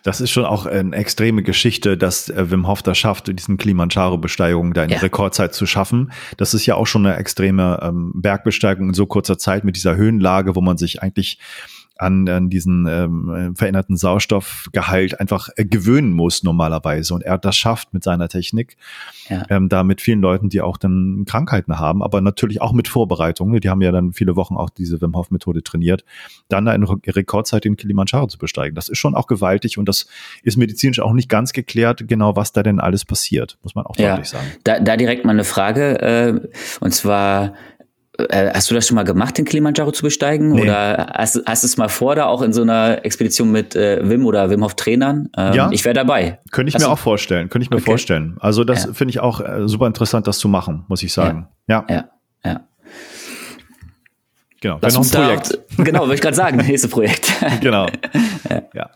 das 0.02 0.20
ist 0.20 0.30
schon 0.30 0.44
auch 0.44 0.66
eine 0.66 0.94
extreme 0.96 1.42
Geschichte, 1.42 1.96
dass 1.96 2.28
äh, 2.28 2.50
Wim 2.50 2.66
Hof 2.66 2.82
das 2.82 2.98
schafft, 2.98 3.28
diesen 3.28 3.56
Kilimanjaro-Besteigung 3.56 4.74
da 4.74 4.84
in 4.84 4.90
ja. 4.90 4.98
Rekordzeit 4.98 5.54
zu 5.54 5.66
schaffen. 5.66 6.12
Das 6.36 6.54
ist 6.54 6.66
ja 6.66 6.74
auch 6.74 6.86
schon 6.86 7.06
eine 7.06 7.16
extreme 7.16 7.80
ähm, 7.82 8.12
Bergbesteigung 8.14 8.88
in 8.88 8.94
so 8.94 9.06
kurzer 9.06 9.38
Zeit 9.38 9.64
mit 9.64 9.76
dieser 9.76 9.96
Höhenlage, 9.96 10.56
wo 10.56 10.60
man 10.60 10.78
sich 10.78 11.02
eigentlich 11.02 11.38
an, 12.02 12.28
an 12.28 12.50
diesen 12.50 12.86
ähm, 12.86 13.54
veränderten 13.56 13.96
Sauerstoffgehalt 13.96 15.18
einfach 15.20 15.48
äh, 15.56 15.64
gewöhnen 15.64 16.12
muss 16.12 16.42
normalerweise. 16.42 17.14
Und 17.14 17.22
er 17.22 17.38
das 17.38 17.56
schafft 17.56 17.94
mit 17.94 18.04
seiner 18.04 18.28
Technik, 18.28 18.76
ja. 19.28 19.44
ähm, 19.48 19.68
da 19.68 19.84
mit 19.84 20.00
vielen 20.00 20.20
Leuten, 20.20 20.48
die 20.48 20.60
auch 20.60 20.76
dann 20.76 21.24
Krankheiten 21.26 21.78
haben, 21.78 22.02
aber 22.02 22.20
natürlich 22.20 22.60
auch 22.60 22.72
mit 22.72 22.88
Vorbereitungen. 22.88 23.60
Die 23.60 23.70
haben 23.70 23.80
ja 23.80 23.92
dann 23.92 24.12
viele 24.12 24.36
Wochen 24.36 24.56
auch 24.56 24.70
diese 24.70 25.00
Wim 25.00 25.16
Hof 25.16 25.30
Methode 25.30 25.62
trainiert, 25.62 26.04
dann 26.48 26.66
da 26.66 26.74
in 26.74 26.82
Rekordzeit 26.84 27.64
den 27.64 27.76
Kilimanjaro 27.76 28.26
zu 28.26 28.38
besteigen. 28.38 28.74
Das 28.74 28.88
ist 28.88 28.98
schon 28.98 29.14
auch 29.14 29.26
gewaltig 29.26 29.78
und 29.78 29.88
das 29.88 30.06
ist 30.42 30.56
medizinisch 30.56 31.00
auch 31.00 31.12
nicht 31.12 31.28
ganz 31.28 31.52
geklärt, 31.52 32.08
genau 32.08 32.36
was 32.36 32.52
da 32.52 32.62
denn 32.62 32.80
alles 32.80 33.04
passiert, 33.04 33.58
muss 33.62 33.74
man 33.74 33.86
auch 33.86 33.96
ja. 33.96 34.10
deutlich 34.10 34.28
sagen. 34.28 34.46
Da, 34.64 34.80
da 34.80 34.96
direkt 34.96 35.24
mal 35.24 35.32
eine 35.32 35.44
Frage, 35.44 36.00
äh, 36.00 36.48
und 36.80 36.92
zwar 36.92 37.46
äh, 37.46 37.81
hast 38.18 38.70
du 38.70 38.74
das 38.74 38.86
schon 38.86 38.94
mal 38.94 39.04
gemacht, 39.04 39.38
den 39.38 39.44
Kilimanjaro 39.44 39.90
zu 39.90 40.02
besteigen? 40.02 40.52
Nee. 40.52 40.62
Oder 40.62 41.12
hast, 41.14 41.42
hast 41.46 41.62
du 41.62 41.66
es 41.66 41.76
mal 41.76 41.88
vor, 41.88 42.14
da 42.14 42.26
auch 42.26 42.42
in 42.42 42.52
so 42.52 42.62
einer 42.62 43.04
Expedition 43.04 43.50
mit 43.50 43.74
äh, 43.74 44.06
Wim 44.08 44.26
oder 44.26 44.50
Wim 44.50 44.62
Hof 44.62 44.74
Trainern? 44.74 45.30
Ähm, 45.36 45.54
ja. 45.54 45.70
Ich 45.72 45.84
wäre 45.84 45.94
dabei. 45.94 46.40
Könnte 46.50 46.68
ich 46.68 46.74
hast 46.74 46.82
mir 46.82 46.88
du? 46.88 46.92
auch 46.92 46.98
vorstellen. 46.98 47.48
Könnte 47.48 47.64
ich 47.64 47.70
mir 47.70 47.76
okay. 47.76 47.86
vorstellen. 47.86 48.36
Also 48.40 48.64
das 48.64 48.84
ja. 48.84 48.92
finde 48.92 49.10
ich 49.10 49.20
auch 49.20 49.40
äh, 49.40 49.66
super 49.66 49.86
interessant, 49.86 50.26
das 50.26 50.38
zu 50.38 50.48
machen, 50.48 50.84
muss 50.88 51.02
ich 51.02 51.12
sagen. 51.12 51.48
Ja. 51.66 51.84
Ja. 51.88 51.94
ja. 51.94 52.04
ja. 52.44 52.60
Genau. 54.62 54.78
Lass 54.80 54.94
noch 54.94 55.04
ein 55.04 55.10
Projekt. 55.10 55.58
Da, 55.76 55.82
genau, 55.84 56.02
würde 56.02 56.14
ich 56.14 56.20
gerade 56.20 56.36
sagen. 56.36 56.56
Nächste 56.58 56.88
Projekt. 56.88 57.32
genau. 57.60 57.86
ja. 58.74 58.90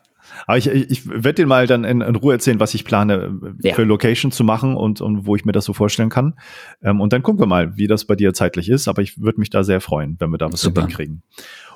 Aber 0.46 0.58
ich, 0.58 0.68
ich, 0.68 0.90
ich 0.90 1.08
werde 1.08 1.34
dir 1.34 1.46
mal 1.46 1.66
dann 1.66 1.84
in, 1.84 2.00
in, 2.00 2.16
Ruhe 2.16 2.34
erzählen, 2.34 2.60
was 2.60 2.74
ich 2.74 2.84
plane, 2.84 3.38
ja. 3.62 3.74
für 3.74 3.84
Location 3.84 4.32
zu 4.32 4.44
machen 4.44 4.76
und, 4.76 5.00
und 5.00 5.26
wo 5.26 5.36
ich 5.36 5.44
mir 5.44 5.52
das 5.52 5.64
so 5.64 5.72
vorstellen 5.72 6.10
kann. 6.10 6.34
Ähm, 6.82 7.00
und 7.00 7.12
dann 7.12 7.22
gucken 7.22 7.40
wir 7.40 7.46
mal, 7.46 7.76
wie 7.76 7.86
das 7.86 8.04
bei 8.04 8.14
dir 8.14 8.34
zeitlich 8.34 8.68
ist. 8.68 8.88
Aber 8.88 9.02
ich 9.02 9.20
würde 9.20 9.40
mich 9.40 9.50
da 9.50 9.64
sehr 9.64 9.80
freuen, 9.80 10.16
wenn 10.18 10.30
wir 10.30 10.38
da 10.38 10.52
was 10.52 10.62
hinkriegen. 10.62 11.22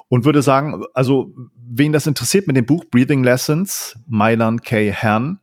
Und 0.08 0.24
würde 0.24 0.42
sagen, 0.42 0.82
also, 0.92 1.32
wen 1.56 1.92
das 1.92 2.06
interessiert 2.06 2.46
mit 2.46 2.56
dem 2.56 2.66
Buch 2.66 2.84
Breathing 2.90 3.22
Lessons, 3.22 3.96
Mailand 4.08 4.64
K. 4.64 4.90
Herrn, 4.90 5.38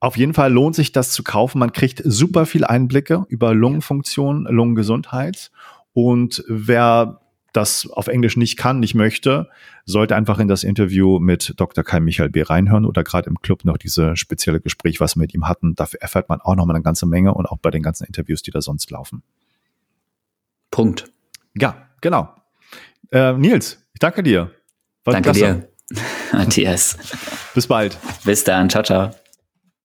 auf 0.00 0.16
jeden 0.16 0.34
Fall 0.34 0.52
lohnt 0.52 0.76
sich 0.76 0.92
das 0.92 1.10
zu 1.12 1.22
kaufen. 1.24 1.58
Man 1.58 1.72
kriegt 1.72 2.02
super 2.04 2.46
viel 2.46 2.64
Einblicke 2.64 3.24
über 3.28 3.54
Lungenfunktion, 3.54 4.44
Lungengesundheit. 4.44 5.50
Und 5.92 6.44
wer 6.48 7.20
das 7.58 7.90
auf 7.90 8.06
Englisch 8.06 8.36
nicht 8.36 8.56
kann, 8.56 8.78
nicht 8.78 8.94
möchte, 8.94 9.48
sollte 9.84 10.14
einfach 10.14 10.38
in 10.38 10.46
das 10.46 10.62
Interview 10.62 11.18
mit 11.18 11.54
Dr. 11.56 11.82
Kai 11.82 11.98
Michael 11.98 12.30
B. 12.30 12.42
reinhören 12.42 12.84
oder 12.84 13.02
gerade 13.02 13.28
im 13.28 13.40
Club 13.40 13.64
noch 13.64 13.76
diese 13.76 14.16
spezielle 14.16 14.60
Gespräch, 14.60 15.00
was 15.00 15.16
wir 15.16 15.20
mit 15.20 15.34
ihm 15.34 15.48
hatten. 15.48 15.74
Dafür 15.74 16.00
erfährt 16.00 16.28
man 16.28 16.40
auch 16.40 16.54
noch 16.54 16.66
mal 16.66 16.74
eine 16.74 16.84
ganze 16.84 17.06
Menge 17.06 17.34
und 17.34 17.46
auch 17.46 17.58
bei 17.58 17.70
den 17.70 17.82
ganzen 17.82 18.04
Interviews, 18.04 18.42
die 18.42 18.52
da 18.52 18.60
sonst 18.60 18.90
laufen. 18.90 19.22
Punkt. 20.70 21.10
Ja, 21.56 21.88
genau. 22.00 22.32
Äh, 23.10 23.32
Nils, 23.32 23.84
ich 23.92 23.98
danke 23.98 24.22
dir. 24.22 24.52
War 25.04 25.14
danke 25.14 25.32
klasse. 25.32 25.68
dir, 25.90 26.02
Matthias. 26.32 26.96
Bis 27.54 27.66
bald. 27.66 27.98
Bis 28.24 28.44
dann. 28.44 28.70
Ciao, 28.70 28.84
ciao. 28.84 29.27